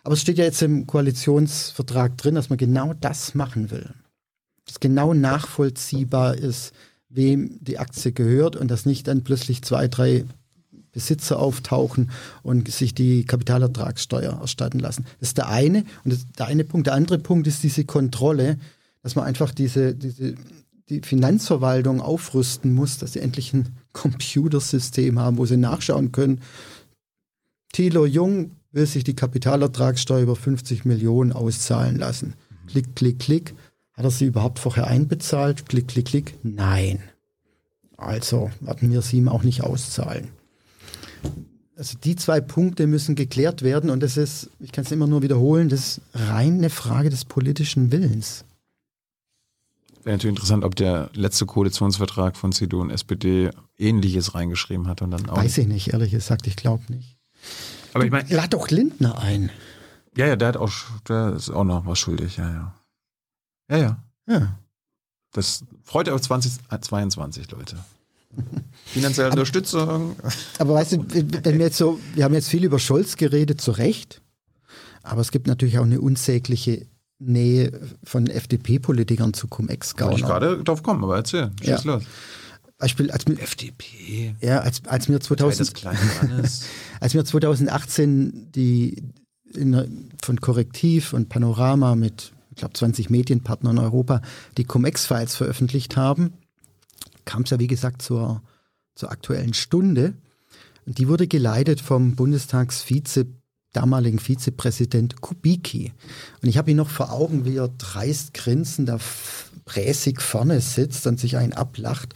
[0.02, 3.90] Aber es steht ja jetzt im Koalitionsvertrag drin, dass man genau das machen will.
[4.64, 6.72] Dass genau nachvollziehbar ist,
[7.08, 10.24] wem die Aktie gehört und dass nicht dann plötzlich zwei, drei
[10.92, 12.10] Besitzer auftauchen
[12.42, 15.04] und sich die Kapitalertragssteuer erstatten lassen.
[15.20, 15.84] Das ist der eine.
[16.04, 16.86] Und das, der eine Punkt.
[16.86, 18.58] Der andere Punkt ist diese Kontrolle,
[19.02, 20.34] dass man einfach diese, diese
[20.88, 26.40] die Finanzverwaltung aufrüsten muss, dass sie endlich ein Computersystem haben, wo sie nachschauen können.
[27.72, 32.34] Thilo Jung will sich die Kapitalertragssteuer über 50 Millionen auszahlen lassen.
[32.66, 33.54] Klick, klick, klick.
[33.92, 35.68] Hat er sie überhaupt vorher einbezahlt?
[35.68, 36.34] Klick, klick, klick.
[36.42, 37.00] Nein.
[37.96, 40.28] Also werden wir sie ihm auch nicht auszahlen.
[41.78, 45.22] Also die zwei Punkte müssen geklärt werden und das ist, ich kann es immer nur
[45.22, 48.44] wiederholen, das ist rein eine Frage des politischen Willens.
[50.02, 55.12] Wäre natürlich interessant, ob der letzte Koalitionsvertrag von CDU und SPD Ähnliches reingeschrieben hat und
[55.12, 55.36] dann auch.
[55.36, 57.16] Weiß ich nicht, ehrlich gesagt, ich glaube nicht.
[57.94, 58.28] Aber ich meine.
[58.28, 59.50] Lad doch Lindner ein.
[60.16, 60.72] Ja, ja, der hat auch,
[61.08, 62.74] der ist auch noch was schuldig, ja, ja.
[63.70, 64.04] Ja, ja.
[64.26, 64.58] Ja.
[65.30, 67.76] Das freut auf 2022, Leute.
[68.92, 70.16] Finanzielle Unterstützung.
[70.58, 73.70] Aber weißt du, wenn wir jetzt so, wir haben jetzt viel über Scholz geredet, zu
[73.72, 74.20] Recht.
[75.02, 76.86] Aber es gibt natürlich auch eine unsägliche
[77.18, 77.72] Nähe
[78.04, 80.16] von FDP-Politikern zu Cum-Ex-Gauner.
[80.16, 81.94] ich gerade drauf kommen, aber erzähl, schieß Ja.
[81.94, 82.02] los.
[82.78, 84.36] Beispiel, als FDP.
[84.40, 86.62] ja, als, als mir Teil 2000, des kleinen Mannes.
[87.00, 89.02] als mir 2018 die
[89.52, 94.22] in, von Korrektiv und Panorama mit, ich glaube, 20 Medienpartnern in Europa
[94.56, 96.34] die Cum-Ex-Files veröffentlicht haben,
[97.24, 98.42] kam es ja, wie gesagt, zur,
[98.98, 100.14] zur aktuellen Stunde.
[100.84, 103.26] Und die wurde geleitet vom Bundestagsvize,
[103.72, 105.92] damaligen Vizepräsident Kubicki.
[106.42, 108.98] Und ich habe ihn noch vor Augen, wie er dreist grinsend da
[109.64, 112.14] präsig vorne sitzt und sich einen ablacht,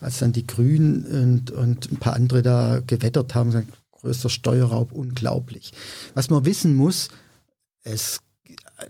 [0.00, 4.92] als dann die Grünen und, und ein paar andere da gewettert haben, gesagt, größter Steuerraub,
[4.92, 5.72] unglaublich.
[6.14, 7.10] Was man wissen muss,
[7.82, 8.20] es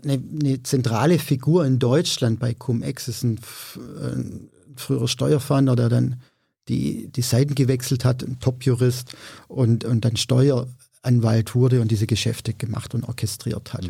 [0.03, 3.39] eine, eine zentrale Figur in Deutschland bei Cum-Ex ist ein,
[3.75, 6.21] ein früherer Steuerfahnder, der dann
[6.69, 9.15] die, die Seiten gewechselt hat, ein Top-Jurist
[9.47, 13.89] und, und dann Steueranwalt wurde und diese Geschäfte gemacht und orchestriert hat.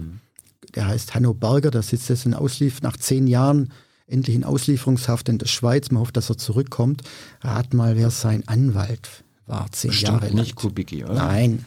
[0.75, 3.71] Der heißt Hanno Berger, der sitzt jetzt in Auslief nach zehn Jahren
[4.07, 5.91] endlich in Auslieferungshaft in der Schweiz.
[5.91, 7.03] Man hofft, dass er zurückkommt.
[7.41, 10.43] Rat mal, wer sein Anwalt war, zehn Jahre Bestimmt lang.
[10.43, 11.13] nicht Kubicki, oder?
[11.13, 11.65] Nein.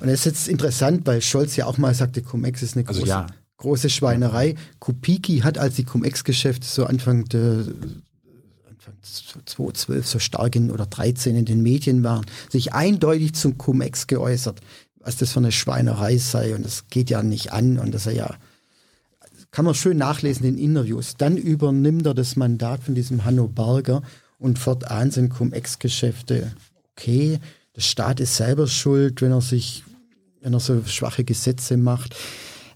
[0.00, 3.00] Und das ist jetzt interessant, weil Scholz ja auch mal sagte, Cum-Ex ist eine Also
[3.00, 3.26] große, ja.
[3.58, 4.54] große Schweinerei.
[4.78, 7.64] Kupiki hat, als die Cum-Ex-Geschäfte so Anfang der
[9.02, 14.60] 2012 so stark in, oder 13 in den Medien waren, sich eindeutig zum Cum-Ex geäußert,
[15.00, 18.14] was das für eine Schweinerei sei und das geht ja nicht an und dass er
[18.14, 18.34] ja
[19.52, 21.14] kann man schön nachlesen in Interviews.
[21.16, 24.02] Dann übernimmt er das Mandat von diesem Hanno Berger
[24.38, 26.52] und fortan sind Cum-Ex-Geschäfte
[26.92, 27.38] okay.
[27.74, 29.84] Der Staat ist selber schuld, wenn er sich,
[30.40, 32.16] wenn er so schwache Gesetze macht.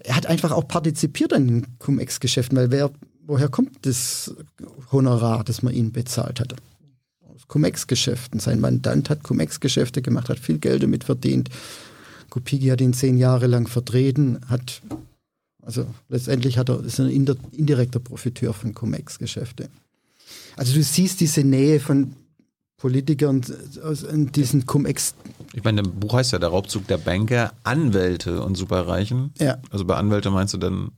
[0.00, 2.90] Er hat einfach auch partizipiert an den Cum-Ex-Geschäften, weil wer,
[3.30, 4.34] woher kommt das
[4.90, 6.56] Honorar, das man ihm bezahlt hat?
[7.32, 8.40] Aus Cum-Ex-Geschäften.
[8.40, 11.48] Sein Mandant hat Cum-Ex-Geschäfte gemacht, hat viel Geld damit verdient.
[12.28, 14.82] Kupigi hat ihn zehn Jahre lang vertreten, hat
[15.62, 19.68] also letztendlich hat er, ist er ein indi- indirekter Profiteur von Cum-Ex-Geschäfte.
[20.56, 22.14] Also du siehst diese Nähe von
[22.76, 23.42] Politikern
[23.84, 25.14] aus diesen Cum-Ex.
[25.52, 29.32] Ich meine, im Buch heißt ja der Raubzug der Banker, Anwälte und Superreichen.
[29.38, 29.58] Ja.
[29.70, 30.92] Also bei Anwälte meinst du dann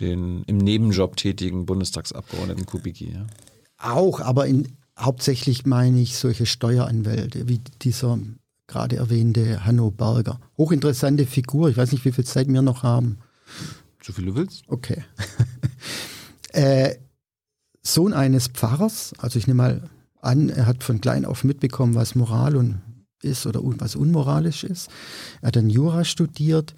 [0.00, 3.26] den im Nebenjob tätigen Bundestagsabgeordneten Kubicki, ja?
[3.78, 8.18] Auch, aber in, hauptsächlich meine ich solche Steueranwälte, wie dieser
[8.66, 10.40] gerade erwähnte Hanno Berger.
[10.56, 11.70] Hochinteressante Figur.
[11.70, 13.18] Ich weiß nicht, wie viel Zeit wir noch haben.
[14.02, 14.64] So viel du willst?
[14.68, 15.04] Okay.
[16.52, 16.96] äh,
[17.82, 19.90] Sohn eines Pfarrers, also ich nehme mal
[20.20, 22.80] an, er hat von klein auf mitbekommen, was Moral und
[23.22, 24.90] ist oder un was unmoralisch ist.
[25.40, 26.74] Er hat dann Jura studiert,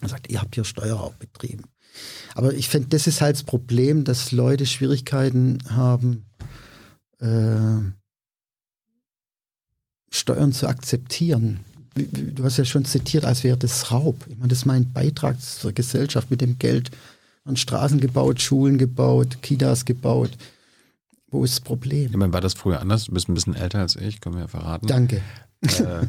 [0.00, 1.64] Man sagt, ihr habt hier Steuerraub betrieben.
[2.34, 6.24] Aber ich finde, das ist halt das Problem, dass Leute Schwierigkeiten haben,
[7.20, 7.80] äh,
[10.10, 11.60] Steuern zu akzeptieren.
[11.94, 14.24] Du hast ja schon zitiert, als wäre das Raub.
[14.28, 16.90] Ich meine, das ist mein Beitrag zur Gesellschaft mit dem Geld.
[17.44, 20.30] Man Straßen gebaut, Schulen gebaut, Kitas gebaut.
[21.30, 22.10] Wo ist das Problem?
[22.10, 23.06] Ich meine, war das früher anders?
[23.06, 24.86] Du bist ein bisschen älter als ich, können wir ja verraten.
[24.86, 25.22] Danke.
[25.62, 26.06] Äh,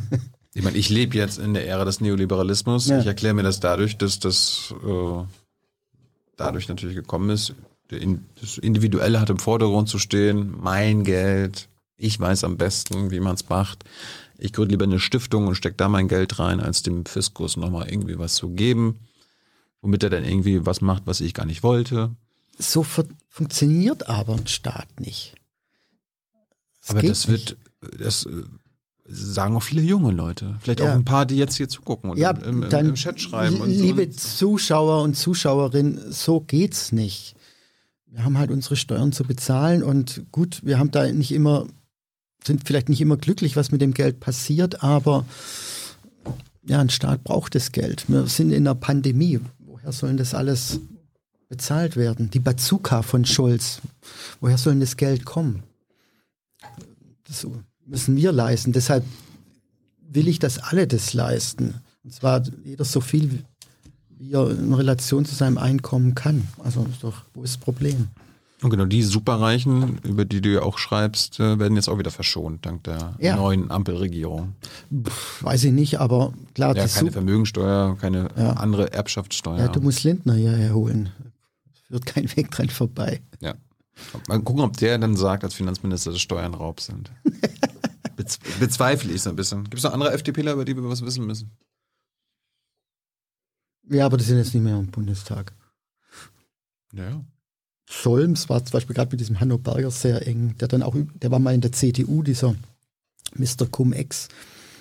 [0.54, 2.88] ich meine, ich lebe jetzt in der Ära des Neoliberalismus.
[2.88, 3.00] Ja.
[3.00, 5.24] Ich erkläre mir das dadurch, dass das äh,
[6.38, 7.54] dadurch natürlich gekommen ist.
[7.90, 10.56] Das Individuelle hat im Vordergrund zu stehen.
[10.62, 11.68] Mein Geld.
[11.98, 13.84] Ich weiß am besten, wie man es macht.
[14.38, 17.90] Ich gründe lieber eine Stiftung und stecke da mein Geld rein, als dem Fiskus nochmal
[17.90, 19.00] irgendwie was zu geben,
[19.82, 22.12] womit er dann irgendwie was macht, was ich gar nicht wollte.
[22.58, 25.36] So fu funktioniert aber ein Staat nicht.
[26.82, 27.58] Es Aber das nicht.
[27.82, 28.44] wird, das äh,
[29.08, 30.58] sagen auch viele junge Leute.
[30.62, 30.92] Vielleicht Ja.
[30.92, 33.60] auch ein paar, die jetzt hier zugucken und ja, im, im, dann, im Chat schreiben.
[33.60, 37.36] Und, liebe und Zuschauer und Zuschauerinnen, so geht's nicht.
[38.12, 41.68] Wir haben halt unsere Steuern zu bezahlen und gut, wir haben da nicht immer,
[42.44, 45.26] sind vielleicht nicht immer glücklich, was mit dem Geld passiert, aber
[46.66, 48.06] ja, ein Staat braucht das Geld.
[48.08, 49.40] Wir sind in einer Pandemie.
[49.60, 50.80] Woher sollen das alles
[51.48, 52.30] bezahlt werden?
[52.30, 53.82] Die Bazooka von Scholz.
[54.40, 55.64] Woher soll denn das Geld kommen?
[57.26, 57.48] Das
[57.86, 58.72] müssen wir leisten.
[58.72, 59.04] Deshalb
[60.02, 61.76] will ich, dass alle das leisten.
[62.04, 63.46] Und zwar jeder so viel,
[64.20, 66.48] wie er in Relation zu seinem Einkommen kann.
[66.64, 68.10] Also ist doch, wo ist das Problem?
[68.62, 72.12] Und genau, die Superreichen, über die du ja auch schreibst, äh, werden jetzt auch wieder
[72.12, 73.38] verschont, dank der Ja.
[73.38, 74.54] neuen Ampelregierung.
[74.94, 78.52] Pff, weiß ich nicht, aber klar, Ja, keine Sup- Vermögensteuer, keine Ja.
[78.54, 79.60] andere Erbschaftssteuer.
[79.60, 81.10] ja, du musst Lindner hierher holen.
[81.88, 83.22] Führt kein Weg dran vorbei.
[83.40, 83.56] Ja.
[84.28, 87.12] Mal gucken, ob der dann sagt als Finanzminister, dass Steuern Raub sind.
[88.18, 89.64] Bez bezweifle ich so ein bisschen.
[89.64, 91.52] Gibt es noch andere FDPler, über die wir was wissen müssen?
[93.90, 95.54] Ja, aber die sind jetzt nicht mehr im Bundestag.
[96.94, 97.24] Ja.
[97.90, 100.56] Solms war zum Beispiel gerade mit diesem Hanno Berger sehr eng.
[100.60, 102.56] Der dann auch, der war mal in der CDU, dieser
[103.36, 103.66] Mr.
[103.70, 104.28] Cum-Ex.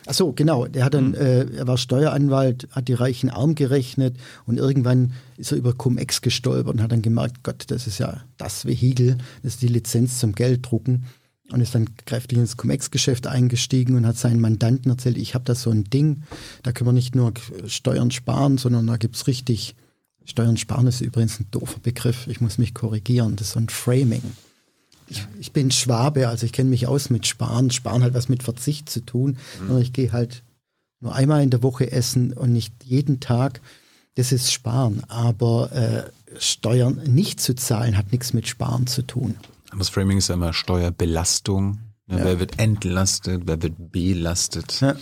[0.07, 0.67] Ach so, genau.
[0.67, 4.17] Der hat dann, äh, er war Steueranwalt, hat die Reichen arm gerechnet
[4.47, 8.23] und irgendwann ist er über Cum-Ex gestolpert und hat dann gemerkt, Gott, das ist ja
[8.37, 11.05] das Vehikel, das ist die Lizenz zum Gelddrucken
[11.51, 15.55] und ist dann kräftig ins Cum-Ex-Geschäft eingestiegen und hat seinen Mandanten erzählt, ich habe da
[15.55, 16.25] so ein Ding,
[16.63, 17.33] da können wir nicht nur
[17.67, 19.75] Steuern sparen, sondern da gibt's richtig
[20.29, 22.27] Steuern sparen ist übrigens ein doofer Begriff.
[22.27, 23.37] Ich muss mich korrigieren.
[23.37, 24.23] Das ist so ein Framing.
[25.07, 27.71] Ich, ich bin Schwabe, also ich kenne mich aus mit Sparen.
[27.71, 29.39] Sparen hat was mit Verzicht zu tun.
[29.69, 30.43] Aber Ich gehe halt
[31.01, 33.63] nur einmal in der Woche essen und nicht jeden Tag.
[34.17, 35.03] Das ist Sparen.
[35.09, 39.37] Aber äh, Steuern nicht zu zahlen hat nichts mit Sparen zu tun.
[39.77, 41.81] Das Framing ist ja immer Steuerbelastung.
[42.07, 44.81] Ja, Wer wird entlastet, wer wird belastet?
[44.81, 44.97] Ja.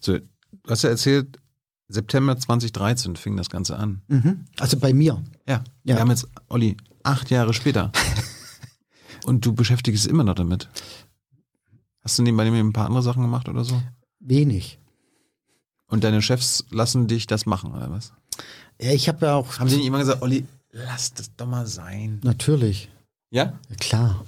[0.00, 0.24] So, du
[0.68, 1.38] hast ja erzählt,
[1.88, 4.02] September 2013 fing das Ganze an.
[4.08, 4.44] Mhm.
[4.58, 5.22] Also bei mir.
[5.48, 5.64] Ja.
[5.84, 5.94] Ja.
[5.94, 7.92] Wir haben jetzt, Olli, acht Jahre später.
[9.24, 10.68] Und du beschäftigst dich immer noch damit.
[12.02, 13.82] Hast du nebenbei ein paar andere Sachen gemacht oder so?
[14.20, 14.78] Wenig.
[15.88, 18.12] Und deine Chefs lassen dich das machen, oder was?
[18.80, 19.58] Ja, ich habe ja auch.
[19.58, 20.46] Haben sie nicht immer gesagt, Olli,
[20.84, 22.20] lass das doch mal sein?
[22.22, 22.90] Natürlich.
[23.30, 23.58] Ja?
[23.68, 24.24] Ja, klar.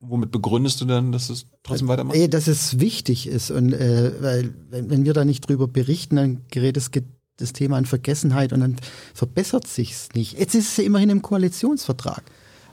[0.00, 2.20] Womit begründest du dann, dass du es trotzdem weitermachst?
[2.20, 3.50] Eh, dass es wichtig ist.
[3.50, 6.90] Und äh, weil, wenn, wenn wir da nicht drüber berichten, dann gerät das,
[7.38, 8.76] das Thema in Vergessenheit und dann
[9.14, 10.38] verbessert sich's nicht.
[10.38, 12.22] Jetzt ist es ja immerhin im Koalitionsvertrag.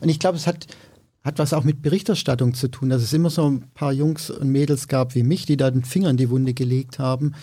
[0.01, 0.67] Und ich glaube, es hat,
[1.23, 4.49] hat was auch mit Berichterstattung zu tun, dass es immer so ein paar Jungs und
[4.49, 7.33] Mädels gab wie mich, die da den Finger in die Wunde gelegt haben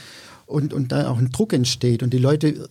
[0.44, 2.02] und, und da auch ein Druck entsteht.
[2.02, 2.68] Und die Leute,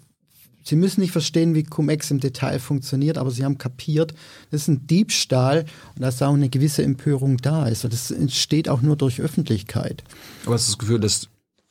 [0.67, 4.13] sie müssen nicht verstehen, wie Cum-Ex im Detail funktioniert, aber sie haben kapiert,
[4.51, 5.65] das ist ein Diebstahl
[5.95, 7.83] und dass da auch eine gewisse Empörung da ist.
[7.83, 10.03] Und das entsteht auch nur durch Öffentlichkeit.
[10.45, 11.29] Aber hast du das Gefühl, dass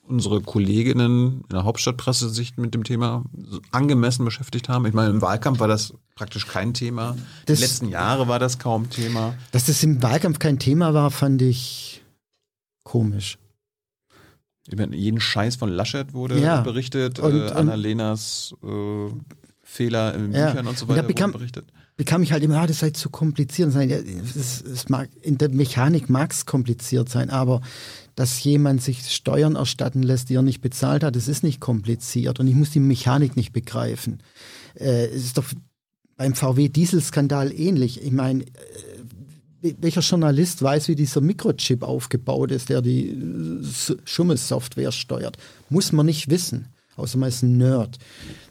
[0.08, 4.86] unsere Kolleginnen in der Hauptstadtpresse sich mit dem Thema so angemessen beschäftigt haben?
[4.86, 7.16] Ich meine, im Wahlkampf war das praktisch kein Thema.
[7.46, 9.34] Das- Die letzten Jahre war das kaum Thema.
[9.52, 12.02] Dass das im Wahlkampf kein Thema war, fand ich
[12.84, 13.36] komisch.
[14.70, 16.60] Über jeden Scheiß von Laschet wurde Ja.
[16.62, 18.66] berichtet, Und- äh, Annalenas äh,
[19.62, 20.50] Fehler in Ja.
[20.50, 21.66] Büchern und so Und da weiter bekam- wurden berichtet.
[21.96, 23.90] bekam ich halt immer, ah, das sei zu kompliziert sein.
[23.90, 27.60] Es, es mag, in der Mechanik mag es kompliziert sein, aber
[28.14, 32.40] dass jemand sich Steuern erstatten lässt, die er nicht bezahlt hat, das ist nicht kompliziert
[32.40, 34.22] und ich muss die Mechanik nicht begreifen.
[34.74, 35.44] Äh, es ist doch
[36.16, 38.02] beim VW-Dieselskandal ähnlich.
[38.02, 38.46] Ich meine, äh,
[39.60, 45.36] welcher Journalist weiß, wie dieser Mikrochip aufgebaut ist, der die äh, Schummelsoftware steuert?
[45.70, 46.66] Muss man nicht wissen,
[46.96, 47.98] außer man ist ein Nerd.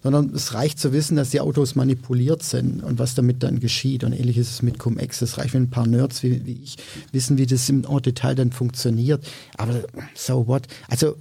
[0.03, 4.03] Sondern es reicht zu wissen, dass die Autos manipuliert sind und was damit dann geschieht.
[4.03, 5.21] Und ähnlich ist es mit Cum-Ex.
[5.21, 6.77] Es reicht, wenn ein paar Nerds wie, wie ich
[7.11, 9.25] wissen, wie das im Detail dann funktioniert.
[9.57, 9.83] Aber
[10.13, 10.67] so what?
[10.87, 11.15] Also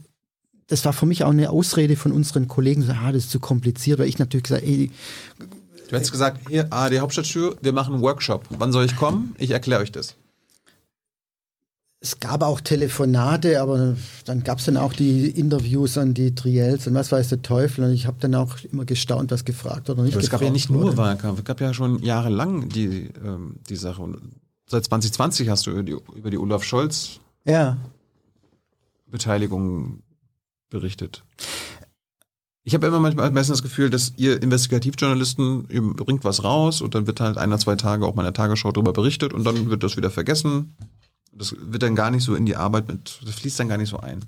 [0.66, 3.38] das war für mich auch eine Ausrede von unseren Kollegen, so, ah, das ist zu
[3.38, 4.90] kompliziert, weil ich natürlich gesagt, ey,
[5.94, 8.46] Du hättest gesagt, hier, ARD Hauptstadttür, wir machen einen Workshop.
[8.50, 9.36] Wann soll ich kommen?
[9.38, 10.16] Ich erkläre euch das.
[12.00, 13.94] es gab auch Telefonate, aber
[14.24, 17.84] dann gab es dann auch die Interviews an die Triels und was weiß der Teufel.
[17.84, 20.50] Und ich habe dann auch immer gestaunt, was gefragt oder nicht Aber es gab ja
[20.50, 20.86] nicht wurde.
[20.86, 24.02] nur Wahlkampf, es gab ja schon jahrelang die, ähm, die Sache.
[24.02, 24.18] Und
[24.66, 27.76] seit 2020 hast du über die, über die Olaf Scholz Ja,
[29.06, 30.02] Beteiligung
[30.70, 31.22] berichtet.
[32.66, 36.94] Ich habe immer manchmal meistens das Gefühl, dass ihr Investigativjournalisten, ihr bringt was raus und
[36.94, 39.44] dann wird halt ein oder zwei Tage auch mal in der Tagesschau darüber berichtet und
[39.44, 40.74] dann wird das wieder vergessen.
[41.30, 43.90] Das wird dann gar nicht so in die Arbeit mit, das fließt dann gar nicht
[43.90, 44.24] so ein.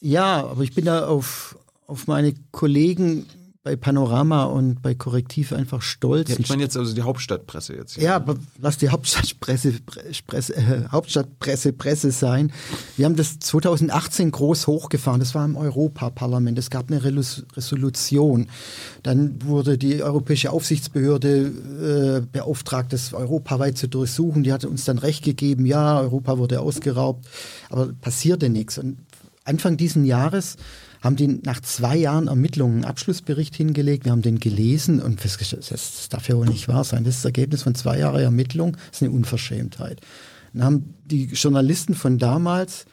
[0.00, 1.58] ja, aber ich bin da auf,
[1.88, 3.26] auf meine Kollegen
[3.62, 6.30] bei Panorama und bei Korrektiv einfach stolz.
[6.30, 7.94] Ja, ich meine jetzt also die Hauptstadtpresse jetzt.
[7.94, 8.04] hier.
[8.04, 9.74] Ja, aber lass die Hauptstadtpresse,
[10.26, 12.52] Presse, äh, Hauptstadtpresse Presse sein.
[12.96, 15.20] Wir haben das 2018 groß hochgefahren.
[15.20, 16.58] Das war im Europaparlament.
[16.58, 18.48] Es gab eine Resolution.
[19.02, 24.42] Dann wurde die Europäische Aufsichtsbehörde äh, beauftragt, das europaweit zu durchsuchen.
[24.42, 25.66] Die hatte uns dann recht gegeben.
[25.66, 27.26] Ja, Europa wurde ausgeraubt,
[27.68, 28.78] aber passierte nichts.
[28.78, 28.96] Und
[29.44, 30.56] Anfang diesen Jahres
[31.02, 34.04] haben die nach zwei Jahren Ermittlungen einen Abschlussbericht hingelegt.
[34.04, 37.04] Wir haben den gelesen und festgestellt, das, darf ja wohl nicht wahr sein.
[37.04, 38.72] Das ist das Ergebnis von zwei Jahren Ermittlung.
[38.72, 40.00] Das ist eine Unverschämtheit.
[40.52, 42.86] Dann haben die Journalisten von damals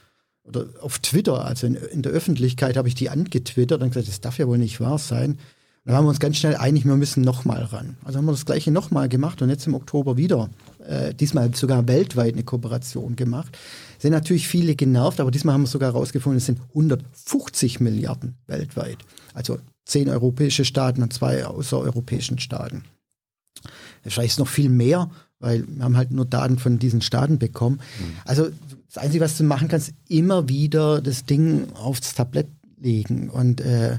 [0.48, 4.22] oder auf Twitter, also in, in der Öffentlichkeit, habe ich die angetwittert und gesagt, das
[4.22, 5.38] darf ja wohl nicht wahr sein.
[5.84, 7.98] Dann waren wir uns ganz schnell einig, wir müssen nochmal ran.
[8.04, 10.50] Also haben wir das gleiche nochmal gemacht und jetzt im Oktober wieder,
[10.86, 13.58] äh, diesmal sogar weltweit eine Kooperation gemacht.
[14.00, 18.98] Sind natürlich viele genervt, aber diesmal haben wir sogar herausgefunden, es sind 150 Milliarden weltweit.
[19.34, 22.84] Also zehn europäische Staaten und zwei außereuropäischen Staaten.
[24.04, 25.10] Vielleicht ist es noch viel mehr,
[25.40, 27.80] weil wir haben halt nur Daten von diesen Staaten bekommen.
[28.26, 28.50] Also
[28.88, 32.48] das Einzige, was du machen kannst, immer wieder das Ding aufs Tablett
[32.80, 33.30] legen.
[33.30, 33.98] Und, äh,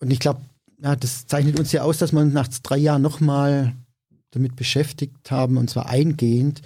[0.00, 0.40] und ich glaube,
[0.82, 3.74] ja, das zeichnet uns ja aus, dass wir uns nach drei Jahren nochmal
[4.30, 6.62] damit beschäftigt haben, und zwar eingehend.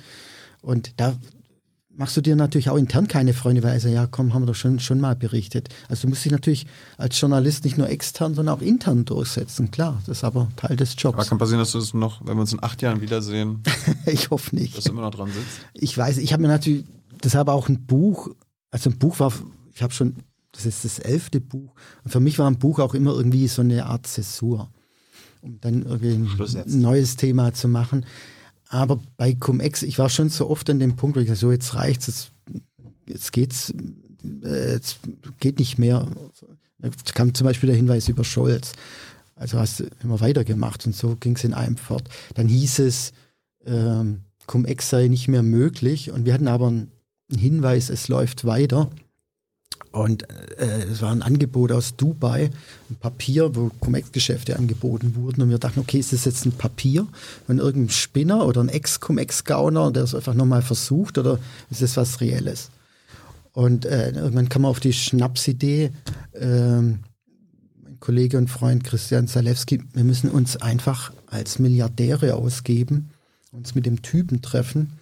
[0.61, 1.17] Und da
[2.01, 4.55] machst du dir natürlich auch intern keine Freunde, weil also ja, komm, haben wir doch
[4.55, 5.69] schon, schon mal berichtet.
[5.87, 6.67] Also du musst dich natürlich
[6.97, 9.71] als Journalist nicht nur extern, sondern auch intern durchsetzen.
[9.71, 11.29] Klar, das ist aber Teil des Aber Jobs.
[11.29, 13.63] kann passieren, dass du es noch, wenn wir uns in acht Jahren wiedersehen,
[14.07, 14.79] ich hoffe nicht.
[14.79, 15.67] dass du immer noch dran sitzt.
[15.75, 16.87] Ich weiß, ich habe mir natürlich,
[17.23, 18.31] deshalb auch ein Buch,
[18.71, 19.31] also ein Buch war,
[19.75, 20.17] ich habe schon,
[20.53, 21.75] das ist das elfte Buch.
[22.03, 24.71] Und für mich war ein Buch auch immer irgendwie so eine Art Zäsur,
[25.43, 28.07] um dann irgendwie ein neues Thema zu machen.
[28.73, 31.51] Aber bei Cum-Ex, ich war schon so oft an dem Punkt, wo ich dachte, so
[31.51, 32.31] jetzt reicht's, jetzt,
[33.07, 33.75] jetzt geht's,
[34.45, 35.01] äh, jetzt
[35.41, 36.07] geht nicht mehr.
[36.79, 38.73] Da kam zum Beispiel der Hinweis über Scholz.
[39.35, 42.09] Also hast du immer weitergemacht und so ging es in einem fort.
[42.35, 43.13] Dann hieß es,
[43.67, 46.91] ähm, Cum-Ex sei nicht mehr möglich und wir hatten aber einen
[47.37, 48.89] Hinweis, es läuft weiter.
[49.93, 52.51] Und äh, es war ein Angebot aus Dubai,
[52.89, 55.43] ein Papier, wo Cum-Ex-Geschäfte angeboten wurden.
[55.43, 57.09] Und wir dachten, okay, ist das jetzt ein Papier
[57.47, 61.41] von irgendeinem Spinner oder ein Ex-Cum-Ex-Gauner, der es einfach nochmal versucht, oder
[61.71, 62.71] ist das was Reelles?
[63.53, 65.91] Und äh, irgendwann kam man auf die Schnapsidee,
[66.35, 67.01] ähm,
[67.83, 73.11] mein Kollege und Freund Christian Zalewski, wir müssen uns einfach als Milliardäre ausgeben,
[73.51, 74.93] uns mit dem Typen treffen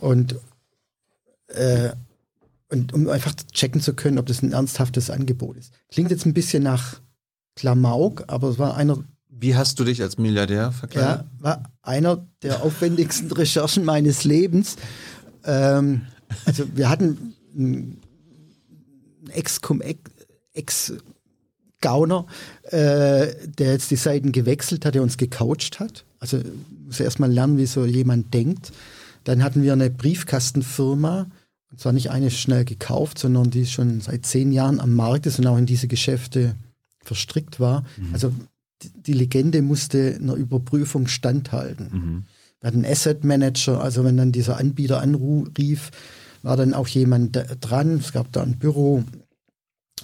[0.00, 0.36] und,
[1.48, 1.90] äh,
[2.72, 5.72] und um einfach checken zu können, ob das ein ernsthaftes Angebot ist.
[5.90, 7.00] Klingt jetzt ein bisschen nach
[7.54, 11.26] Klamauk, aber es war einer, Wie hast du dich als Milliardär ja, verkleidet?
[11.38, 14.76] war einer der aufwendigsten Recherchen meines Lebens.
[15.44, 16.06] Ähm,
[16.46, 18.00] also wir hatten einen
[20.54, 20.96] Ex-Gauner,
[22.62, 26.06] äh, der jetzt die Seiten gewechselt hat, der uns gecoacht hat.
[26.20, 26.40] Also
[26.86, 28.72] muss erst mal lernen, wie so jemand denkt.
[29.24, 31.26] Dann hatten wir eine Briefkastenfirma,
[31.72, 35.38] und zwar nicht eine schnell gekauft, sondern die schon seit zehn Jahren am Markt ist
[35.38, 36.54] und auch in diese Geschäfte
[37.02, 37.84] verstrickt war.
[38.12, 38.32] Also
[38.82, 42.26] die, die Legende musste einer Überprüfung standhalten.
[42.60, 45.90] Wir hatten einen Asset Manager, also wenn dann dieser Anbieter anrief,
[46.42, 47.96] war dann auch jemand dran.
[47.96, 49.04] Es gab da ein Büro,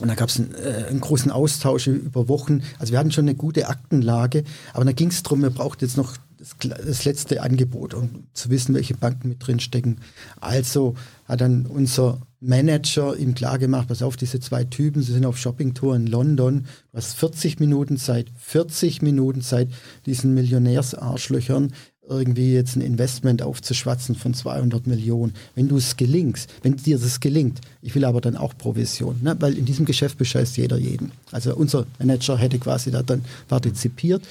[0.01, 2.62] Und da gab es einen, äh, einen, großen Austausch über Wochen.
[2.78, 5.97] Also wir hatten schon eine gute Aktenlage, aber da ging es darum, wir brauchten jetzt
[5.97, 9.98] noch das, das, letzte Angebot, um zu wissen, welche Banken mit drin stecken.
[10.40, 10.94] Also
[11.27, 15.97] hat dann unser Manager ihm klargemacht, pass auf, diese zwei Typen, sie sind auf Shoppingtour
[15.97, 19.69] in London, du hast 40 Minuten Zeit, 40 Minuten Zeit,
[20.06, 21.73] diesen Millionärsarschlöchern
[22.09, 25.35] irgendwie jetzt ein Investment aufzuschwatzen von 200 Millionen.
[25.55, 29.37] Wenn du es gelingst, wenn dir das gelingt, ich will aber dann auch Provision, ne?
[29.41, 31.13] weil in diesem Geschäft bescheißt jeder jeden.
[31.33, 34.23] Also unser Manager hätte quasi da dann partizipiert.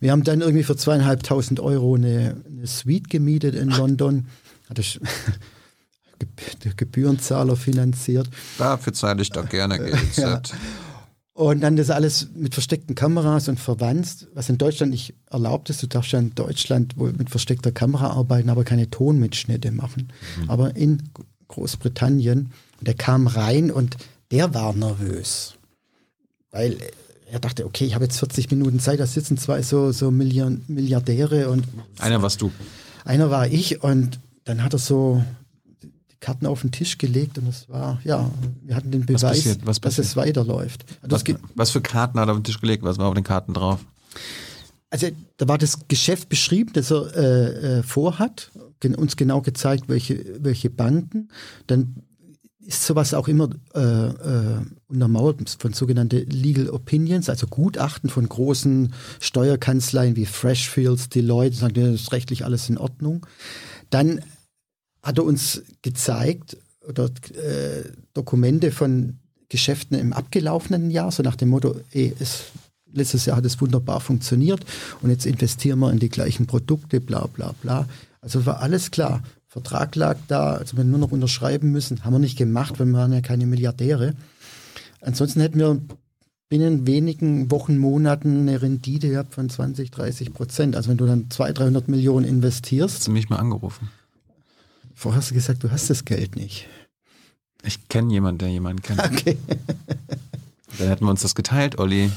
[0.00, 4.26] Wir haben dann irgendwie für zweieinhalbtausend Euro eine, eine Suite gemietet in London.
[4.68, 5.00] Hatte ich
[6.64, 8.28] der Gebührenzahler finanziert.
[8.58, 9.98] Dafür zahle ich doch gerne Geld.
[10.16, 10.40] ja.
[11.36, 15.82] Und dann das alles mit versteckten Kameras und verwandt, was in Deutschland nicht erlaubt ist.
[15.82, 20.12] Du darfst ja in Deutschland wohl mit versteckter Kamera arbeiten, aber keine Tonmitschnitte machen.
[20.40, 20.50] Mhm.
[20.50, 21.02] Aber in
[21.48, 23.96] Großbritannien, der kam rein und
[24.30, 25.54] der war nervös.
[26.52, 26.78] Weil
[27.30, 31.50] er dachte, okay, ich habe jetzt 40 Minuten Zeit, da sitzen zwei so, so Milliardäre
[31.50, 31.66] und.
[31.98, 32.52] Einer warst du.
[33.04, 35.24] Einer war ich und dann hat er so
[36.24, 38.30] Karten auf den Tisch gelegt und es war, ja,
[38.62, 39.66] wir hatten den Beweis, was passiert?
[39.66, 39.98] Was passiert?
[39.98, 40.86] dass es weiterläuft.
[41.02, 41.22] Was,
[41.54, 42.82] was, für Karten hat er auf den Tisch gelegt?
[42.82, 43.84] Was war auf den Karten drauf?
[44.88, 48.52] Also da war das Geschäft beschrieben, das er äh, äh, vorhat,
[48.96, 51.28] uns genau gezeigt, welche, welche Banken.
[51.66, 51.96] Dann
[52.60, 58.94] ist sowas auch immer äh, äh, untermauert von sogenannten Legal Opinions, also Gutachten von großen
[59.20, 63.26] Steuerkanzleien wie Freshfields, Deloitte, sagen, das ist rechtlich alles in Ordnung.
[63.90, 64.20] Dann
[65.04, 66.56] hat er uns gezeigt
[66.88, 69.18] oder äh, Dokumente von
[69.48, 72.46] Geschäften im abgelaufenen Jahr, so nach dem Motto, ey, es,
[72.92, 74.64] letztes Jahr hat es wunderbar funktioniert
[75.02, 77.86] und jetzt investieren wir in die gleichen Produkte, bla bla bla.
[78.20, 79.22] Also war alles klar.
[79.46, 82.04] Vertrag lag da, also wir nur noch unterschreiben müssen.
[82.04, 84.14] Haben wir nicht gemacht, weil wir waren ja keine Milliardäre.
[85.00, 85.80] Ansonsten hätten wir
[86.48, 90.74] binnen wenigen Wochen, Monaten eine Rendite gehabt von 20, 30 Prozent.
[90.74, 92.96] Also wenn du dann 200, 300 Millionen investierst.
[92.96, 93.90] Hast du mich mal angerufen?
[94.94, 96.66] Vorher hast du gesagt, du hast das Geld nicht.
[97.62, 99.00] Ich kenne jemanden, der jemanden kennt.
[99.00, 99.38] Okay.
[100.78, 102.10] Dann hätten wir uns das geteilt, Olli.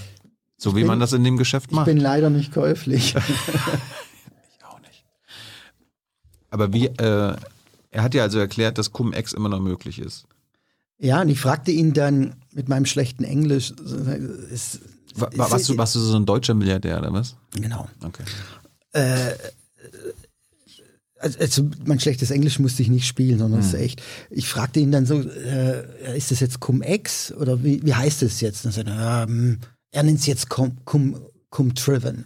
[0.58, 1.88] So ich wie bin, man das in dem Geschäft macht.
[1.88, 3.16] Ich bin leider nicht käuflich.
[3.16, 5.06] ich auch nicht.
[6.50, 7.36] Aber wie, äh,
[7.92, 10.26] er hat ja also erklärt, dass Cum-Ex immer noch möglich ist.
[11.00, 13.72] Ja, und ich fragte ihn dann mit meinem schlechten Englisch.
[14.52, 14.80] Ist,
[15.16, 17.36] war, warst, du, warst du so ein deutscher Milliardär oder was?
[17.52, 17.88] Genau.
[18.04, 18.24] Okay.
[18.94, 19.34] Äh,
[21.20, 23.76] also, also mein schlechtes Englisch musste ich nicht spielen, sondern es hm.
[23.76, 24.04] ist echt.
[24.30, 28.42] Ich fragte ihn dann so, äh, ist das jetzt Cum-Ex oder wie, wie heißt es
[28.42, 28.66] jetzt?
[28.66, 29.60] Und er, sagte, ähm,
[29.92, 31.20] er nennt es jetzt Cum, Cum,
[31.50, 32.26] Cum Driven.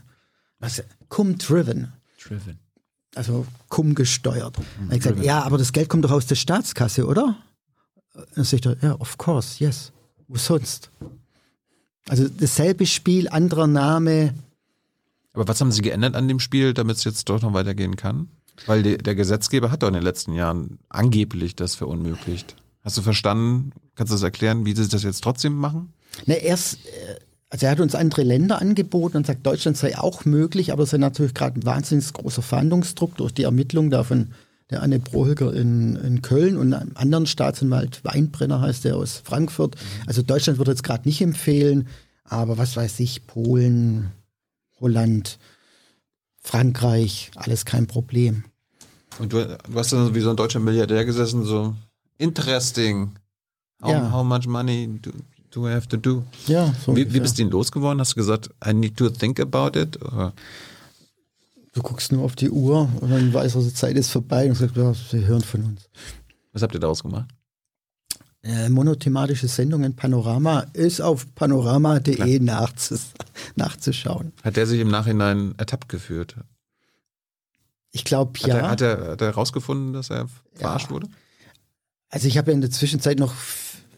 [0.59, 0.83] Was?
[1.09, 1.93] Cum Driven.
[3.15, 4.57] Also Cum gesteuert.
[4.57, 7.37] Mhm, ich gesagt, ja, aber das Geld kommt doch aus der Staatskasse, oder?
[8.35, 9.91] Dann sagt er, ja, of course, yes.
[10.27, 10.91] Wo sonst?
[12.07, 14.33] Also dasselbe Spiel, anderer Name.
[15.33, 18.29] Aber was haben Sie geändert an dem Spiel, damit es jetzt doch noch weitergehen kann?
[18.65, 22.55] Weil die, der Gesetzgeber hat doch in den letzten Jahren angeblich das verunmöglicht.
[22.83, 23.71] Hast du verstanden?
[23.95, 25.93] Kannst du das erklären, wie sie das jetzt trotzdem machen?
[26.25, 27.19] Na, erst, äh,
[27.49, 30.93] also er hat uns andere Länder angeboten und sagt, Deutschland sei auch möglich, aber es
[30.93, 34.33] ist natürlich gerade ein wahnsinnig großer Verhandlungsdruck durch die Ermittlung da von
[34.69, 39.75] der Anne Prohilger in, in Köln und einem anderen Staatsanwalt, Weinbrenner heißt der aus Frankfurt.
[40.07, 41.87] Also Deutschland würde jetzt gerade nicht empfehlen,
[42.23, 44.11] aber was weiß ich, Polen,
[44.79, 45.39] Holland,
[46.39, 48.45] Frankreich, alles kein Problem.
[49.21, 51.75] Und du, du hast dann wie so ein deutscher Milliardär gesessen, so
[52.17, 53.11] interesting.
[53.83, 54.11] How, ja.
[54.11, 55.11] how much money do,
[55.51, 56.23] do I have to do?
[56.47, 57.99] Ja, so wie, wie bist du ihn losgeworden?
[57.99, 60.01] Hast du gesagt, I need to think about it?
[60.01, 60.33] Oder?
[61.73, 64.55] Du guckst nur auf die Uhr und dann weißt du, die Zeit ist vorbei und
[64.55, 65.87] sagst, ja, sie hören von uns.
[66.51, 67.29] Was habt ihr daraus gemacht?
[68.41, 73.11] Äh, monothematische Sendungen Panorama ist auf panorama.de nachzus
[73.55, 74.33] nachzuschauen.
[74.43, 76.35] Hat der sich im Nachhinein ertappt geführt?
[77.91, 78.57] Ich glaube ja.
[78.57, 80.91] Er, hat, er, hat er herausgefunden, dass er verarscht ja.
[80.91, 81.07] wurde?
[82.09, 83.33] Also ich habe ja in der Zwischenzeit noch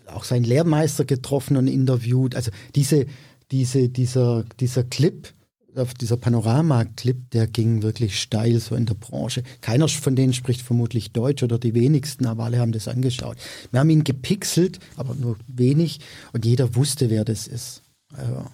[0.07, 2.35] auch seinen Lehrmeister getroffen und interviewt.
[2.35, 3.05] Also diese,
[3.51, 5.33] diese, dieser, dieser Clip,
[5.75, 9.43] auf dieser Panorama-Clip, der ging wirklich steil so in der Branche.
[9.61, 13.37] Keiner von denen spricht vermutlich Deutsch oder die wenigsten, aber alle haben das angeschaut.
[13.71, 15.99] Wir haben ihn gepixelt, aber nur wenig
[16.31, 17.81] und jeder wusste, wer das ist.
[18.15, 18.45] Also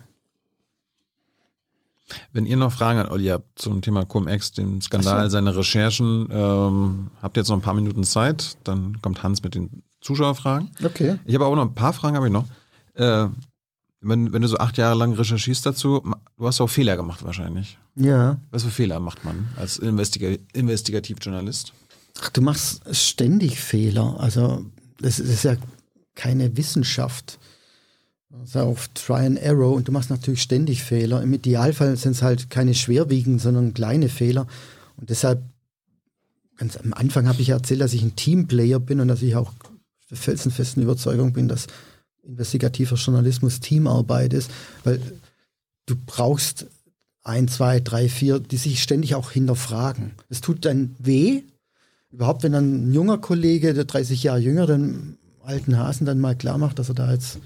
[2.34, 5.30] wenn ihr noch Fragen an Olli habt zum Thema Cum-Ex, dem Skandal, so.
[5.30, 9.56] seine Recherchen, ähm, habt ihr jetzt noch ein paar Minuten Zeit, dann kommt Hans mit
[9.56, 10.70] den Zuschauerfragen.
[10.84, 11.20] Okay.
[11.26, 12.46] Ich habe auch noch ein paar Fragen, habe ich noch.
[12.96, 13.28] Äh,
[14.02, 16.02] wenn, wenn du so acht Jahre lang recherchierst dazu,
[16.38, 17.78] du hast auch Fehler gemacht wahrscheinlich.
[17.96, 18.40] Ja.
[18.52, 21.74] Was für Fehler macht man als Investiga Investigativjournalist?
[22.22, 24.18] Ach, du machst ständig Fehler.
[24.20, 24.66] Also
[25.00, 25.56] das ist ja
[26.16, 27.39] keine Wissenschaft.
[28.44, 31.22] Ist auf Try and Arrow und du machst natürlich ständig Fehler.
[31.24, 34.48] Im Idealfall sind es halt keine schwerwiegenden, sondern kleine Fehler.
[34.98, 35.42] Und deshalb,
[36.56, 39.52] ganz am Anfang habe ich erzählt, dass ich ein Teamplayer bin und dass ich auch
[40.12, 41.68] der felsenfesten Überzeugung bin, dass
[42.24, 44.52] investigativer Journalismus Teamarbeit ist,
[44.84, 45.02] weil
[45.88, 46.68] du brauchst
[47.24, 50.14] ein, zwei, drei, vier, die sich ständig auch hinterfragen.
[50.30, 51.44] Es tut dann weh,
[52.12, 56.36] überhaupt wenn dann ein junger Kollege, der 30 Jahre jünger, den alten Hasen dann mal
[56.36, 57.40] klar macht, dass er da jetzt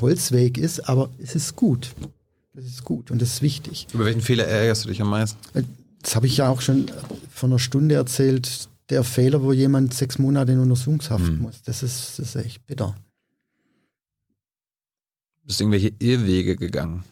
[0.00, 1.94] Holzweg ist, aber es ist gut.
[2.54, 3.86] Es ist gut und es ist wichtig.
[3.92, 5.38] Über welchen Fehler ärgerst du dich am meisten?
[6.02, 6.90] Das habe ich ja auch schon
[7.30, 8.68] vor einer Stunde erzählt.
[8.88, 11.42] Der Fehler, wo jemand sechs Monate in Untersuchungshaft hm.
[11.42, 12.96] muss, das ist, das ist echt bitter.
[15.44, 17.04] Bist du irgendwelche Irrwege gegangen?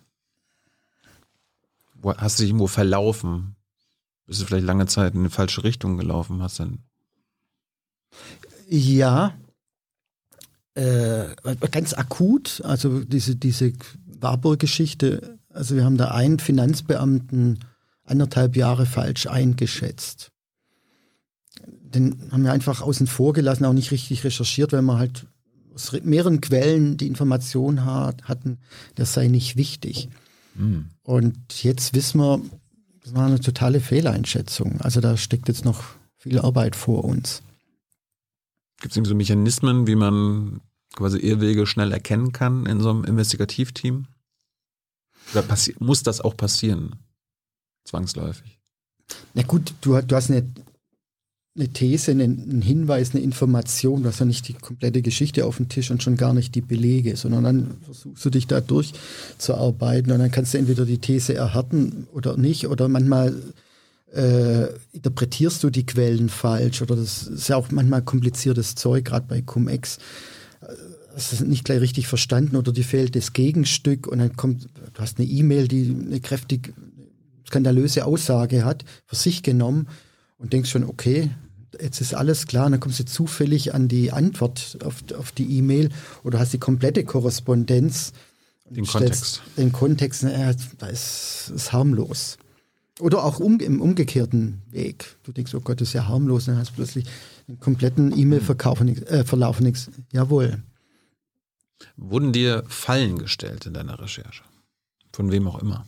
[2.02, 3.56] Hast du dich irgendwo verlaufen?
[4.26, 6.42] Bist du vielleicht lange Zeit in eine falsche Richtung gelaufen?
[6.42, 6.78] Hast dann
[8.68, 9.34] ja,
[10.78, 13.72] äh, ganz akut, also diese, diese
[14.20, 17.58] Warburg-Geschichte, also wir haben da einen Finanzbeamten
[18.04, 20.30] anderthalb Jahre falsch eingeschätzt.
[21.66, 25.26] Den haben wir einfach außen vor gelassen, auch nicht richtig recherchiert, weil wir halt
[25.74, 28.58] aus mehreren Quellen die Information hat, hatten,
[28.94, 30.08] das sei nicht wichtig.
[30.54, 30.90] Mhm.
[31.02, 32.40] Und jetzt wissen wir,
[33.02, 34.80] das war eine totale Fehleinschätzung.
[34.80, 35.82] Also da steckt jetzt noch
[36.16, 37.42] viel Arbeit vor uns.
[38.80, 40.60] Gibt es so Mechanismen, wie man
[40.98, 44.06] quasi Irrwege schnell erkennen kann in so einem Investigativteam?
[45.32, 45.44] Oder
[45.78, 46.96] muss das auch passieren?
[47.84, 48.58] Zwangsläufig.
[49.34, 50.44] Na gut, du, du hast eine,
[51.56, 55.68] eine These, einen Hinweis, eine Information, du hast ja nicht die komplette Geschichte auf dem
[55.68, 60.18] Tisch und schon gar nicht die Belege, sondern dann versuchst du dich da durchzuarbeiten und
[60.18, 63.40] dann kannst du entweder die These erhärten oder nicht oder manchmal
[64.12, 69.26] äh, interpretierst du die Quellen falsch oder das ist ja auch manchmal kompliziertes Zeug, gerade
[69.28, 69.98] bei Cum-Ex.
[71.18, 75.00] Das ist nicht gleich richtig verstanden oder dir fehlt das Gegenstück und dann kommt, du
[75.00, 76.72] hast eine E-Mail, die eine kräftig
[77.44, 79.88] skandalöse Aussage hat, für sich genommen
[80.38, 81.30] und denkst schon, okay,
[81.82, 85.58] jetzt ist alles klar, und dann kommst du zufällig an die Antwort auf, auf die
[85.58, 85.88] E-Mail
[86.22, 88.12] oder hast die komplette Korrespondenz.
[88.70, 89.42] Den Kontext.
[89.56, 92.38] Den Kontext, äh, da ist, ist harmlos.
[93.00, 95.16] Oder auch um, im umgekehrten Weg.
[95.24, 97.06] Du denkst, oh Gott, das ist ja harmlos, dann hast du plötzlich
[97.48, 99.90] einen kompletten E-Mail-Verlauf äh, nichts.
[100.12, 100.62] Jawohl.
[101.96, 104.44] Wurden dir Fallen gestellt in deiner Recherche?
[105.12, 105.86] Von wem auch immer?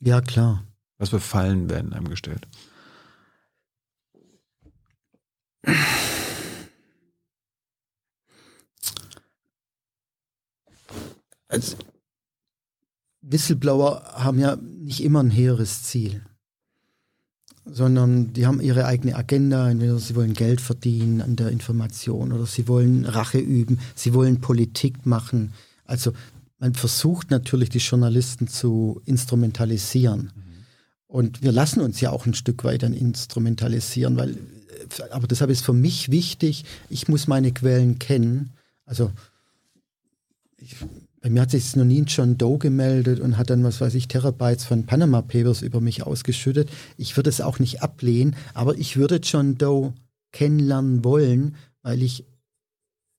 [0.00, 0.64] Ja, klar.
[0.98, 2.46] Was für Fallen werden einem gestellt?
[11.48, 11.76] Also,
[13.22, 16.24] Whistleblower haben ja nicht immer ein hehres Ziel
[17.70, 19.70] sondern die haben ihre eigene Agenda.
[19.70, 24.40] Entweder sie wollen Geld verdienen an der Information oder sie wollen Rache üben, sie wollen
[24.40, 25.52] Politik machen.
[25.84, 26.12] Also
[26.58, 30.32] man versucht natürlich, die Journalisten zu instrumentalisieren.
[30.34, 30.48] Mhm.
[31.06, 34.36] Und wir lassen uns ja auch ein Stück weit dann instrumentalisieren, weil,
[35.10, 38.50] aber deshalb ist für mich wichtig, ich muss meine Quellen kennen.
[38.84, 39.12] Also
[40.58, 40.76] ich,
[41.28, 43.94] bei mir hat sich noch nie ein John Doe gemeldet und hat dann, was weiß
[43.96, 46.70] ich, Terabytes von Panama Papers über mich ausgeschüttet.
[46.96, 49.92] Ich würde es auch nicht ablehnen, aber ich würde John Doe
[50.32, 52.24] kennenlernen wollen, weil ich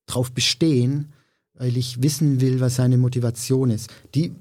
[0.06, 1.12] darauf bestehen,
[1.54, 3.90] weil ich wissen will, was seine Motivation ist.
[4.16, 4.32] Die,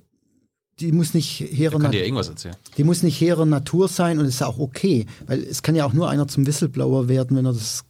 [0.79, 2.55] die muss nicht hehrer dir irgendwas erzählen.
[2.75, 5.93] Die muss nicht hehrer Natur sein und ist auch okay, weil es kann ja auch
[5.93, 7.85] nur einer zum Whistleblower werden, wenn er das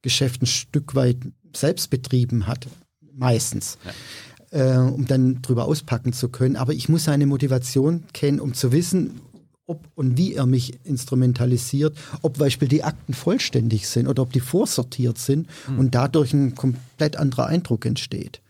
[0.00, 1.16] Geschäft ein Stück weit
[1.56, 2.68] selbst betrieben hat.
[3.14, 3.78] Meistens.
[3.84, 3.90] Ja
[4.50, 6.56] äh, um dann drüber auspacken zu können.
[6.56, 9.20] Aber ich muss seine Motivation kennen, um zu wissen,
[9.66, 14.32] ob und wie er mich instrumentalisiert, ob zum Beispiel die Akten vollständig sind oder ob
[14.32, 15.78] die vorsortiert sind mhm.
[15.78, 18.40] und dadurch ein komplett anderer Eindruck entsteht.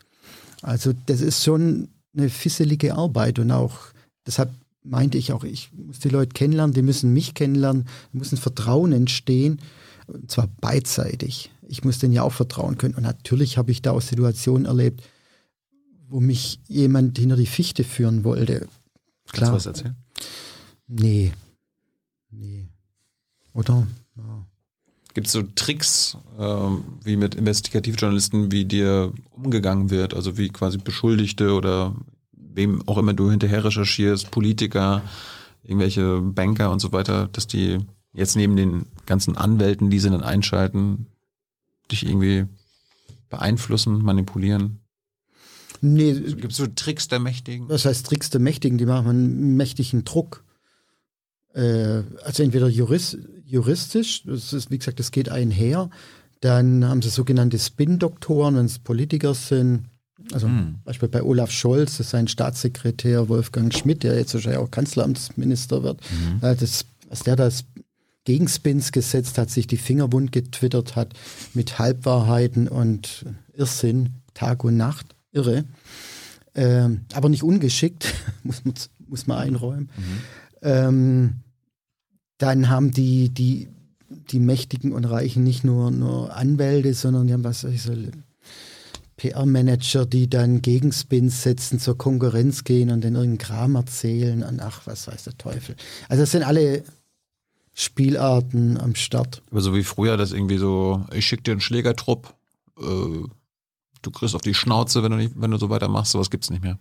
[0.62, 3.76] Also das ist schon eine fisselige Arbeit und auch
[4.26, 4.50] deshalb
[4.84, 8.92] meinte ich auch, ich muss die Leute kennenlernen, die müssen mich kennenlernen, muss ein Vertrauen
[8.92, 9.60] entstehen,
[10.06, 11.50] und zwar beidseitig.
[11.68, 12.94] Ich muss denen ja auch vertrauen können.
[12.94, 15.02] Und natürlich habe ich da auch Situationen erlebt,
[16.08, 18.68] wo mich jemand hinter die Fichte führen wollte.
[19.30, 19.50] Klar.
[19.50, 19.96] Kannst du was erzählen?
[20.86, 21.32] Nee.
[22.30, 22.68] Nee.
[23.52, 23.86] Oder?
[24.16, 24.46] Ja.
[25.14, 30.14] Gibt es so Tricks, ähm, wie mit Investigativjournalisten, wie dir umgegangen wird?
[30.14, 31.94] Also wie quasi Beschuldigte oder
[32.32, 35.02] wem auch immer du hinterher recherchierst, Politiker,
[35.62, 37.78] irgendwelche Banker und so weiter, dass die
[38.12, 41.06] jetzt neben den ganzen Anwälten, die sie dann einschalten,
[41.90, 42.46] dich irgendwie
[43.28, 44.80] beeinflussen, manipulieren?
[45.80, 46.12] Nee.
[46.12, 47.68] Gibt es so Tricks der Mächtigen?
[47.68, 48.78] Was heißt Tricks der Mächtigen?
[48.78, 50.44] Die machen einen mächtigen Druck.
[51.54, 55.90] Äh, also entweder jurist, juristisch, das ist, wie gesagt, das geht einher.
[56.40, 59.86] Dann haben sie sogenannte Spin-Doktoren, wenn es Politiker sind.
[60.32, 60.76] Also hm.
[60.84, 65.82] Beispiel bei Olaf Scholz, das ist sein Staatssekretär Wolfgang Schmidt, der jetzt wahrscheinlich auch Kanzleramtsminister
[65.82, 66.00] wird.
[66.10, 66.40] Mhm.
[66.40, 67.64] Das, was der das
[68.24, 71.14] Gegenspins gesetzt hat, sich die Finger wund getwittert hat
[71.54, 73.24] mit Halbwahrheiten und
[73.54, 75.64] Irrsinn, Tag und Nacht, irre.
[76.54, 79.90] Ähm, aber nicht ungeschickt, muss, muss, muss man einräumen.
[79.96, 80.20] Mhm.
[80.62, 81.34] Ähm,
[82.38, 83.68] dann haben die, die,
[84.08, 87.92] die Mächtigen und Reichen nicht nur, nur Anwälte, sondern die haben was ich so
[89.16, 94.86] PR-Manager, die dann Gegenspins setzen, zur Konkurrenz gehen und dann irgendeinen Kram erzählen und ach,
[94.86, 95.76] was weiß der Teufel.
[96.08, 96.84] Also das sind alle
[97.74, 99.42] Spielarten am Start.
[99.50, 102.34] Aber so wie früher, das irgendwie so, ich schicke dir einen Schlägertrupp,
[102.80, 103.24] äh,
[104.02, 106.50] du kriegst auf die Schnauze, wenn du, nicht, wenn du so weitermachst, sowas gibt es
[106.50, 106.78] nicht mehr.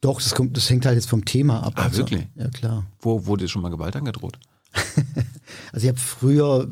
[0.00, 1.74] Doch, das, kommt, das hängt halt jetzt vom Thema ab.
[1.76, 1.98] Ah, also.
[1.98, 2.26] wirklich?
[2.34, 2.86] Ja, klar.
[3.00, 4.38] Wo wurde dir schon mal Gewalt angedroht?
[5.72, 6.68] also ich habe früher,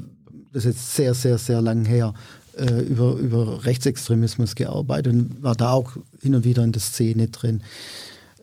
[0.53, 2.15] das ist jetzt sehr, sehr, sehr lang her,
[2.57, 7.29] äh, über, über Rechtsextremismus gearbeitet und war da auch hin und wieder in der Szene
[7.29, 7.63] drin.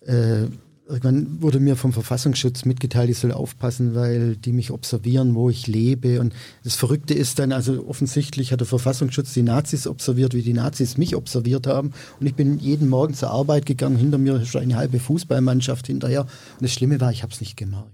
[0.01, 0.47] Äh,
[0.91, 5.67] irgendwann wurde mir vom Verfassungsschutz mitgeteilt, ich soll aufpassen, weil die mich observieren, wo ich
[5.67, 6.19] lebe.
[6.19, 10.53] Und das Verrückte ist dann, also offensichtlich hat der Verfassungsschutz die Nazis observiert, wie die
[10.53, 11.93] Nazis mich observiert haben.
[12.19, 16.21] Und ich bin jeden Morgen zur Arbeit gegangen, hinter mir ist eine halbe Fußballmannschaft hinterher.
[16.21, 17.91] Und das Schlimme war, ich habe es nicht gemerkt.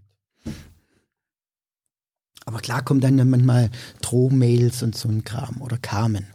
[2.46, 3.70] Aber klar kommen dann manchmal
[4.02, 6.26] Drohmails und so ein Kram oder kamen.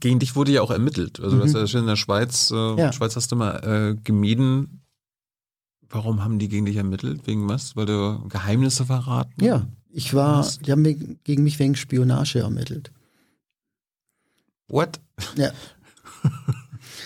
[0.00, 1.20] Gegen dich wurde ja auch ermittelt.
[1.20, 1.40] Also mhm.
[1.40, 2.92] du hast ja in der Schweiz, äh, ja.
[2.92, 4.82] Schweiz hast du mal äh, gemieden.
[5.90, 7.26] Warum haben die gegen dich ermittelt?
[7.26, 7.76] Wegen was?
[7.76, 9.42] Weil du Geheimnisse verraten?
[9.42, 10.58] Ja, ich war, was?
[10.58, 12.92] die haben gegen mich wegen Spionage ermittelt.
[14.68, 15.00] What?
[15.36, 15.52] Ja.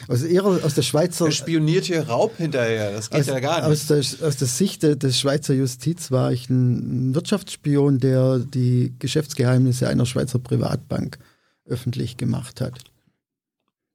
[0.08, 1.26] Aus, ihrer, aus der Schweizer.
[1.26, 3.70] Er spioniert hier Raub hinterher, das geht aus, ja gar nicht.
[3.70, 9.88] Aus der, aus der Sicht des Schweizer Justiz war ich ein Wirtschaftsspion, der die Geschäftsgeheimnisse
[9.88, 11.18] einer Schweizer Privatbank
[11.64, 12.80] öffentlich gemacht hat.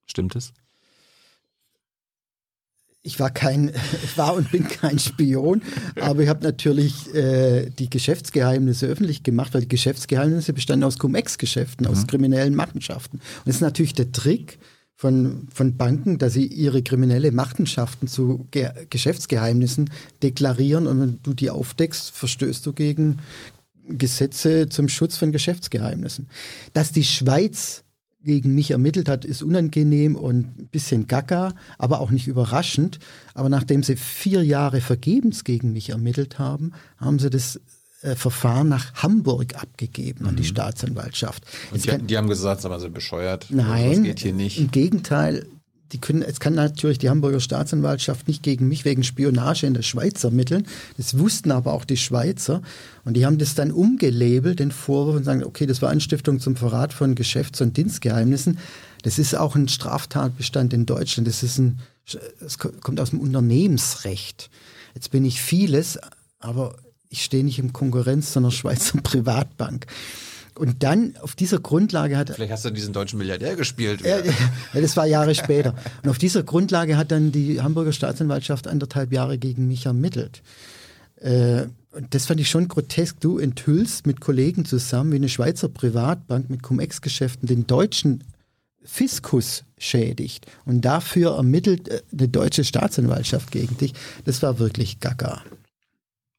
[0.05, 0.53] Stimmt es?
[3.07, 3.71] Ich war kein,
[4.17, 5.61] war und bin kein Spion,
[5.99, 11.87] aber ich habe natürlich äh, die Geschäftsgeheimnisse öffentlich gemacht, weil die Geschäftsgeheimnisse bestanden aus Cum-Ex-Geschäften,
[11.87, 11.91] mhm.
[11.93, 13.17] aus kriminellen Machenschaften.
[13.17, 14.59] Und das ist natürlich der Trick,
[14.99, 19.91] von, von Banken, dass sie ihre kriminelle Machenschaften zu Ge Geschäftsgeheimnissen
[20.23, 23.19] deklarieren und wenn du die aufdeckst, verstößt du gegen
[23.87, 26.27] Gesetze zum Schutz von Geschäftsgeheimnissen.
[26.73, 27.83] Dass die Schweiz
[28.27, 32.99] gegen mich ermittelt hat, ist unangenehm und ein bisschen gaga, aber auch nicht überraschend.
[33.33, 37.59] Aber nachdem sie vier Jahre vergebens gegen mich ermittelt haben, haben sie das
[38.03, 40.29] äh, Verfahren nach Hamburg abgegeben mhm.
[40.29, 40.47] an die mhm.
[40.47, 41.43] Staatsanwaltschaft.
[41.71, 43.47] Und die, kann, die, haben gesagt, sie bescheuert.
[43.49, 44.59] Nein, das geht hier nicht.
[44.59, 45.47] Im Gegenteil,
[45.91, 49.83] die können, es kann natürlich die Hamburger Staatsanwaltschaft nicht gegen mich wegen Spionage in der
[49.83, 50.67] Schweiz ermitteln.
[50.97, 52.61] Das wussten aber auch die Schweizer.
[53.05, 56.55] Und die haben das dann umgelabelt, den Vorwurf, und sagen, okay, das war Anstiftung zum
[56.55, 58.59] Verrat von Geschäfts- und Dienstgeheimnissen.
[59.03, 61.27] Das ist auch ein Straftatbestand in Deutschland.
[61.27, 61.79] Das ist ein,
[62.45, 64.49] es kommt aus dem Unternehmensrecht.
[64.93, 65.99] Jetzt bin ich vieles,
[66.39, 66.75] aber
[67.09, 69.85] ich stehe nicht im Konkurrenz zu einer Schweizer Privatbank.
[70.57, 72.31] Und dann auf dieser Grundlage hat.
[72.31, 74.01] Vielleicht hast du diesen deutschen Milliardär gespielt.
[74.01, 74.17] Ja,
[74.73, 75.75] ja, das war Jahre später.
[76.03, 80.41] Und auf dieser Grundlage hat dann die Hamburger Staatsanwaltschaft anderthalb Jahre gegen mich ermittelt.
[81.21, 83.19] Äh, und das fand ich schon grotesk.
[83.19, 88.23] Du enthüllst mit Kollegen zusammen, wie eine Schweizer Privatbank mit Cum-Ex-Geschäften den deutschen
[88.83, 90.47] Fiskus schädigt.
[90.65, 93.93] Und dafür ermittelt äh, eine deutsche Staatsanwaltschaft gegen dich.
[94.25, 95.41] Das war wirklich gaga.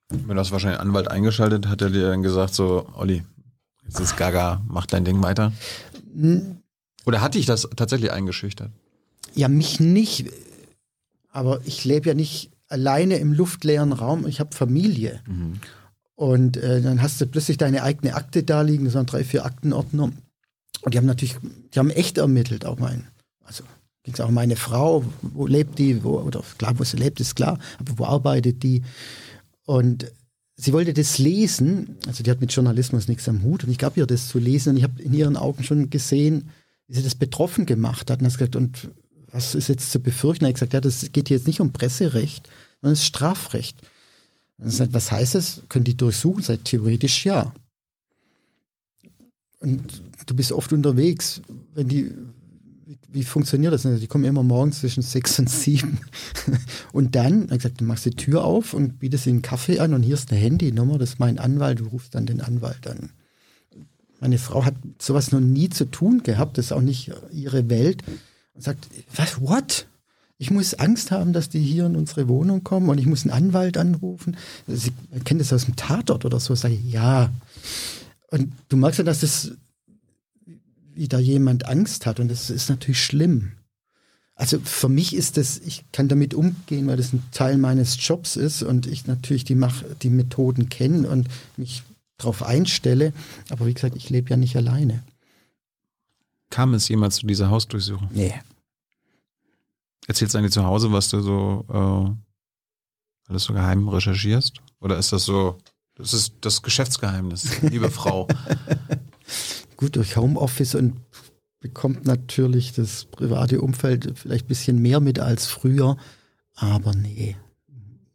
[0.09, 3.23] Wenn du hast wahrscheinlich einen Anwalt eingeschaltet, hat er dir dann gesagt, so, Olli,
[3.89, 5.53] jetzt ist Gaga, mach dein Ding weiter?
[7.05, 8.71] Oder hat dich das tatsächlich eingeschüchtert?
[9.35, 10.31] Ja, mich nicht.
[11.31, 14.27] Aber ich lebe ja nicht alleine im luftleeren Raum.
[14.27, 15.21] Ich habe Familie.
[15.27, 15.61] Mhm.
[16.15, 18.85] Und äh, dann hast du plötzlich deine eigene Akte da liegen.
[18.85, 20.13] Das waren drei, vier Aktenordner.
[20.83, 21.37] Und die haben natürlich,
[21.75, 23.07] die haben echt ermittelt, auch mein.
[23.45, 23.65] Also
[24.03, 27.21] ging es auch um meine Frau, wo lebt die, wo, oder klar, wo sie lebt,
[27.21, 28.83] ist klar, aber wo arbeitet die?
[29.65, 30.11] Und
[30.59, 33.97] sie wollte das lesen, also die hat mit Journalismus nichts am Hut und ich gab
[33.97, 36.51] ihr das zu lesen und ich habe in ihren Augen schon gesehen,
[36.89, 38.91] wie sie das betroffen gemacht hat und hat gesagt, und
[39.31, 40.45] was ist jetzt zu befürchten?
[40.45, 42.49] Er hat gesagt, ja, das geht hier jetzt nicht um Presserecht,
[42.81, 43.81] sondern es ist Strafrecht.
[44.59, 45.63] Und sagt, was heißt das?
[45.69, 46.43] Können die durchsuchen?
[46.43, 47.55] Sagt theoretisch ja.
[49.61, 51.41] Und du bist oft unterwegs,
[51.75, 52.13] wenn die
[53.09, 53.83] wie funktioniert das?
[53.83, 56.01] Die kommen immer morgens zwischen sechs und sieben.
[56.93, 59.95] Und dann, er gesagt, du machst die Tür auf und bietest ihnen einen Kaffee an
[59.95, 63.11] und hier ist eine Handynummer, das ist mein Anwalt, du rufst dann den Anwalt an.
[64.21, 68.03] Meine Frau hat sowas noch nie zu tun gehabt, das ist auch nicht ihre Welt.
[68.55, 69.87] Und sagt, was, what?
[70.39, 73.33] Ich muss Angst haben, dass die hier in unsere Wohnung kommen und ich muss einen
[73.33, 74.37] Anwalt anrufen.
[74.67, 74.93] Sie
[75.25, 76.55] kennt das aus dem Tatort oder so.
[76.55, 77.31] Sage ich, ja.
[78.31, 79.53] Und du merkst ja, dass das
[80.99, 82.19] wie da jemand Angst hat.
[82.19, 83.53] Und das ist natürlich schlimm.
[84.35, 88.37] Also für mich ist das, ich kann damit umgehen, weil das ein Teil meines Jobs
[88.37, 91.85] ist und ich natürlich die, Mach die Methoden kenne und mich
[92.19, 93.13] darauf einstelle.
[93.49, 95.03] Aber wie gesagt, ich lebe ja nicht alleine.
[96.51, 98.09] Kam es jemals zu dieser Hausdurchsuchung?
[98.13, 98.35] Nee.
[100.07, 104.61] Erzählst du eigentlich zu Hause, was du so äh, alles so geheim recherchierst?
[104.81, 105.59] Oder ist das so,
[105.95, 108.27] das ist das Geschäftsgeheimnis, liebe Frau?
[109.79, 110.97] Gut, durch Homeoffice und
[111.61, 115.97] bekommt natürlich das private Umfeld vielleicht ein bisschen mehr mit als früher,
[116.57, 117.37] aber nee,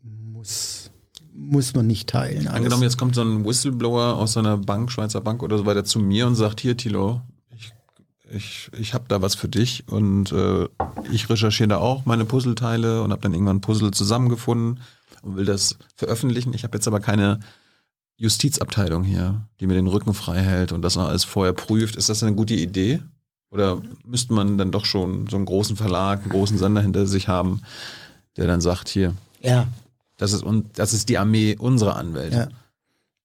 [0.01, 0.91] muss,
[1.33, 2.49] muss man nicht teilen.
[2.49, 5.99] Angenommen, jetzt kommt so ein Whistleblower aus einer Bank, Schweizer Bank oder so weiter zu
[5.99, 7.21] mir und sagt, hier Tilo,
[7.55, 7.73] ich,
[8.29, 10.67] ich, ich habe da was für dich und äh,
[11.13, 14.81] ich recherchiere da auch meine Puzzleteile und habe dann irgendwann ein Puzzle zusammengefunden
[15.21, 16.53] und will das veröffentlichen.
[16.53, 17.39] Ich habe jetzt aber keine
[18.17, 21.95] Justizabteilung hier, die mir den Rücken frei hält und das noch alles vorher prüft.
[21.95, 23.01] Ist das eine gute Idee?
[23.49, 27.27] Oder müsste man dann doch schon so einen großen Verlag, einen großen Sender hinter sich
[27.27, 27.61] haben,
[28.35, 29.67] der dann sagt, hier, ja.
[30.17, 32.49] das ist, und das ist die Armee unserer Anwälte.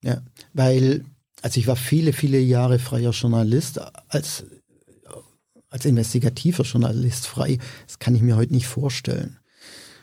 [0.03, 0.11] Ja.
[0.11, 1.05] ja, weil,
[1.41, 4.45] also ich war viele, viele Jahre freier Journalist, als,
[5.71, 7.59] als investigativer Journalist frei.
[7.87, 9.39] Das kann ich mir heute nicht vorstellen.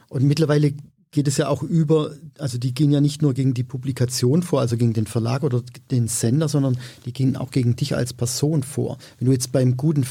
[0.09, 0.73] Und mittlerweile
[1.15, 4.59] geht es ja auch über, also die gehen ja nicht nur gegen die Publikation vor,
[4.59, 8.63] also gegen den Verlag oder den Sender, sondern die gehen auch gegen dich als Person
[8.63, 8.97] vor.
[9.17, 10.05] Wenn du jetzt beim guten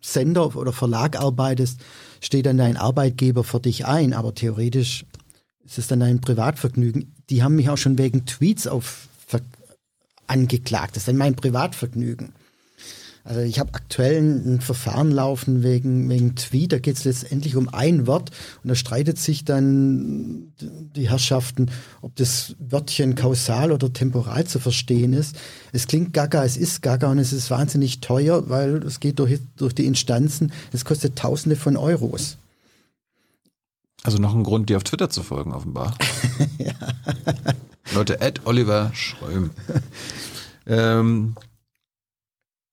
[0.00, 1.80] Sender oder Verlag arbeitest,
[2.20, 5.06] steht dann dein Arbeitgeber für dich ein, aber theoretisch
[5.64, 7.14] ist es dann ein Privatvergnügen.
[7.30, 9.08] Die haben mich auch schon wegen Tweets auf
[10.28, 10.94] angeklagt.
[10.94, 12.32] Das ist dann mein Privatvergnügen.
[13.28, 17.68] Also ich habe aktuell ein Verfahren laufen wegen, wegen Tweet, da geht es letztendlich um
[17.68, 18.30] ein Wort
[18.62, 20.50] und da streitet sich dann
[20.96, 25.36] die Herrschaften, ob das Wörtchen kausal oder temporal zu verstehen ist.
[25.72, 29.40] Es klingt gaga, es ist gaga und es ist wahnsinnig teuer, weil es geht durch,
[29.58, 32.38] durch die Instanzen, es kostet Tausende von Euros.
[34.04, 35.98] Also noch ein Grund, dir auf Twitter zu folgen, offenbar.
[36.58, 36.72] ja.
[37.94, 39.50] Leute, Ed Oliver Schröm.
[40.66, 41.36] ähm,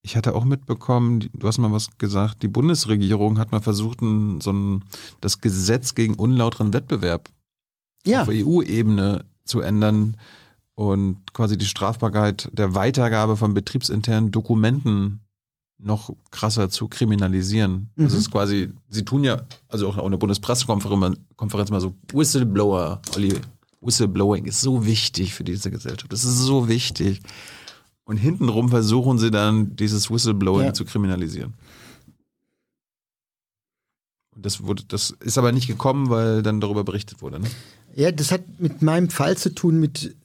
[0.06, 4.52] ich hatte auch mitbekommen, du hast mal was gesagt, die Bundesregierung hat mal versucht, so
[4.52, 4.84] ein,
[5.20, 7.28] das Gesetz gegen unlauteren Wettbewerb
[8.06, 8.22] ja.
[8.22, 10.18] auf EU-Ebene zu ändern
[10.76, 15.22] und quasi die Strafbarkeit der Weitergabe von betriebsinternen Dokumenten
[15.80, 17.90] noch krasser zu kriminalisieren.
[17.96, 18.04] Mhm.
[18.04, 23.02] Also es ist quasi, sie tun ja, also auch in der Bundespressekonferenz mal so, Whistleblower,
[23.16, 23.42] Olli,
[23.82, 26.12] Whistleblowing ist so wichtig für diese Gesellschaft.
[26.12, 27.22] Das ist so wichtig.
[28.06, 30.74] Und hintenrum versuchen sie dann, dieses Whistleblowing ja.
[30.74, 31.56] zu kriminalisieren.
[34.36, 37.48] Und das wurde, das ist aber nicht gekommen, weil dann darüber berichtet wurde, ne?
[37.96, 40.16] Ja, das hat mit meinem Fall zu tun, mit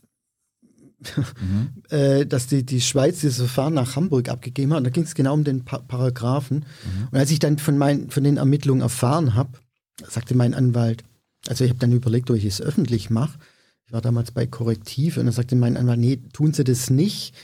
[1.16, 1.68] mhm.
[1.90, 4.78] äh, dass die, die Schweiz dieses Verfahren nach Hamburg abgegeben hat.
[4.78, 6.58] Und da ging es genau um den pa Paragraphen.
[6.58, 7.08] Mhm.
[7.12, 9.58] Und als ich dann von, mein, von den Ermittlungen erfahren habe,
[10.06, 11.04] sagte mein Anwalt,
[11.48, 13.38] also ich habe dann überlegt, ob ich es öffentlich mache.
[13.86, 17.34] Ich war damals bei Korrektiv und dann sagte mein Anwalt, nee, tun Sie das nicht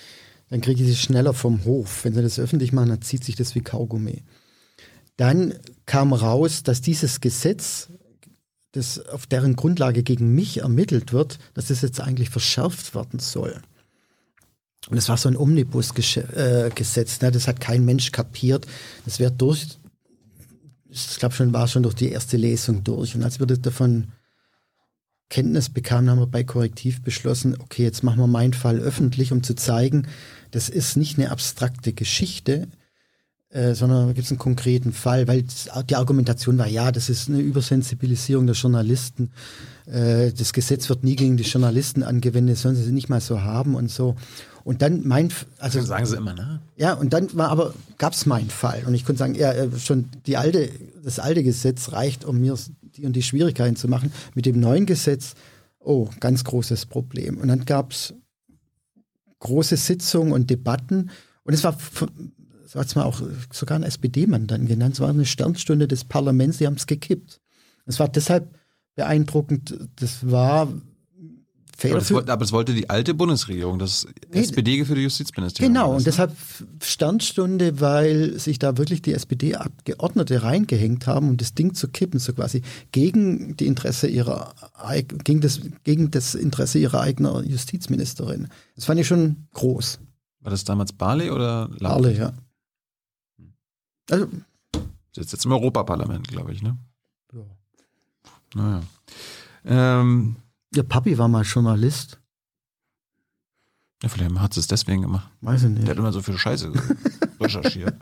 [0.48, 2.04] dann kriege ich sie schneller vom Hof.
[2.04, 4.22] Wenn sie das öffentlich machen, dann zieht sich das wie Kaugummi.
[5.16, 5.54] Dann
[5.86, 7.88] kam raus, dass dieses Gesetz,
[8.72, 13.60] das auf deren Grundlage gegen mich ermittelt wird, dass das jetzt eigentlich verschärft werden soll.
[14.88, 17.32] Und es war so ein Omnibus-Gesetz, ne?
[17.32, 18.66] das hat kein Mensch kapiert.
[19.04, 19.78] Das wird durch,
[20.88, 23.16] ich glaube schon, war schon durch die erste Lesung durch.
[23.16, 24.12] Und als wir davon
[25.28, 29.42] Kenntnis bekamen, haben wir bei Korrektiv beschlossen, okay, jetzt machen wir meinen Fall öffentlich, um
[29.42, 30.06] zu zeigen,
[30.56, 32.68] das ist nicht eine abstrakte Geschichte,
[33.50, 35.44] äh, sondern da gibt es einen konkreten Fall, weil
[35.90, 39.32] die Argumentation war, ja, das ist eine Übersensibilisierung der Journalisten.
[39.84, 43.74] Äh, das Gesetz wird nie gegen die Journalisten angewendet, sollen sie nicht mal so haben
[43.74, 44.16] und so.
[44.64, 45.28] Und dann mein,
[45.58, 46.62] also das sagen sie immer, ne?
[46.74, 49.78] Ja, und dann war aber gab es meinen Fall und ich konnte sagen, ja, äh,
[49.78, 50.70] schon die alte,
[51.04, 54.10] das alte Gesetz reicht, um mir die und die Schwierigkeiten zu machen.
[54.34, 55.34] Mit dem neuen Gesetz,
[55.80, 57.36] oh, ganz großes Problem.
[57.36, 58.14] Und dann gab es
[59.40, 61.10] große Sitzungen und Debatten.
[61.44, 61.76] Und es war,
[62.66, 63.22] so hat es mal auch
[63.52, 67.40] sogar ein SPD-Mann dann genannt, es war eine Sternstunde des Parlaments, sie haben es gekippt.
[67.86, 68.58] Es war deshalb
[68.96, 70.72] beeindruckend, das war
[71.84, 75.74] aber, das wollte, aber es wollte die alte Bundesregierung, das nee, SPD-geführte Justizministerium.
[75.74, 76.32] Genau, und deshalb
[76.82, 82.32] Sternstunde, weil sich da wirklich die SPD-Abgeordnete reingehängt haben, um das Ding zu kippen, so
[82.32, 82.62] quasi
[82.92, 84.54] gegen die Interesse ihrer,
[85.24, 88.48] gegen das, gegen das Interesse ihrer eigenen Justizministerin.
[88.74, 90.00] Das fand ich schon groß.
[90.40, 92.02] War das damals Barley oder Laut?
[92.02, 92.32] Barley, ja.
[94.10, 94.28] Also.
[95.12, 96.78] Sitzt jetzt im Europaparlament, glaube ich, ne?
[97.32, 97.40] Ja.
[98.54, 98.82] Naja.
[99.64, 100.36] Ähm,
[100.76, 102.20] Ihr Papi war mal Journalist.
[104.02, 105.30] Ja, vielleicht hat sie es deswegen gemacht.
[105.40, 105.84] Weiß ich nicht.
[105.84, 106.70] Der hat immer so viel Scheiße
[107.40, 107.94] recherchiert.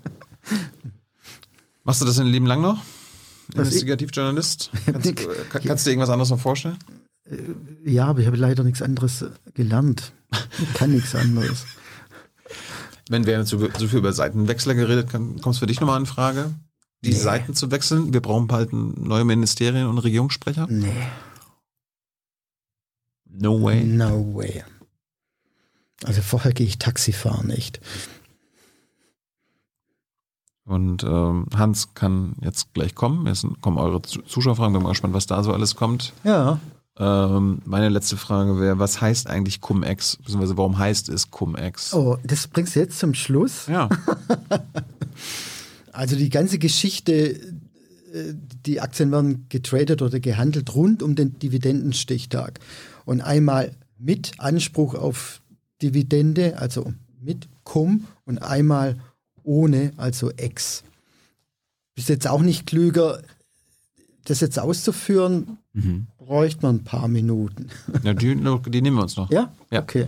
[1.85, 2.83] Machst du das dein Leben lang noch?
[3.55, 4.71] Investigativjournalist.
[4.87, 6.79] Kannst, äh, kann, kannst du dir irgendwas anderes noch vorstellen?
[7.85, 9.25] Ja, aber ich habe leider nichts anderes
[9.55, 10.13] gelernt.
[10.61, 11.67] Ich kann nichts anderes.
[13.09, 16.01] Wenn wir jetzt so, so viel über Seitenwechsler geredet haben, kommt es für dich nochmal
[16.01, 16.55] in Frage,
[17.03, 17.17] die nee.
[17.17, 18.13] Seiten zu wechseln?
[18.13, 20.67] Wir brauchen bald neue Ministerien und Regierungssprecher?
[20.69, 21.07] Nee.
[23.37, 23.83] No way.
[23.83, 24.63] No way.
[26.05, 27.81] Also vorher gehe ich Taxi fahren, echt.
[30.65, 33.27] Und ähm, Hans kann jetzt gleich kommen.
[33.27, 34.73] Jetzt kommen eure Zuschauerfragen.
[34.73, 36.13] Bin mal gespannt, was da so alles kommt.
[36.25, 36.59] Ja.
[36.97, 40.17] Ähm, meine letzte Frage wäre, was heißt eigentlich Cum-Ex?
[40.19, 41.93] Beziehungsweise warum heißt es Cum-Ex?
[41.93, 43.67] Oh, das bringst du jetzt zum Schluss?
[43.67, 43.89] Ja.
[45.93, 48.35] also die ganze Geschichte, äh,
[48.65, 52.61] die Aktien werden getradet oder gehandelt rund um den Dividendenstichtag.
[53.05, 55.41] Und einmal mit Anspruch auf
[55.83, 58.99] Dividende, also mit Cum und einmal
[59.43, 60.85] ohne, also Ex.
[61.95, 63.23] Bist jetzt auch nicht klüger,
[64.25, 66.07] das jetzt auszuführen, mhm.
[66.19, 67.69] bräuchte man ein paar Minuten.
[68.03, 69.31] Ja, die, die nehmen wir uns noch.
[69.31, 69.53] Ja?
[69.71, 69.83] ja.
[69.83, 70.07] Okay.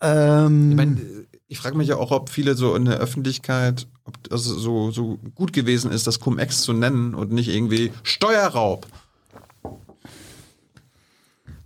[0.00, 1.00] Ähm, ich meine,
[1.48, 5.18] ich frage mich ja auch, ob viele so in der Öffentlichkeit, ob das so, so
[5.34, 8.86] gut gewesen ist, das Cum-Ex zu nennen und nicht irgendwie Steuerraub.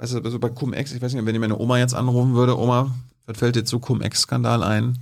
[0.03, 2.59] Weißt du, also bei Cum-Ex, ich weiß nicht, wenn ich meine Oma jetzt anrufen würde,
[2.59, 2.93] Oma,
[3.25, 4.99] was fällt dir zu Cum-Ex-Skandal ein?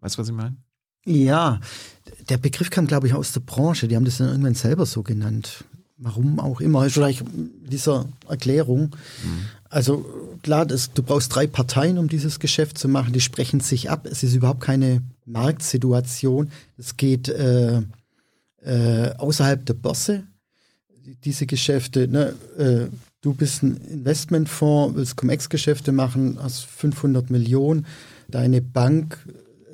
[0.00, 0.54] Weißt du, was ich meine?
[1.04, 1.58] Ja,
[2.28, 3.88] der Begriff kam, glaube ich, aus der Branche.
[3.88, 5.64] Die haben das dann irgendwann selber so genannt.
[5.96, 6.88] Warum auch immer.
[6.90, 8.94] Vielleicht dieser Erklärung.
[9.24, 9.46] Mhm.
[9.68, 10.06] Also
[10.44, 13.12] klar, das, du brauchst drei Parteien, um dieses Geschäft zu machen.
[13.12, 14.06] Die sprechen sich ab.
[14.06, 16.52] Es ist überhaupt keine Marktsituation.
[16.78, 17.82] Es geht äh,
[18.62, 20.22] äh, außerhalb der Börse.
[21.24, 22.86] Diese Geschäfte, ne, äh,
[23.20, 27.86] du bist ein Investmentfonds, willst Cum-Ex-Geschäfte machen, hast 500 Millionen.
[28.28, 29.18] Deine Bank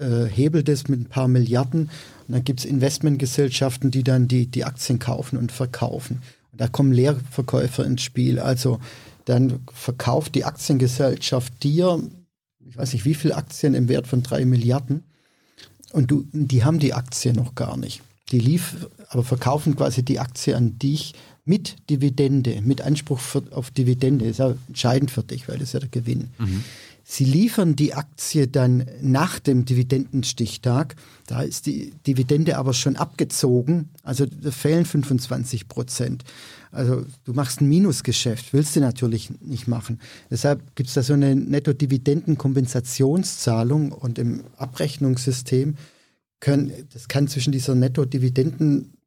[0.00, 1.90] äh, hebelt es mit ein paar Milliarden
[2.26, 6.22] und dann gibt es Investmentgesellschaften, die dann die, die Aktien kaufen und verkaufen.
[6.52, 8.38] Und da kommen Leerverkäufer ins Spiel.
[8.38, 8.80] Also
[9.24, 12.02] dann verkauft die Aktiengesellschaft dir,
[12.66, 15.02] ich weiß nicht wie viele Aktien im Wert von drei Milliarden
[15.92, 18.02] und du, die haben die Aktie noch gar nicht.
[18.30, 21.14] Die lief, aber verkaufen quasi die Aktie an dich
[21.44, 24.26] mit Dividende, mit Anspruch für, auf Dividende.
[24.26, 26.30] Ist ja entscheidend für dich, weil das ist ja der Gewinn.
[26.38, 26.64] Mhm.
[27.10, 30.94] Sie liefern die Aktie dann nach dem Dividendenstichtag.
[31.26, 33.88] Da ist die Dividende aber schon abgezogen.
[34.02, 36.24] Also da fehlen 25 Prozent.
[36.70, 40.02] Also du machst ein Minusgeschäft, willst du natürlich nicht machen.
[40.30, 45.76] Deshalb gibt es da so eine Netto-Dividenden-Kompensationszahlung und im Abrechnungssystem
[46.40, 47.74] können, das kann zwischen dieser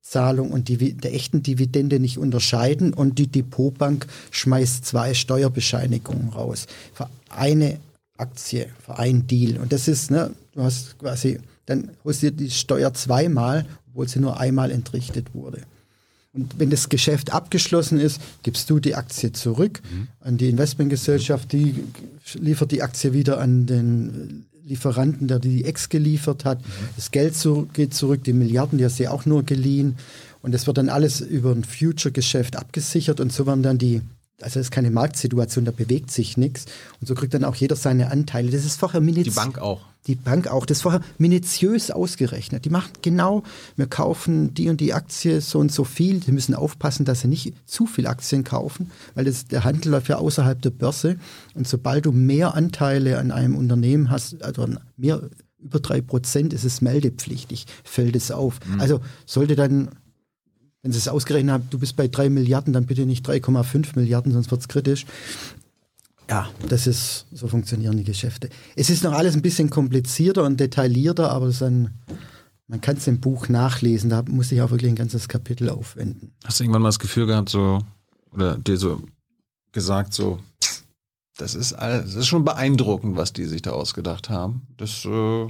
[0.02, 6.68] Netto-Dividendenzahlung und die, der echten Dividende nicht unterscheiden und die Depotbank schmeißt zwei Steuerbescheinigungen raus.
[6.94, 7.80] Für eine
[8.18, 9.58] Aktie, für einen Deal.
[9.58, 14.08] Und das ist, ne, du hast quasi, dann holst du dir die Steuer zweimal, obwohl
[14.08, 15.62] sie nur einmal entrichtet wurde.
[16.34, 20.08] Und wenn das Geschäft abgeschlossen ist, gibst du die Aktie zurück mhm.
[20.22, 21.76] an die Investmentgesellschaft, die
[22.36, 26.62] liefert die Aktie wieder an den Lieferanten, der die Ex geliefert hat.
[26.62, 26.72] Mhm.
[26.96, 29.98] Das Geld zu, geht zurück, die Milliarden, die hast du ja auch nur geliehen.
[30.42, 34.02] Und das wird dann alles über ein Future-Geschäft abgesichert und so werden dann die
[34.44, 36.66] also das ist keine Marktsituation, da bewegt sich nichts.
[37.00, 38.52] Und so kriegt dann auch jeder seine Anteile.
[38.52, 39.34] Das ist vorher minutiös.
[39.34, 39.82] Die Bank auch.
[40.08, 40.66] Die Bank auch.
[40.66, 42.66] Das ist vorher minutiös ausgerechnet.
[42.66, 43.44] Die macht genau,
[43.76, 46.20] wir kaufen die und die Aktie so und so viel.
[46.20, 50.10] Die müssen aufpassen, dass sie nicht zu viel Aktien kaufen, weil das, der Handel läuft
[50.10, 51.18] ja außerhalb der Börse.
[51.54, 55.22] Und sobald du mehr Anteile an einem Unternehmen hast, also mehr
[55.60, 58.60] über drei Prozent, ist es meldepflichtig, fällt es auf.
[58.66, 58.82] Mhm.
[58.82, 59.90] Also sollte dann
[60.82, 64.32] wenn Sie es ausgerechnet haben, du bist bei 3 Milliarden, dann bitte nicht 3,5 Milliarden,
[64.32, 65.06] sonst wird es kritisch.
[66.30, 68.50] Ja, das ist, so funktionieren die Geschäfte.
[68.76, 71.90] Es ist noch alles ein bisschen komplizierter und detaillierter, aber ein,
[72.68, 76.32] man kann es im Buch nachlesen, da muss ich auch wirklich ein ganzes Kapitel aufwenden.
[76.46, 77.80] Hast du irgendwann mal das Gefühl gehabt, so,
[78.32, 79.02] oder dir so
[79.74, 80.40] gesagt, so,
[81.38, 84.62] das ist, alles, das ist schon beeindruckend, was die sich da ausgedacht haben.
[84.78, 85.48] Das äh,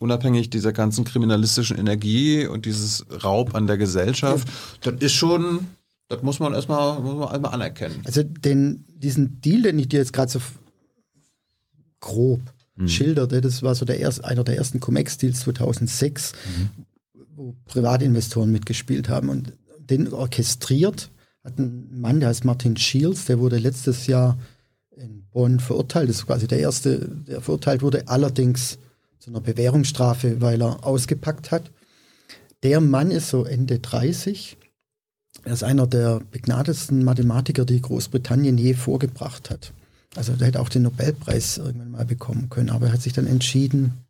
[0.00, 4.48] unabhängig dieser ganzen kriminalistischen Energie und dieses Raub an der Gesellschaft,
[4.82, 5.66] das ist schon,
[6.08, 8.02] das muss man erstmal, muss man einmal anerkennen.
[8.04, 10.40] Also den, diesen Deal, den ich dir jetzt gerade so
[12.00, 12.40] grob
[12.76, 12.88] mhm.
[12.88, 16.84] schilderte, das war so der erste, einer der ersten Comex-Deals 2006, mhm.
[17.36, 21.10] wo Privatinvestoren mitgespielt haben und den orchestriert
[21.44, 24.38] hat ein Mann, der heißt Martin Shields, der wurde letztes Jahr
[24.96, 26.08] in Bonn verurteilt.
[26.08, 28.08] Das ist quasi der erste, der verurteilt wurde.
[28.08, 28.78] Allerdings
[29.18, 31.70] zu einer Bewährungsstrafe, weil er ausgepackt hat.
[32.62, 34.56] Der Mann ist so Ende 30.
[35.44, 39.72] Er ist einer der begnadetsten Mathematiker, die Großbritannien je vorgebracht hat.
[40.16, 43.26] Also der hätte auch den Nobelpreis irgendwann mal bekommen können, aber er hat sich dann
[43.26, 44.04] entschieden,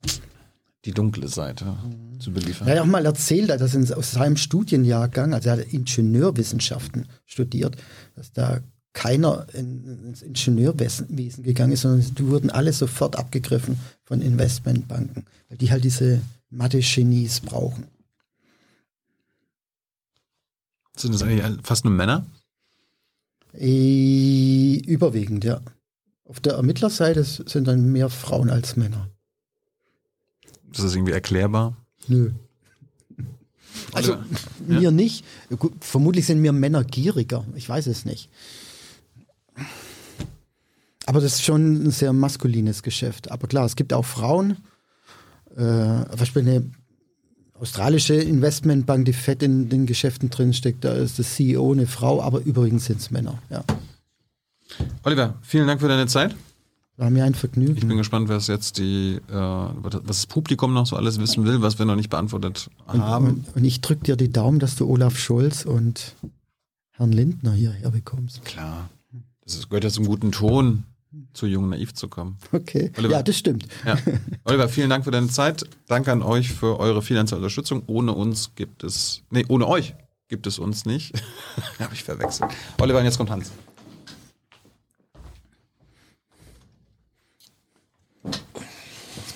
[0.84, 2.20] die dunkle Seite mhm.
[2.20, 2.68] zu beliefern.
[2.68, 7.76] Er hat auch mal erzählt, dass aus seinem Studienjahrgang, also er hat Ingenieurwissenschaften studiert,
[8.14, 8.60] dass da
[8.98, 11.06] keiner ins Ingenieurwesen
[11.44, 16.20] gegangen ist, sondern die wurden alle sofort abgegriffen von Investmentbanken, weil die halt diese
[16.50, 17.86] Mathe-Genies brauchen.
[20.96, 22.26] Sind das eigentlich fast nur Männer?
[23.54, 25.60] E überwiegend, ja.
[26.24, 29.08] Auf der Ermittlerseite sind dann mehr Frauen als Männer.
[30.72, 31.76] Ist das irgendwie erklärbar?
[32.08, 32.32] Nö.
[33.92, 34.26] Also Oder,
[34.66, 34.90] mir ja?
[34.90, 35.24] nicht.
[35.56, 37.44] Gut, vermutlich sind mir Männer gieriger.
[37.54, 38.28] Ich weiß es nicht.
[41.08, 43.30] Aber das ist schon ein sehr maskulines Geschäft.
[43.30, 44.58] Aber klar, es gibt auch Frauen.
[45.56, 46.70] Äh, zum Beispiel eine
[47.58, 52.40] australische Investmentbank, die fett in den Geschäften drinsteckt, da ist das CEO eine Frau, aber
[52.40, 53.38] übrigens sind es Männer.
[53.48, 53.64] Ja.
[55.02, 56.36] Oliver, vielen Dank für deine Zeit.
[56.98, 57.78] War mir ein Vergnügen.
[57.78, 61.62] Ich bin gespannt, was jetzt die, äh, was das Publikum noch so alles wissen will,
[61.62, 63.26] was wir noch nicht beantwortet haben.
[63.26, 66.16] Und, und, und ich drücke dir die Daumen, dass du Olaf Scholz und
[66.90, 68.44] Herrn Lindner hierher bekommst.
[68.44, 68.90] Klar.
[69.42, 70.84] Das gehört ja zum guten Ton,
[71.32, 72.38] zu jung naiv zu kommen.
[72.52, 72.92] Okay.
[72.96, 73.66] Oliver, ja, das stimmt.
[73.84, 73.96] Ja.
[74.44, 75.64] Oliver, vielen Dank für deine Zeit.
[75.86, 77.82] Danke an euch für eure finanzielle Unterstützung.
[77.86, 79.94] Ohne uns gibt es, nee, ohne euch
[80.28, 81.14] gibt es uns nicht.
[81.78, 82.50] Habe ich verwechselt.
[82.80, 83.50] Oliver, und jetzt kommt Hans.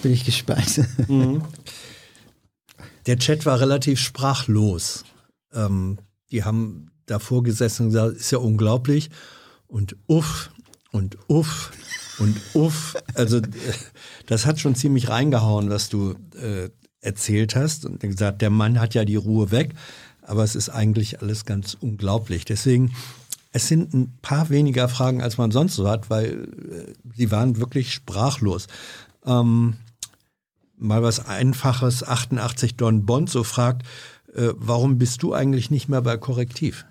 [0.02, 0.80] bin ich gespannt.
[1.08, 1.42] Mhm.
[3.06, 5.04] Der Chat war relativ sprachlos.
[5.52, 5.98] Ähm,
[6.30, 9.10] die haben davor gesessen und gesagt, ist ja unglaublich.
[9.66, 10.50] Und uff
[10.92, 11.72] und uff
[12.18, 12.96] und uff.
[13.14, 13.40] Also
[14.26, 16.68] das hat schon ziemlich reingehauen, was du äh,
[17.00, 17.84] erzählt hast.
[17.84, 19.74] Und gesagt, der Mann hat ja die Ruhe weg.
[20.22, 22.44] Aber es ist eigentlich alles ganz unglaublich.
[22.44, 22.94] Deswegen,
[23.50, 27.56] es sind ein paar weniger Fragen, als man sonst so hat, weil äh, sie waren
[27.56, 28.68] wirklich sprachlos.
[29.26, 29.74] Ähm,
[30.76, 33.86] mal was Einfaches, 88 Don Bond so fragt,
[34.34, 36.84] äh, warum bist du eigentlich nicht mehr bei Korrektiv?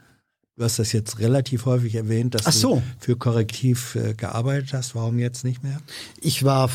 [0.62, 2.76] Du hast das jetzt relativ häufig erwähnt, dass so.
[2.76, 4.94] du für Korrektiv äh, gearbeitet hast.
[4.94, 5.82] Warum jetzt nicht mehr?
[6.22, 6.70] Ich war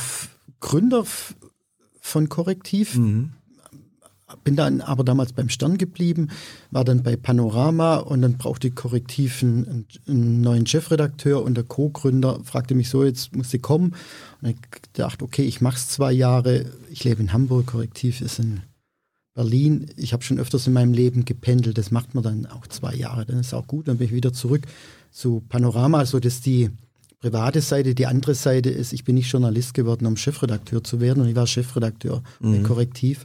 [0.58, 1.04] Gründer
[2.00, 2.96] von Korrektiv.
[2.96, 3.30] Mhm
[4.42, 6.30] bin dann aber damals beim Stern geblieben,
[6.72, 12.40] war dann bei Panorama und dann brauchte Korrektiv einen, einen neuen Chefredakteur und der Co-Gründer
[12.42, 13.94] fragte mich so, jetzt muss sie kommen.
[14.42, 14.56] Und ich
[14.94, 18.62] dachte, okay, ich mache es zwei Jahre, ich lebe in Hamburg, Korrektiv ist in
[19.36, 19.86] Berlin.
[19.96, 23.24] Ich habe schon öfters in meinem Leben gependelt, das macht man dann auch zwei Jahre,
[23.24, 24.62] dann ist auch gut, dann bin ich wieder zurück
[25.12, 26.70] zu Panorama, so dass die
[27.20, 31.22] private Seite, die andere Seite ist, ich bin nicht Journalist geworden, um Chefredakteur zu werden
[31.22, 32.62] und ich war Chefredakteur mhm.
[32.64, 33.24] Korrektiv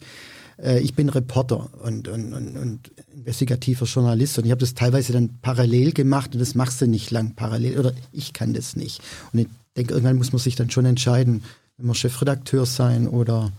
[0.62, 5.14] äh, ich bin Reporter und, und, und, und investigativer Journalist und ich habe das teilweise
[5.14, 9.02] dann parallel gemacht und das machst du nicht lang parallel oder ich kann das nicht.
[9.32, 9.48] Und ich
[9.78, 11.44] denke, irgendwann muss man sich dann schon entscheiden,
[11.78, 13.52] wenn man Chefredakteur sein oder,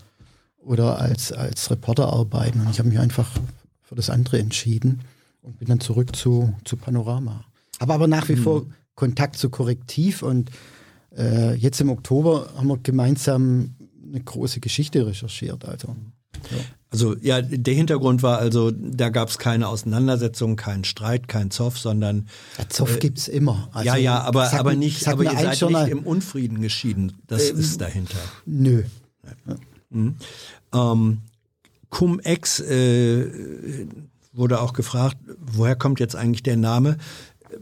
[0.65, 2.61] oder als, als Reporter arbeiten.
[2.61, 3.29] Und ich habe mich einfach
[3.81, 5.01] für das andere entschieden
[5.41, 7.43] und bin dann zurück zu, zu Panorama.
[7.79, 8.43] Aber aber nach wie mhm.
[8.43, 8.65] vor
[8.95, 10.51] Kontakt zu Korrektiv und
[11.17, 13.75] äh, jetzt im Oktober haben wir gemeinsam
[14.07, 15.65] eine große Geschichte recherchiert.
[15.65, 15.95] Also,
[16.51, 16.57] ja.
[16.89, 21.79] Also ja, der Hintergrund war also, da gab es keine Auseinandersetzung, keinen Streit, kein Zoff,
[21.79, 22.27] sondern
[22.59, 23.69] ja, Zoff äh, gibt's immer.
[23.73, 27.13] Also, ja, ja, aber sag, aber nicht, aber ihr seid nicht im Unfrieden geschieden.
[27.25, 28.19] Das ähm, ist dahinter.
[28.45, 28.83] Nö.
[29.47, 29.55] Ja.
[29.93, 30.15] Mhm.
[30.73, 31.21] Ähm,
[31.89, 33.87] Cum-Ex äh,
[34.33, 36.97] wurde auch gefragt, woher kommt jetzt eigentlich der Name?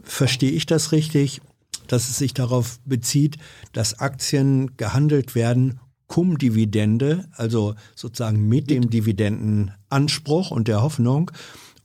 [0.02, 1.42] Verstehe ich das richtig,
[1.86, 3.36] dass es sich darauf bezieht,
[3.72, 11.30] dass Aktien gehandelt werden Cum-Dividende, also sozusagen mit dem Dividendenanspruch und der Hoffnung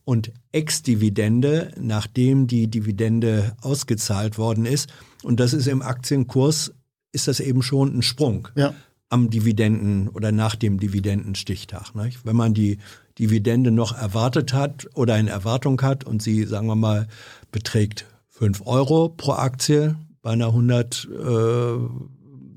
[0.03, 4.89] und Ex-Dividende, nachdem die Dividende ausgezahlt worden ist.
[5.23, 6.73] Und das ist im Aktienkurs,
[7.11, 8.73] ist das eben schon ein Sprung ja.
[9.09, 11.95] Am Dividenden oder nach dem Dividendenstichtag.
[11.95, 12.25] Nicht?
[12.25, 12.77] Wenn man die
[13.19, 17.07] Dividende noch erwartet hat oder in Erwartung hat und sie, sagen wir mal,
[17.51, 21.77] beträgt 5 Euro pro Aktie bei einer 100 äh,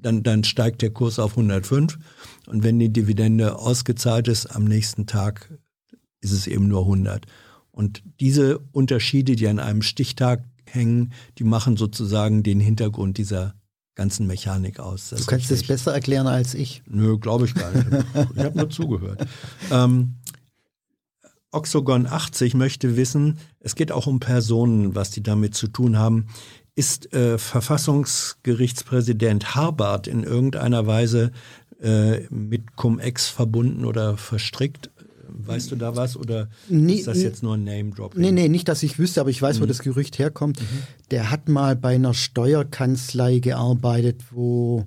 [0.02, 1.98] dann, dann steigt der Kurs auf 105.
[2.46, 5.52] Und wenn die Dividende ausgezahlt ist, am nächsten Tag
[6.20, 7.26] ist es eben nur 100.
[7.70, 13.54] Und diese Unterschiede, die an einem Stichtag hängen, die machen sozusagen den Hintergrund dieser
[14.00, 15.10] ganzen Mechanik aus.
[15.10, 16.82] Das du kannst es besser erklären als ich.
[16.86, 17.86] Nö, glaube ich gar nicht.
[18.34, 19.26] Ich habe nur zugehört.
[19.70, 20.14] Ähm,
[21.50, 26.28] Oxogon 80 möchte wissen, es geht auch um Personen, was die damit zu tun haben.
[26.74, 31.32] Ist äh, Verfassungsgerichtspräsident Harbart in irgendeiner Weise
[31.82, 34.90] äh, mit Cum-Ex verbunden oder verstrickt?
[35.36, 38.16] Weißt du da was oder nee, ist das jetzt nur ein Name-Drop?
[38.16, 39.62] Nee, nee, nicht, dass ich wüsste, aber ich weiß, mhm.
[39.62, 40.60] wo das Gerücht herkommt.
[40.60, 40.66] Mhm.
[41.10, 44.86] Der hat mal bei einer Steuerkanzlei gearbeitet, wo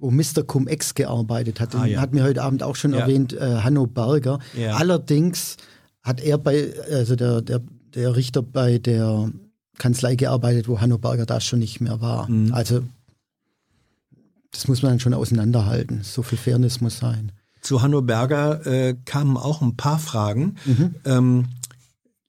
[0.00, 0.44] wo Mr.
[0.46, 1.74] Cum-Ex gearbeitet hat.
[1.74, 2.00] Ah, ja.
[2.00, 3.00] Hat mir heute Abend auch schon Ja.
[3.00, 4.38] erwähnt, äh, Hanno Berger.
[4.56, 4.76] Ja.
[4.76, 5.56] Allerdings
[6.02, 7.60] hat er bei, also der, der,
[7.94, 9.32] der Richter bei der
[9.78, 12.28] Kanzlei gearbeitet, wo Hanno Berger da schon nicht mehr war.
[12.30, 12.52] Mhm.
[12.52, 12.82] Also
[14.50, 16.00] das muss man dann schon auseinanderhalten.
[16.02, 17.32] So viel Fairness muss sein.
[17.60, 20.56] Zu Hanno Berger äh, kamen auch ein paar Fragen.
[21.04, 21.48] Ähm,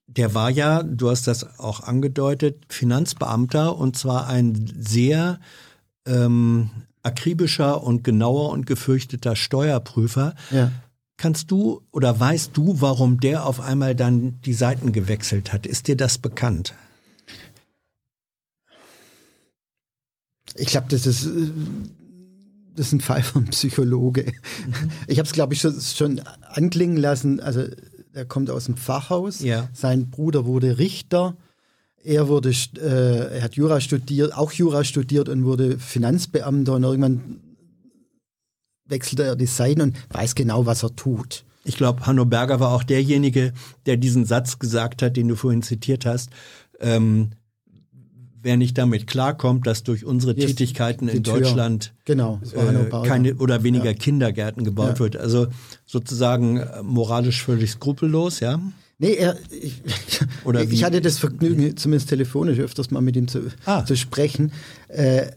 [0.06, 5.38] der war ja, du hast das auch angedeutet, Finanzbeamter und zwar ein sehr
[6.06, 6.70] ähm,
[7.02, 10.34] akribischer und genauer und gefürchteter Steuerprüfer.
[10.50, 10.72] Ja.
[11.16, 15.66] Kannst du oder weißt du, warum der auf einmal dann die Seiten gewechselt hat?
[15.66, 16.74] Ist dir das bekannt?
[20.56, 21.50] Ich glaube, das ist, äh,
[22.74, 24.32] das ist ein Fall von Psychologe.
[25.06, 26.20] Ich habe es, glaube ich, schon, schon
[26.52, 27.40] anklingen lassen.
[27.40, 27.64] Also,
[28.12, 29.40] er kommt aus dem Pfarrhaus.
[29.40, 29.68] Ja.
[29.72, 31.36] Sein Bruder wurde Richter.
[32.02, 37.40] Er wurde, äh, er hat Jura studiert, auch Jura studiert und wurde Finanzbeamter und irgendwann
[38.86, 41.44] wechselte er die Seiten und weiß genau, was er tut.
[41.64, 43.52] Ich glaube, Hanno Berger war auch derjenige,
[43.86, 46.30] der diesen Satz gesagt hat, den du vorhin zitiert hast.
[46.80, 47.30] Ähm,
[48.42, 51.34] wer nicht damit klarkommt, dass durch unsere Hier Tätigkeiten in Tür.
[51.40, 53.92] Deutschland Genau, äh, keine oder weniger Ja.
[53.94, 54.98] Kindergärten gebaut Ja.
[55.00, 55.16] wird.
[55.16, 55.48] Also
[55.86, 58.60] sozusagen äh, moralisch völlig skrupellos, ja.
[58.98, 59.82] Nee, er, ich,
[60.70, 63.84] ich hatte das Vergnügen, zumindest telefonisch öfters mal mit ihm zu, Ah.
[63.84, 64.52] zu sprechen.
[64.88, 65.28] Äh,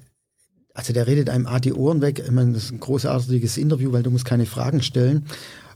[0.73, 2.21] also der redet einem A die Ohren weg.
[2.25, 5.25] Ich meine, das ist ein großartiges Interview, weil du musst keine Fragen stellen.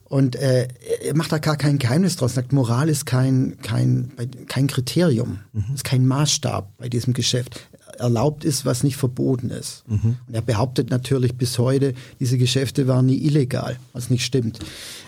[0.09, 0.67] Und äh,
[1.03, 2.35] er macht da gar kein Geheimnis draus.
[2.35, 4.11] Sagt, Moral ist kein, kein,
[4.47, 5.39] kein Kriterium,
[5.73, 7.67] ist kein Maßstab bei diesem Geschäft.
[7.99, 9.83] Erlaubt ist, was nicht verboten ist.
[10.27, 14.59] Und er behauptet natürlich bis heute, diese Geschäfte waren nie illegal, was nicht stimmt.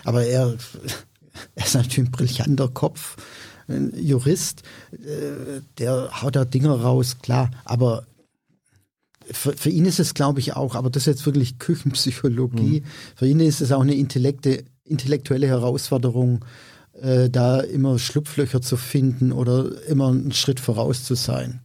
[0.04, 0.54] Aber er,
[1.54, 3.16] er ist natürlich ein brillanter Kopf,
[3.68, 4.62] ein Jurist,
[4.92, 7.50] äh, der haut da Dinger raus, klar.
[7.64, 8.06] Aber
[9.30, 12.82] für, für ihn ist es, glaube ich, auch, aber das ist jetzt wirklich Küchenpsychologie.
[13.14, 16.44] Für ihn ist es auch eine Intellekte, intellektuelle Herausforderung,
[17.00, 21.60] äh, da immer Schlupflöcher zu finden oder immer einen Schritt voraus zu sein.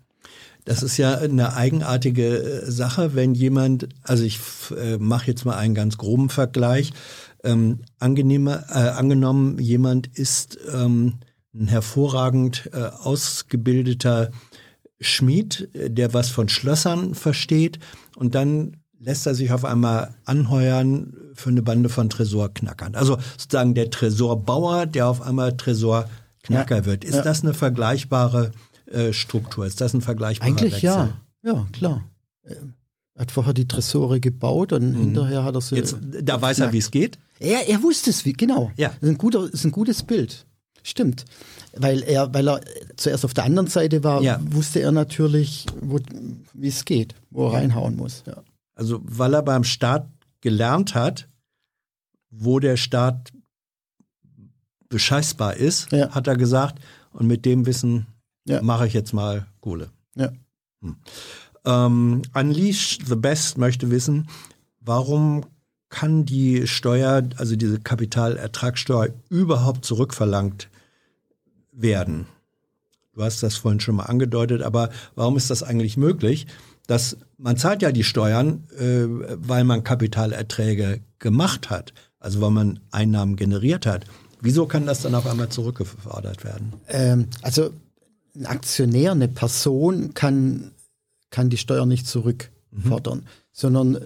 [0.66, 4.40] Das ist ja eine eigenartige äh, Sache, wenn jemand, also ich
[4.76, 6.92] äh, mache jetzt mal einen ganz groben Vergleich,
[7.44, 11.20] ähm, angenehmer, äh, angenommen, jemand ist ähm,
[11.54, 14.32] ein hervorragend äh, ausgebildeter
[15.00, 17.80] Schmied, äh, der was von Schlössern versteht
[18.16, 22.96] und dann lässt er sich auf einmal anheuern für eine Bande von Tresorknackern.
[22.96, 26.86] Also sozusagen der Tresorbauer, der auf einmal Tresorknacker Ja.
[26.86, 27.04] wird.
[27.04, 27.22] Ist Ja.
[27.22, 28.52] das eine vergleichbare
[28.92, 29.66] äh, Struktur?
[29.66, 30.86] Ist das ein vergleichbarer Eigentlich Wechsel?
[30.86, 31.10] ja.
[31.44, 32.04] Ja, klar.
[32.44, 35.76] Er hat vorher die Tresore gebaut und hinterher hat er sie.
[35.76, 37.18] Jetzt, da weiß er, wie es geht.
[37.40, 38.72] Er, er wusste es, wie, genau.
[38.78, 38.90] Ja.
[38.90, 40.46] Das ist ein, guter, ist ein gutes Bild.
[40.84, 41.26] Stimmt.
[41.76, 42.62] Weil er, weil er
[42.96, 44.40] zuerst auf der anderen Seite war, Ja.
[44.52, 45.66] wusste er natürlich,
[46.54, 48.24] wie es geht, wo er reinhauen muss.
[48.28, 48.44] Ja.
[48.76, 50.08] Also, weil er beim Staat
[50.42, 51.28] gelernt hat,
[52.30, 53.32] wo der Staat
[54.90, 56.12] bescheißbar ist, Ja.
[56.12, 56.80] hat er gesagt,
[57.14, 58.08] und mit dem Wissen
[58.46, 58.62] Ja.
[58.62, 59.90] mache ich jetzt mal Kohle.
[60.16, 60.32] Ja.
[61.66, 64.28] Ähm, Unleash the Best möchte wissen,
[64.82, 65.46] warum
[65.90, 70.70] kann die Steuer, also diese Kapitalertragssteuer, überhaupt zurückverlangt
[71.72, 72.28] werden?
[73.14, 76.46] Du hast das vorhin schon mal angedeutet, aber warum ist das eigentlich möglich?
[76.88, 82.80] Dass man zahlt ja die Steuern, äh, weil man Kapitalerträge gemacht hat, also weil man
[82.92, 84.06] Einnahmen generiert hat.
[84.42, 86.74] Wieso kann das dann auf einmal zurückgefordert werden?
[86.88, 87.72] Ähm, also
[88.36, 90.72] ein Aktionär, eine Person kann,
[91.32, 93.24] kann die Steuer nicht zurückfordern, Mhm.
[93.52, 93.98] sondern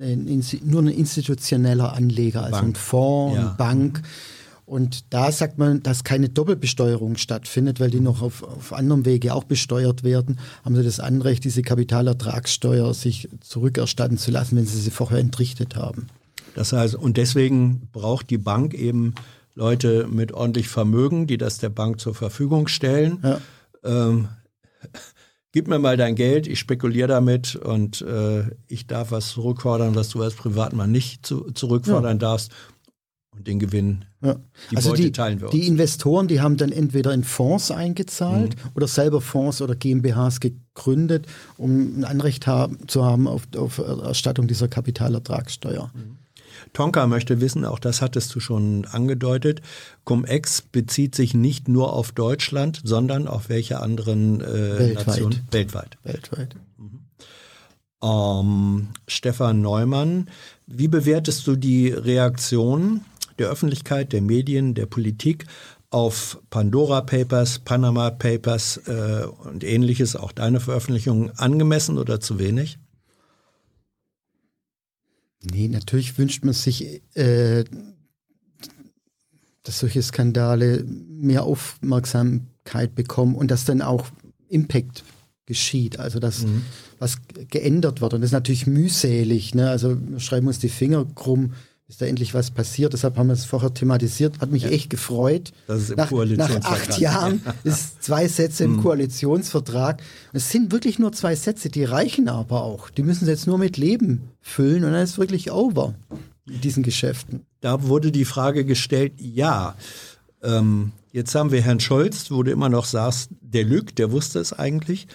[0.00, 2.78] ein, nur ein institutioneller Anleger, also ein Bank.
[2.78, 3.46] Fonds, Ja.
[3.48, 4.02] eine Bank.
[4.72, 9.34] Und da sagt man, dass keine Doppelbesteuerung stattfindet, weil die noch auf, auf anderem Wege
[9.34, 14.80] auch besteuert werden, haben sie das Anrecht, diese Kapitalertragssteuer sich zurückerstatten zu lassen, wenn sie
[14.80, 16.06] sie vorher entrichtet haben.
[16.54, 19.14] Das heißt, und deswegen braucht die Bank eben
[19.54, 23.18] Leute mit ordentlich Vermögen, die das der Bank zur Verfügung stellen.
[23.22, 23.40] Ja.
[23.84, 24.28] Ähm,
[25.52, 30.08] gib mir mal dein Geld, ich spekuliere damit und äh, ich darf was zurückfordern, was
[30.08, 32.52] du als Privatmann nicht zu, zurückfordern darfst.
[33.34, 34.36] Und den Gewinn, Ja.
[34.70, 35.54] die also Beute die, teilen wir uns.
[35.54, 38.70] die Investoren, die haben dann entweder in Fonds eingezahlt Mhm.
[38.74, 41.26] oder selber Fonds oder GmbHs gegründet,
[41.56, 45.90] um ein Anrecht haben, zu haben auf, auf Erstattung dieser Kapitalertragssteuer.
[46.72, 49.60] Tonka möchte wissen, auch das hattest du schon angedeutet,
[50.04, 54.44] Cum-Ex bezieht sich nicht nur auf Deutschland, sondern auf welche anderen äh,
[54.78, 55.06] Weltweit.
[55.06, 55.40] Nationen?
[55.50, 55.98] Weltweit.
[56.04, 56.54] Weltweit.
[58.02, 60.28] Ähm, Stefan Neumann,
[60.66, 63.02] wie bewertest du die Reaktion
[63.42, 65.46] der Öffentlichkeit, der Medien, der Politik
[65.90, 72.78] auf Pandora Papers, Panama Papers äh, und ähnliches, auch deine Veröffentlichungen, angemessen oder zu wenig?
[75.42, 77.64] Nee, natürlich wünscht man sich, äh,
[79.64, 84.06] dass solche Skandale mehr Aufmerksamkeit bekommen und dass dann auch
[84.48, 85.04] Impact
[85.46, 86.62] geschieht, also dass mhm.
[86.98, 87.18] was
[87.50, 88.14] geändert wird.
[88.14, 89.54] Und das ist natürlich mühselig.
[89.54, 89.68] Ne?
[89.68, 91.52] Also wir schreiben uns die Finger krumm,
[91.92, 92.94] bis da endlich was passiert.
[92.94, 94.40] Deshalb haben wir es vorher thematisiert.
[94.40, 94.70] Hat mich ja.
[94.70, 95.52] echt gefreut.
[95.66, 98.82] Das ist im nach, nach acht Jahren ist zwei Sätze im mhm.
[98.82, 100.00] Koalitionsvertrag.
[100.32, 102.88] Und es sind wirklich nur zwei Sätze, die reichen aber auch.
[102.88, 105.92] Die müssen sie jetzt nur mit Leben füllen und dann ist es wirklich over
[106.48, 107.42] in diesen Geschäften.
[107.60, 109.74] Da wurde die Frage gestellt, ja.
[110.42, 114.38] Ähm, jetzt haben wir Herrn Scholz, wo du immer noch sagst, der lügt, der wusste
[114.38, 115.08] es eigentlich.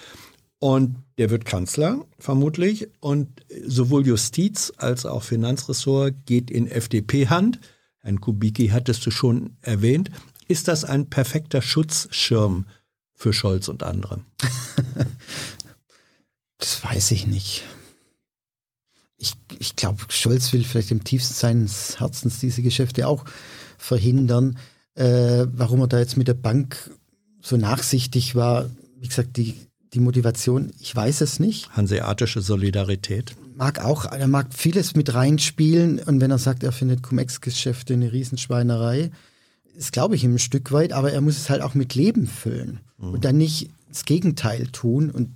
[0.60, 2.88] Und der wird Kanzler, vermutlich.
[3.00, 7.60] Und sowohl Justiz als auch Finanzressort geht in FDP-Hand.
[8.00, 10.10] Herrn Kubicki hattest du schon erwähnt.
[10.48, 12.66] Ist das ein perfekter Schutzschirm
[13.14, 14.24] für Scholz und andere?
[16.58, 17.64] das weiß ich nicht.
[19.18, 23.26] Ich, ich glaube, Scholz will vielleicht im tiefsten seines Herzens diese Geschäfte auch
[23.78, 24.58] verhindern.
[24.96, 26.92] Äh, warum er da jetzt mit der Bank
[27.42, 28.70] so nachsichtig war,
[29.00, 29.56] wie gesagt, die
[29.94, 31.70] die Motivation, ich weiß es nicht.
[31.72, 33.36] Hanseatische Solidarität.
[33.56, 38.12] Mag auch, er mag vieles mit reinspielen und wenn er sagt, er findet Cum-Ex-Geschäfte eine
[38.12, 39.12] Riesenschweinerei,
[39.76, 42.28] das glaube ich ihm ein Stück weit, aber er muss es halt auch mit Leben
[42.28, 43.14] füllen mhm.
[43.14, 45.36] und dann nicht das Gegenteil tun und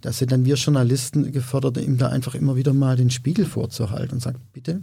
[0.00, 4.14] da sind dann wir Journalisten gefordert, ihm da einfach immer wieder mal den Spiegel vorzuhalten
[4.14, 4.80] und sagt, bitte,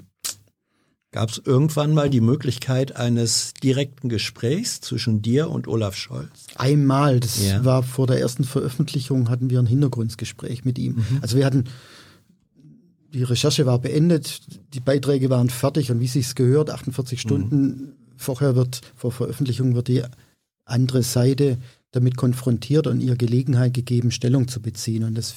[1.14, 6.48] Gab es irgendwann mal die Möglichkeit eines direkten Gesprächs zwischen dir und Olaf Scholz?
[6.56, 7.64] Einmal, das ja.
[7.64, 10.95] war vor der ersten Veröffentlichung, hatten wir ein Hintergrundgespräch mit ihm.
[10.95, 11.19] Mhm.
[11.22, 11.65] Also wir hatten,
[13.14, 14.41] die Recherche war beendet,
[14.73, 17.22] die Beiträge waren fertig und wie sich's gehört, 48 mhm.
[17.22, 17.91] Stunden mhm.
[18.18, 20.02] vorher wird, vor Veröffentlichung wird die
[20.65, 21.60] andere Seite
[21.91, 25.03] damit konfrontiert und ihr Gelegenheit gegeben, Stellung zu beziehen.
[25.03, 25.35] Und das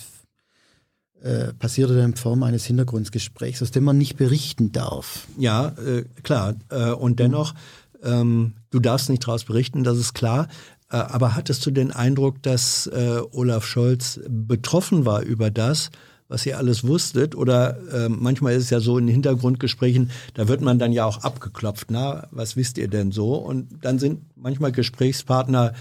[1.22, 5.26] äh, passierte dann in Form eines Hintergrundgesprächs, aus dem man nicht berichten darf.
[5.38, 6.54] Ja, äh, klar.
[6.70, 7.54] Äh, und dennoch,
[8.02, 10.48] ähm, du darfst nicht daraus berichten, das ist klar.
[10.90, 15.90] Äh, aber hattest du den Eindruck, dass äh, Olaf Scholz betroffen war über das,
[16.28, 17.34] was ihr alles wusstet?
[17.34, 21.18] Oder äh, manchmal ist es ja so in Hintergrundgesprächen, da wird man dann ja auch
[21.18, 21.90] abgeklopft.
[21.90, 23.34] Na, was wisst ihr denn so?
[23.34, 25.72] Und dann sind manchmal Gesprächspartner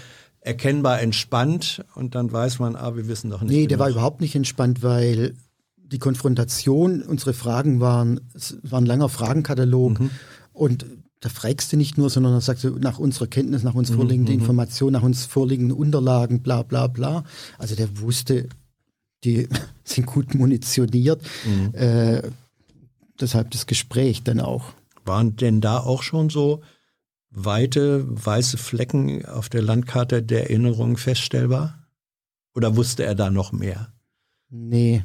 [0.46, 3.50] erkennbar entspannt und dann weiß man, ah, wir wissen doch nicht.
[3.50, 3.68] Nee, genug.
[3.70, 5.34] der war überhaupt nicht entspannt, weil
[5.76, 10.10] die Konfrontation, unsere Fragen waren, es war ein langer Fragenkatalog mhm.
[10.52, 10.86] und
[11.20, 13.96] da fragst du nicht nur, sondern da sagst du nach unserer Kenntnis, nach uns mhm,
[13.96, 14.40] vorliegenden mhm.
[14.40, 17.24] Informationen, nach uns vorliegenden Unterlagen, bla bla bla.
[17.58, 18.48] Also der wusste,
[19.24, 19.48] die
[19.84, 21.22] sind gut munitioniert.
[21.44, 21.74] Mhm.
[21.74, 22.22] Äh,
[23.20, 24.74] deshalb das Gespräch dann auch.
[25.04, 26.62] Waren denn da auch schon so
[27.30, 31.86] weite weiße Flecken auf der Landkarte der Erinnerung feststellbar?
[32.54, 33.92] Oder wusste er da noch mehr?
[34.48, 35.04] Nee.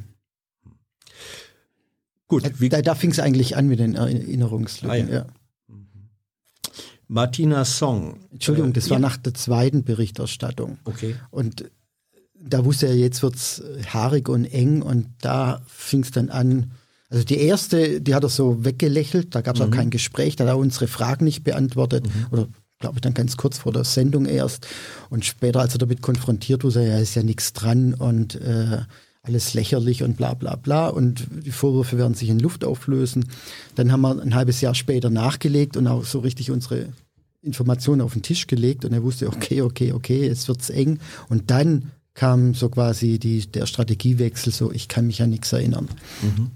[2.27, 2.49] Gut.
[2.59, 4.89] Da, da fing es eigentlich an mit den Erinnerungslücken.
[4.89, 5.13] Ah, ja.
[5.13, 5.25] ja.
[5.67, 5.87] Mhm.
[7.07, 8.21] Martina Song.
[8.31, 9.01] Entschuldigung, das äh, war ja.
[9.01, 10.77] nach der zweiten Berichterstattung.
[10.85, 11.15] Okay.
[11.29, 11.69] Und
[12.39, 13.61] da wusste er, jetzt wird es
[13.93, 16.71] haarig und eng und da fing es dann an,
[17.11, 19.67] also die erste, die hat er so weggelächelt, da gab es mhm.
[19.67, 22.27] auch kein Gespräch, da hat er unsere Fragen nicht beantwortet mhm.
[22.31, 22.47] oder
[22.79, 24.65] glaube ich dann ganz kurz vor der Sendung erst
[25.09, 28.79] und später, als er damit konfrontiert wurde, ja, ist ja nichts dran und äh,
[29.23, 33.25] alles lächerlich und bla bla bla und die Vorwürfe werden sich in Luft auflösen.
[33.75, 36.87] Dann haben wir ein halbes Jahr später nachgelegt und auch so richtig unsere
[37.41, 41.51] Informationen auf den Tisch gelegt und er wusste, okay, okay, okay, jetzt wird's eng und
[41.51, 45.87] dann kam so quasi die, der Strategiewechsel, so ich kann mich an nichts erinnern.
[46.21, 46.51] Mhm.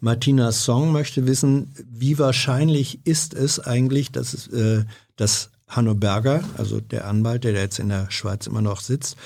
[0.00, 4.84] Martina Song möchte wissen, wie wahrscheinlich ist es eigentlich, dass, äh,
[5.16, 9.16] dass Hanno Berger, also der Anwalt, der jetzt in der Schweiz immer noch sitzt,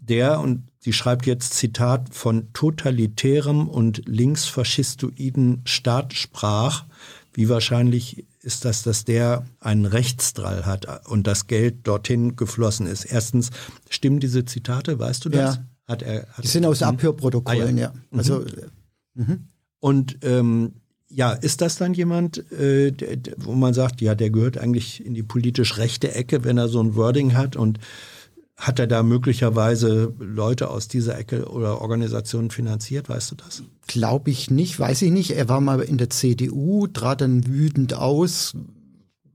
[0.00, 6.84] der, und sie schreibt jetzt Zitat, von totalitärem und linksfaschistoiden Staat sprach.
[7.32, 13.04] Wie wahrscheinlich ist das, dass der einen Rechtsdrall hat und das Geld dorthin geflossen ist?
[13.04, 13.50] Erstens,
[13.88, 15.56] stimmen diese Zitate, weißt du das?
[15.56, 15.64] Ja.
[15.86, 17.92] Hat er, hat Die sind aus Abhörprotokollen, ah, ja.
[17.92, 18.18] ja.
[18.18, 18.40] Also,
[19.14, 19.24] mhm.
[19.24, 19.48] mhm.
[19.84, 20.76] Und ähm,
[21.10, 25.12] ja, ist das dann jemand, äh, der, wo man sagt, ja, der gehört eigentlich in
[25.12, 27.80] die politisch rechte Ecke, wenn er so ein Wording hat und
[28.56, 33.10] hat er da möglicherweise Leute aus dieser Ecke oder Organisationen finanziert?
[33.10, 33.62] Weißt du das?
[33.86, 35.32] Glaube ich nicht, weiß ich nicht.
[35.32, 38.54] Er war mal in der CDU, trat dann wütend aus,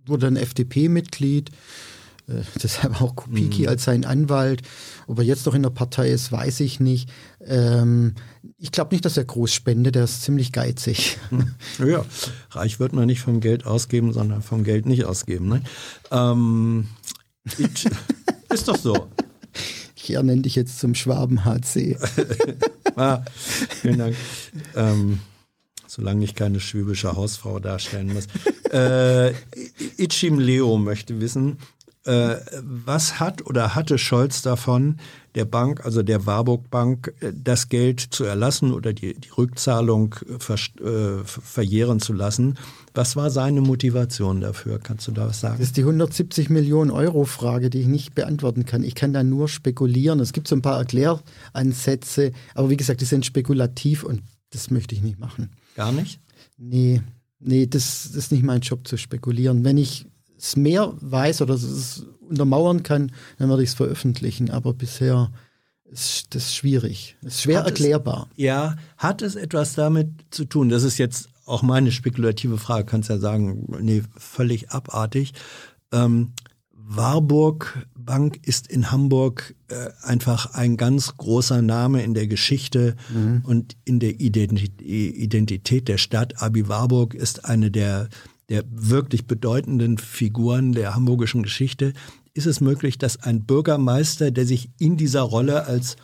[0.07, 1.51] wurde ein FDP-Mitglied.
[2.27, 3.67] Äh, deshalb auch Kupiki mhm.
[3.67, 4.63] als sein Anwalt.
[5.09, 7.09] Ob er jetzt noch in der Partei ist, weiß ich nicht.
[7.43, 8.13] Ähm,
[8.59, 11.17] ich glaube nicht, dass er groß spendet, der ist ziemlich geizig.
[11.29, 11.55] Hm.
[11.83, 12.05] Ja,
[12.51, 15.49] reich wird man nicht vom Geld ausgeben, sondern vom Geld nicht ausgeben.
[15.49, 15.63] Ne?
[16.11, 16.89] Ähm,
[18.49, 19.07] ist doch so.
[19.95, 21.97] Ich ernenne dich jetzt zum Schwaben HC.
[22.95, 23.23] ah,
[23.81, 24.15] vielen Dank.
[24.75, 25.21] Ähm,
[25.87, 28.27] solange ich keine schwäbische Hausfrau darstellen muss.
[28.71, 29.33] äh,
[29.97, 31.57] Ichim Leo möchte wissen,
[32.05, 34.97] äh, was hat oder hatte Scholz davon,
[35.35, 40.15] der Bank, also der Warburg Bank, äh, das Geld zu erlassen oder die, die Rückzahlung
[40.39, 42.57] ver, äh, verjähren zu lassen?
[42.93, 44.79] Was war seine Motivation dafür?
[44.79, 45.57] Kannst du da was sagen?
[45.57, 48.83] Das ist die 170 Millionen Euro Frage, die ich nicht beantworten kann.
[48.83, 50.19] Ich kann da nur spekulieren.
[50.19, 54.21] Es gibt so ein paar Erkläransätze, aber wie gesagt, die sind spekulativ und
[54.51, 55.51] das möchte ich nicht machen.
[55.75, 56.19] Gar nicht?
[56.57, 57.01] Nee,
[57.39, 59.63] nee, das, das ist nicht mein Job zu spekulieren.
[59.63, 60.05] Wenn ich
[60.39, 64.49] es mehr weiß oder es untermauern kann, dann würde ich es veröffentlichen.
[64.49, 65.31] Aber bisher
[65.85, 67.17] ist das schwierig.
[67.21, 68.27] Es ist schwer Hat erklärbar.
[68.31, 70.69] Es, ja, hat es etwas damit zu tun?
[70.69, 72.85] Das ist jetzt auch meine spekulative Frage.
[72.85, 75.33] Kannst ja sagen, nee, völlig abartig.
[75.91, 76.33] Ähm,
[76.71, 83.43] Warburg Bank ist in Hamburg äh, einfach ein ganz großer Name in der Geschichte mhm.
[83.45, 86.41] und in der Identität der Stadt.
[86.41, 88.09] Abi Warburg ist eine der
[88.49, 91.93] der wirklich bedeutenden Figuren der hamburgischen Geschichte,
[92.33, 95.95] ist es möglich, dass ein Bürgermeister, der sich in dieser Rolle als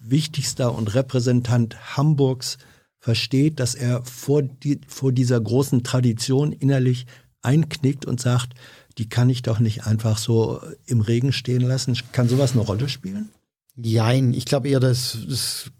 [0.00, 2.58] wichtigster und Repräsentant Hamburgs
[2.98, 7.06] versteht, dass er vor, die, vor dieser großen Tradition innerlich
[7.42, 8.54] einknickt und sagt,
[8.98, 11.96] die kann ich doch nicht einfach so im Regen stehen lassen.
[12.12, 13.28] Kann sowas eine Rolle spielen?
[13.76, 15.70] Nein, ich glaube eher, das, das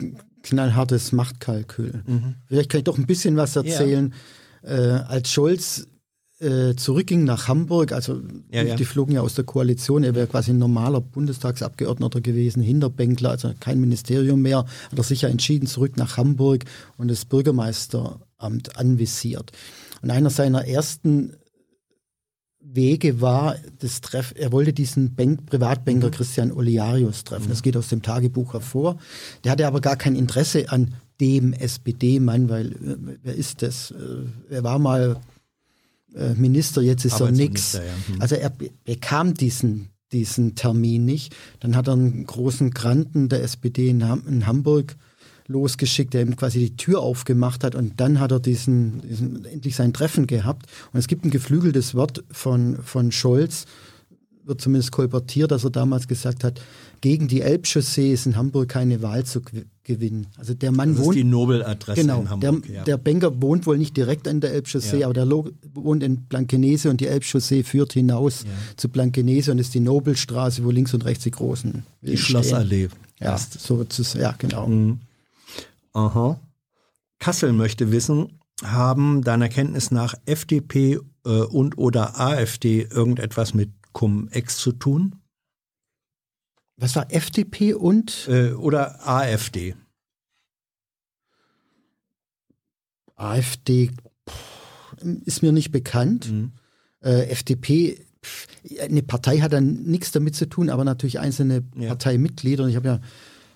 [0.43, 2.03] knallhartes Machtkalkül.
[2.07, 2.35] Mhm.
[2.47, 4.13] Vielleicht kann ich doch ein bisschen was erzählen.
[4.63, 4.71] Ja.
[4.71, 5.87] Äh, als Scholz
[6.45, 8.77] äh, zurückging nach Hamburg, also ja, ja.
[8.77, 13.53] die flogen ja aus der Koalition, er wäre quasi ein normaler Bundestagsabgeordneter gewesen, Hinterbänkler, also
[13.59, 16.65] kein Ministerium mehr, hat er sich ja entschieden, zurück nach Hamburg
[16.99, 19.53] und das Bürgermeisteramt anvisiert.
[20.03, 21.33] Und einer seiner ersten
[22.61, 26.13] Wege war das Treff, er wollte diesen Bank, Privatbanker mhm.
[26.13, 27.47] Christian Oliarius treffen.
[27.47, 27.51] Mhm.
[27.51, 28.99] Das geht aus dem Tagebuch hervor.
[29.45, 33.93] Der hatte aber gar kein Interesse an dem SPD-Mann, weil äh, wer ist das?
[33.93, 35.21] Äh, er war mal
[36.37, 37.75] Minister, jetzt ist er nix.
[37.75, 37.81] Ja.
[37.81, 38.21] Hm.
[38.21, 38.53] Also er
[38.85, 41.35] bekam diesen, diesen Termin nicht.
[41.61, 44.97] Dann hat er einen großen Granten der SPD in, Ham in Hamburg
[45.47, 49.77] losgeschickt, der ihm quasi die Tür aufgemacht hat und dann hat er diesen, diesen, endlich
[49.77, 50.67] sein Treffen gehabt.
[50.93, 53.67] Und es gibt ein geflügeltes Wort von, von Scholz,
[54.45, 56.61] wird zumindest kolportiert, dass er damals gesagt hat,
[57.01, 59.43] gegen die Elbchaussee ist in Hamburg keine Wahl zu
[59.83, 60.27] gewinnen.
[60.39, 61.17] Also der Mann das wohnt.
[61.17, 62.67] Ist die Nobeladresse genau, in Hamburg.
[62.67, 62.85] Der, ja.
[62.85, 65.07] der Banker wohnt wohl nicht direkt an der Elbchaussee, ja.
[65.07, 68.51] aber der wohnt in Blankenese und die Elbchaussee führt hinaus ja.
[68.77, 71.85] zu Blankenese und ist die Nobelstraße, wo links und rechts die großen.
[72.01, 72.89] Die Schlossallee.
[73.21, 73.85] Ja, so
[74.19, 74.67] ja, genau.
[74.67, 75.01] Mhm.
[75.93, 76.41] Aha.
[77.19, 84.59] Kassel möchte wissen, haben deiner Kenntnis nach FDP äh, und oder AfD irgendetwas mit Cum-Ex
[84.59, 85.17] zu tun?
[86.77, 88.29] Was war FDP und?
[88.29, 89.75] Äh, oder AfD.
[93.17, 93.91] AfD
[94.29, 96.31] pff, ist mir nicht bekannt.
[96.31, 96.53] Mhm.
[97.03, 98.49] Äh, FDP, pff,
[98.81, 101.89] eine Partei hat dann nichts damit zu tun, aber natürlich einzelne ja.
[101.89, 102.65] Parteimitglieder.
[102.65, 103.01] Und ich habe ja,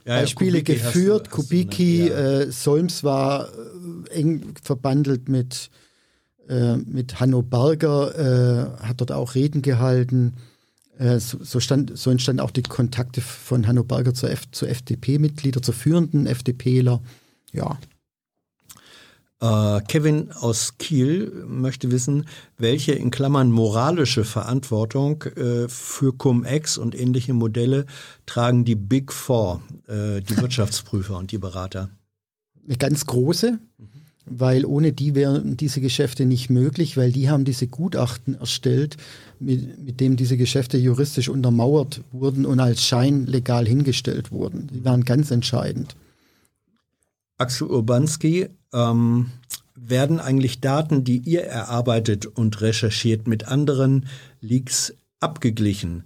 [0.04, 1.26] ja, Beispiele Kubicki geführt.
[1.26, 2.40] Du, Kubicki, ja.
[2.40, 5.70] äh, Solms war äh, eng verbandelt mit,
[6.48, 10.34] mit Hanno Berger, äh, hat dort auch Reden gehalten.
[10.98, 14.68] Äh, so, so, stand, so entstanden auch die Kontakte von Hanno Berger zur, F, zur
[14.68, 17.00] FDP-Mitglieder, zur führenden FDPler.
[17.52, 17.78] Ja.
[19.40, 22.26] Äh, Kevin aus Kiel möchte wissen,
[22.56, 27.86] welche in Klammern moralische Verantwortung äh, für Cum-Ex und ähnliche Modelle
[28.26, 31.90] tragen die Big Four, äh, die Wirtschaftsprüfer und die Berater?
[32.66, 33.60] Eine ganz große.
[33.78, 33.97] Mhm
[34.30, 38.96] weil ohne die wären diese Geschäfte nicht möglich, weil die haben diese Gutachten erstellt,
[39.40, 44.68] mit, mit dem diese Geschäfte juristisch untermauert wurden und als Schein legal hingestellt wurden.
[44.72, 45.96] Die waren ganz entscheidend.
[47.38, 49.26] Axel Urbanski, ähm,
[49.80, 54.06] werden eigentlich Daten, die ihr erarbeitet und recherchiert, mit anderen
[54.40, 56.04] Leaks abgeglichen?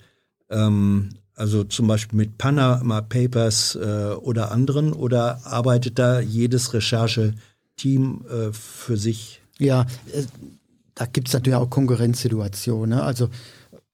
[0.50, 4.92] Ähm, also zum Beispiel mit Panama Papers äh, oder anderen?
[4.92, 7.34] Oder arbeitet da jedes Recherche
[7.82, 9.40] Team äh, für sich?
[9.58, 9.82] Ja,
[10.12, 10.22] äh,
[10.94, 12.98] da gibt es natürlich auch Konkurrenzsituationen.
[12.98, 13.02] Ne?
[13.02, 13.28] Also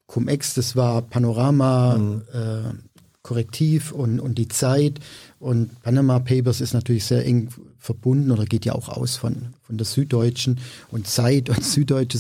[0.07, 2.23] Cum-Ex, das war Panorama, mhm.
[2.33, 2.75] äh,
[3.23, 5.01] Korrektiv und, und die Zeit.
[5.39, 7.49] Und Panama Papers ist natürlich sehr eng
[7.79, 10.61] verbunden oder geht ja auch aus von, von der Süddeutschen.
[10.91, 12.19] Und Zeit und Süddeutsche,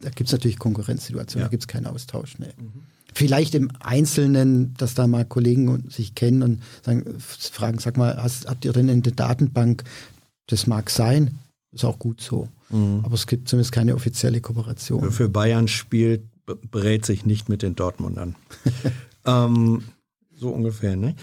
[0.00, 1.48] da gibt es natürlich Konkurrenzsituationen, ja.
[1.48, 2.38] da gibt es keinen Austausch.
[2.38, 2.46] Nee.
[2.56, 2.82] Mhm.
[3.12, 8.46] Vielleicht im Einzelnen, dass da mal Kollegen sich kennen und sagen, fragen, sag mal, hast,
[8.46, 9.84] habt ihr denn in der Datenbank
[10.50, 11.38] das mag sein,
[11.72, 12.48] ist auch gut so.
[12.70, 13.00] Mhm.
[13.02, 15.10] Aber es gibt zumindest keine offizielle Kooperation.
[15.10, 16.22] Für Bayern spielt,
[16.70, 18.36] berät sich nicht mit den Dortmundern.
[19.24, 19.84] ähm,
[20.34, 21.14] so ungefähr, ne?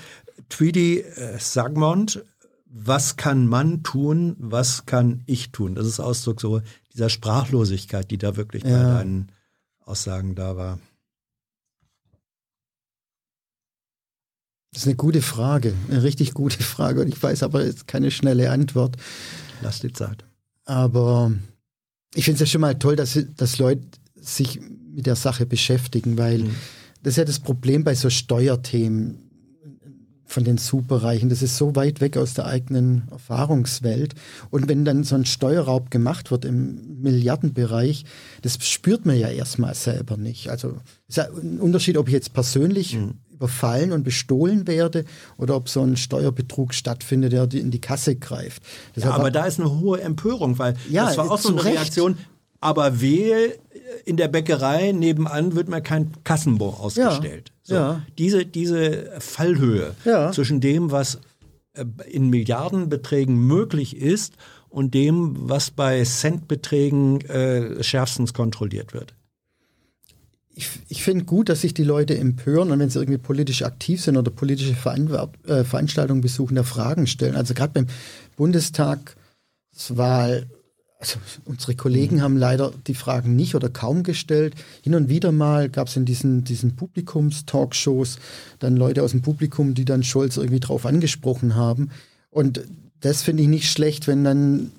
[0.49, 2.23] Tweedy äh, Sagmont
[2.69, 5.75] was kann man tun, was kann ich tun?
[5.75, 6.61] Das ist Ausdruck so
[6.93, 8.69] dieser Sprachlosigkeit, die da wirklich ja.
[8.69, 9.31] bei deinen
[9.83, 10.79] Aussagen da war.
[14.71, 17.01] Das ist eine gute Frage, eine richtig gute Frage.
[17.01, 18.97] Und ich weiß aber jetzt keine schnelle Antwort.
[19.61, 20.25] Lass die Zeit.
[20.65, 21.31] Aber
[22.13, 23.83] ich finde es ja schon mal toll, dass, dass Leute
[24.15, 24.59] sich
[24.93, 26.55] mit der Sache beschäftigen, weil mhm.
[27.03, 29.27] das ist ja das Problem bei so Steuerthemen
[30.27, 31.29] von den Superreichen.
[31.29, 34.13] Das ist so weit weg aus der eigenen Erfahrungswelt.
[34.49, 38.03] Und wenn dann so ein Steuerraub gemacht wird im Milliardenbereich,
[38.41, 40.49] das spürt man ja erstmal selber nicht.
[40.49, 40.75] Also
[41.07, 43.15] ist ja ein Unterschied, ob ich jetzt persönlich mhm.
[43.37, 45.05] Überfallen und bestohlen werde
[45.37, 48.63] oder ob so ein Steuerbetrug stattfindet, der in die Kasse greift.
[48.95, 51.75] Ja, aber da ist eine hohe Empörung, weil ja, das war auch so eine Recht.
[51.75, 52.17] Reaktion.
[52.59, 53.53] Aber wehe,
[54.03, 57.51] in der Bäckerei nebenan wird mir kein Kassenbon ausgestellt.
[57.63, 58.01] Ja, so, ja.
[58.17, 60.31] Diese, diese Fallhöhe ja.
[60.31, 61.19] zwischen dem, was
[61.73, 64.33] äh, in Milliardenbeträgen möglich ist
[64.69, 69.13] und dem, was bei Centbeträgen äh, schärfstens kontrolliert wird.
[70.57, 74.01] Ich, ich finde gut, dass sich die Leute empören und wenn sie irgendwie politisch aktiv
[74.01, 77.35] sind oder politische äh, Veranstaltungen besuchen, da Fragen stellen.
[77.35, 77.85] Also gerade beim
[78.35, 80.47] Bundestagswahl
[80.99, 82.21] also unsere Kollegen mhm.
[82.21, 84.55] haben leider die Fragen nicht oder kaum gestellt.
[84.81, 88.17] Hin und wieder mal gab es in diesen, diesen Publikums-Talkshows
[88.59, 91.91] dann Leute aus dem Publikum, die dann Scholz irgendwie drauf angesprochen haben.
[92.31, 92.61] Und
[93.01, 94.71] das finde ich nicht schlecht, wenn dann,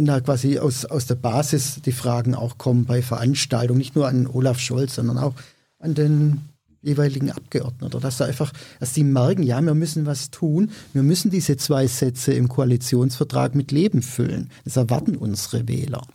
[0.00, 4.08] wenn da quasi aus, aus der Basis die Fragen auch kommen bei Veranstaltungen, nicht nur
[4.08, 5.34] an Olaf Scholz, sondern auch
[5.78, 6.40] an den
[6.80, 8.00] jeweiligen Abgeordneten.
[8.00, 11.86] Dass da einfach, dass die merken, ja, wir müssen was tun, wir müssen diese zwei
[11.86, 14.50] Sätze im Koalitionsvertrag mit Leben füllen.
[14.64, 16.06] Das erwarten unsere Wähler.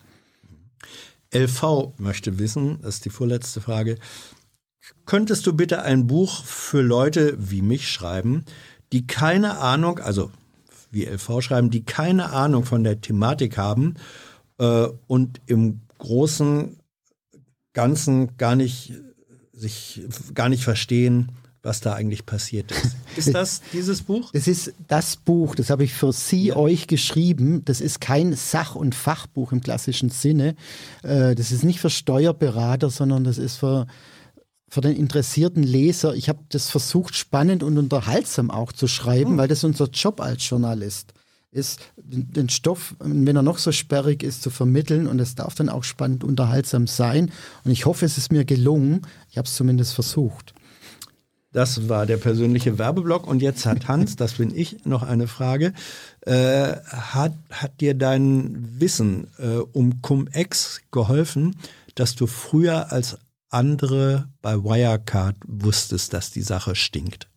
[1.31, 3.99] LV möchte wissen, das ist die vorletzte Frage,
[5.05, 8.45] könntest du bitte ein Buch für Leute wie mich schreiben,
[8.91, 10.31] die keine Ahnung, also
[10.95, 13.95] wie LV schreiben, die keine Ahnung von der Thematik haben
[14.57, 16.77] äh, und im großen
[17.73, 18.93] Ganzen gar nicht
[19.53, 20.01] sich
[20.33, 21.31] gar nicht verstehen,
[21.61, 22.95] was da eigentlich passiert ist.
[23.17, 24.31] Ist das dieses Buch?
[24.33, 26.57] Das ist das Buch, das habe ich für Sie, ja.
[26.57, 27.63] euch geschrieben.
[27.63, 30.55] Das ist kein Sach- und Fachbuch im klassischen Sinne.
[31.01, 33.87] Äh, das ist nicht für Steuerberater, sondern das ist für,
[34.75, 36.15] für den interessierten Leser.
[36.15, 39.37] Ich habe das versucht, spannend und unterhaltsam auch zu schreiben, hm.
[39.37, 41.13] weil das unser Job als Journalist
[41.49, 45.07] ist, den Stoff, wenn er noch so sperrig ist, zu vermitteln.
[45.07, 47.31] Und es darf dann auch spannend unterhaltsam sein.
[47.63, 49.03] Und ich hoffe, es ist mir gelungen.
[49.31, 50.53] Ich habe es zumindest versucht.
[51.53, 53.27] Das war der persönliche Werbeblock.
[53.27, 55.71] Und jetzt hat Hans, das bin ich, noch eine Frage.
[56.19, 61.55] Äh, hat, hat dir dein Wissen äh, um Cum-Ex geholfen,
[61.95, 63.17] dass du früher als
[63.55, 67.27] andere bei Wirecard wusstest, dass die Sache stinkt?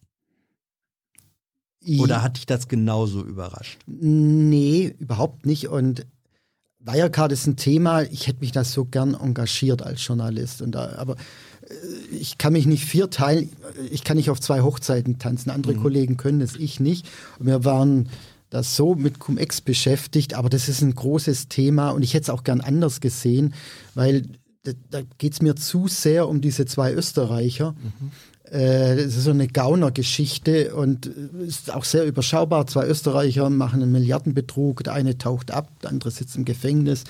[1.98, 3.78] Oder hat dich das genauso überrascht?
[3.86, 5.68] Nee, überhaupt nicht.
[5.68, 6.06] Und
[6.80, 10.60] Wirecard ist ein Thema, ich hätte mich da so gern engagiert als Journalist.
[10.60, 11.14] Und da, aber
[11.62, 13.50] äh, ich kann mich nicht vier teilen,
[13.90, 15.50] ich kann nicht auf zwei Hochzeiten tanzen.
[15.50, 15.82] Andere mhm.
[15.82, 17.08] Kollegen können das, ich nicht.
[17.38, 18.08] Und wir waren
[18.50, 22.30] da so mit Cum-Ex beschäftigt, aber das ist ein großes Thema und ich hätte es
[22.30, 23.54] auch gern anders gesehen,
[23.94, 24.24] weil
[24.64, 27.72] da, da geht es mir zu sehr um diese zwei Österreicher.
[27.72, 28.10] Mhm.
[28.50, 32.66] Äh, das ist so eine Gauner-Geschichte und ist auch sehr überschaubar.
[32.66, 37.04] Zwei Österreicher machen einen Milliardenbetrug, der eine taucht ab, der andere sitzt im Gefängnis.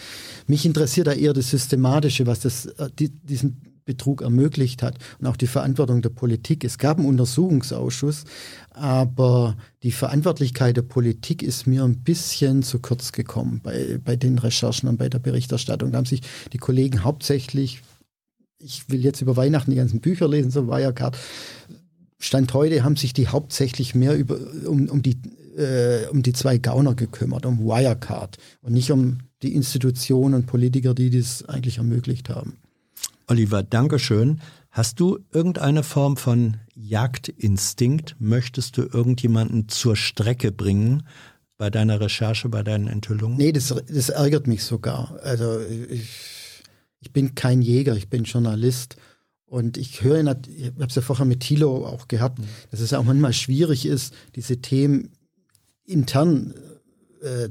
[0.46, 5.26] Mich interessiert da eher das Systematische, was das, äh, die, diesen Betrug ermöglicht hat und
[5.26, 6.62] auch die Verantwortung der Politik.
[6.62, 8.24] Es gab einen Untersuchungsausschuss,
[8.70, 14.38] aber die Verantwortlichkeit der Politik ist mir ein bisschen zu kurz gekommen bei, bei den
[14.38, 15.90] Recherchen und bei der Berichterstattung.
[15.90, 16.20] Da haben sich
[16.52, 17.82] die Kollegen hauptsächlich
[18.60, 21.16] ich will jetzt über Weihnachten die ganzen Bücher lesen, so Wirecard.
[22.18, 24.36] Stand heute haben sich die hauptsächlich mehr über,
[24.66, 25.16] um, um, die,
[25.56, 30.94] äh, um die zwei Gauner gekümmert, um Wirecard und nicht um die Institutionen und Politiker,
[30.94, 32.58] die das eigentlich ermöglicht haben.
[33.28, 34.40] Oliver, Dankeschön.
[34.70, 38.16] Hast du irgendeine Form von Jagdinstinkt?
[38.18, 41.06] Möchtest du irgendjemanden zur Strecke bringen
[41.56, 43.38] bei deiner Recherche, bei deinen Enthüllungen?
[43.38, 45.18] Nee, das, das ärgert mich sogar.
[45.22, 46.38] Also ich
[47.00, 48.96] ich bin kein Jäger, ich bin Journalist.
[49.46, 52.44] Und ich höre, ich habe es ja vorher mit Thilo auch gehabt, mhm.
[52.70, 55.12] dass es auch manchmal schwierig ist, diese Themen
[55.84, 56.52] intern
[57.22, 57.48] äh,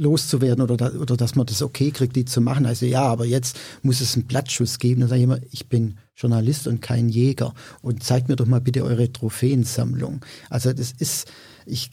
[0.00, 2.66] loszuwerden oder, da, oder dass man das okay kriegt, die zu machen.
[2.66, 5.00] Also ja, aber jetzt muss es einen Blattschuss geben.
[5.00, 7.54] Dann sage ich immer, ich bin Journalist und kein Jäger.
[7.82, 10.24] Und zeigt mir doch mal bitte eure Trophäensammlung.
[10.48, 11.30] Also das ist,
[11.66, 11.90] ich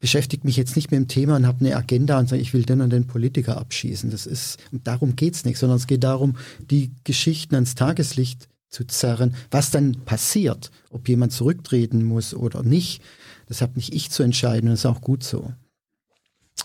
[0.00, 2.64] beschäftige mich jetzt nicht mit dem Thema und habe eine Agenda und sage, ich will
[2.64, 4.10] den und den Politiker abschießen.
[4.10, 6.36] Das ist, darum geht es nicht, sondern es geht darum,
[6.70, 9.36] die Geschichten ans Tageslicht zu zerren.
[9.50, 13.02] Was dann passiert, ob jemand zurücktreten muss oder nicht,
[13.46, 15.52] das habe nicht ich zu entscheiden und das ist auch gut so.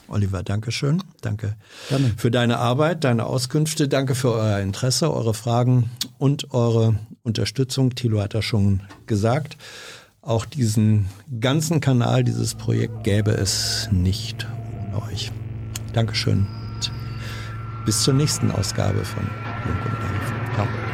[0.08, 1.04] Oliver, danke schön.
[1.22, 1.56] Danke
[1.90, 2.14] Gerne.
[2.18, 3.88] für deine Arbeit, deine Auskünfte.
[3.88, 7.96] Danke für euer Interesse, eure Fragen und eure Unterstützung.
[7.96, 9.58] Thilo hat das schon gesagt.
[10.22, 11.08] Auch diesen
[11.40, 14.48] ganzen Kanal, dieses Projekt gäbe es nicht
[14.94, 15.32] ohne euch.
[15.94, 16.48] Dankeschön.
[17.86, 20.54] Bis zur nächsten Ausgabe von Jung und Naiv.
[20.56, 20.87] Ciao.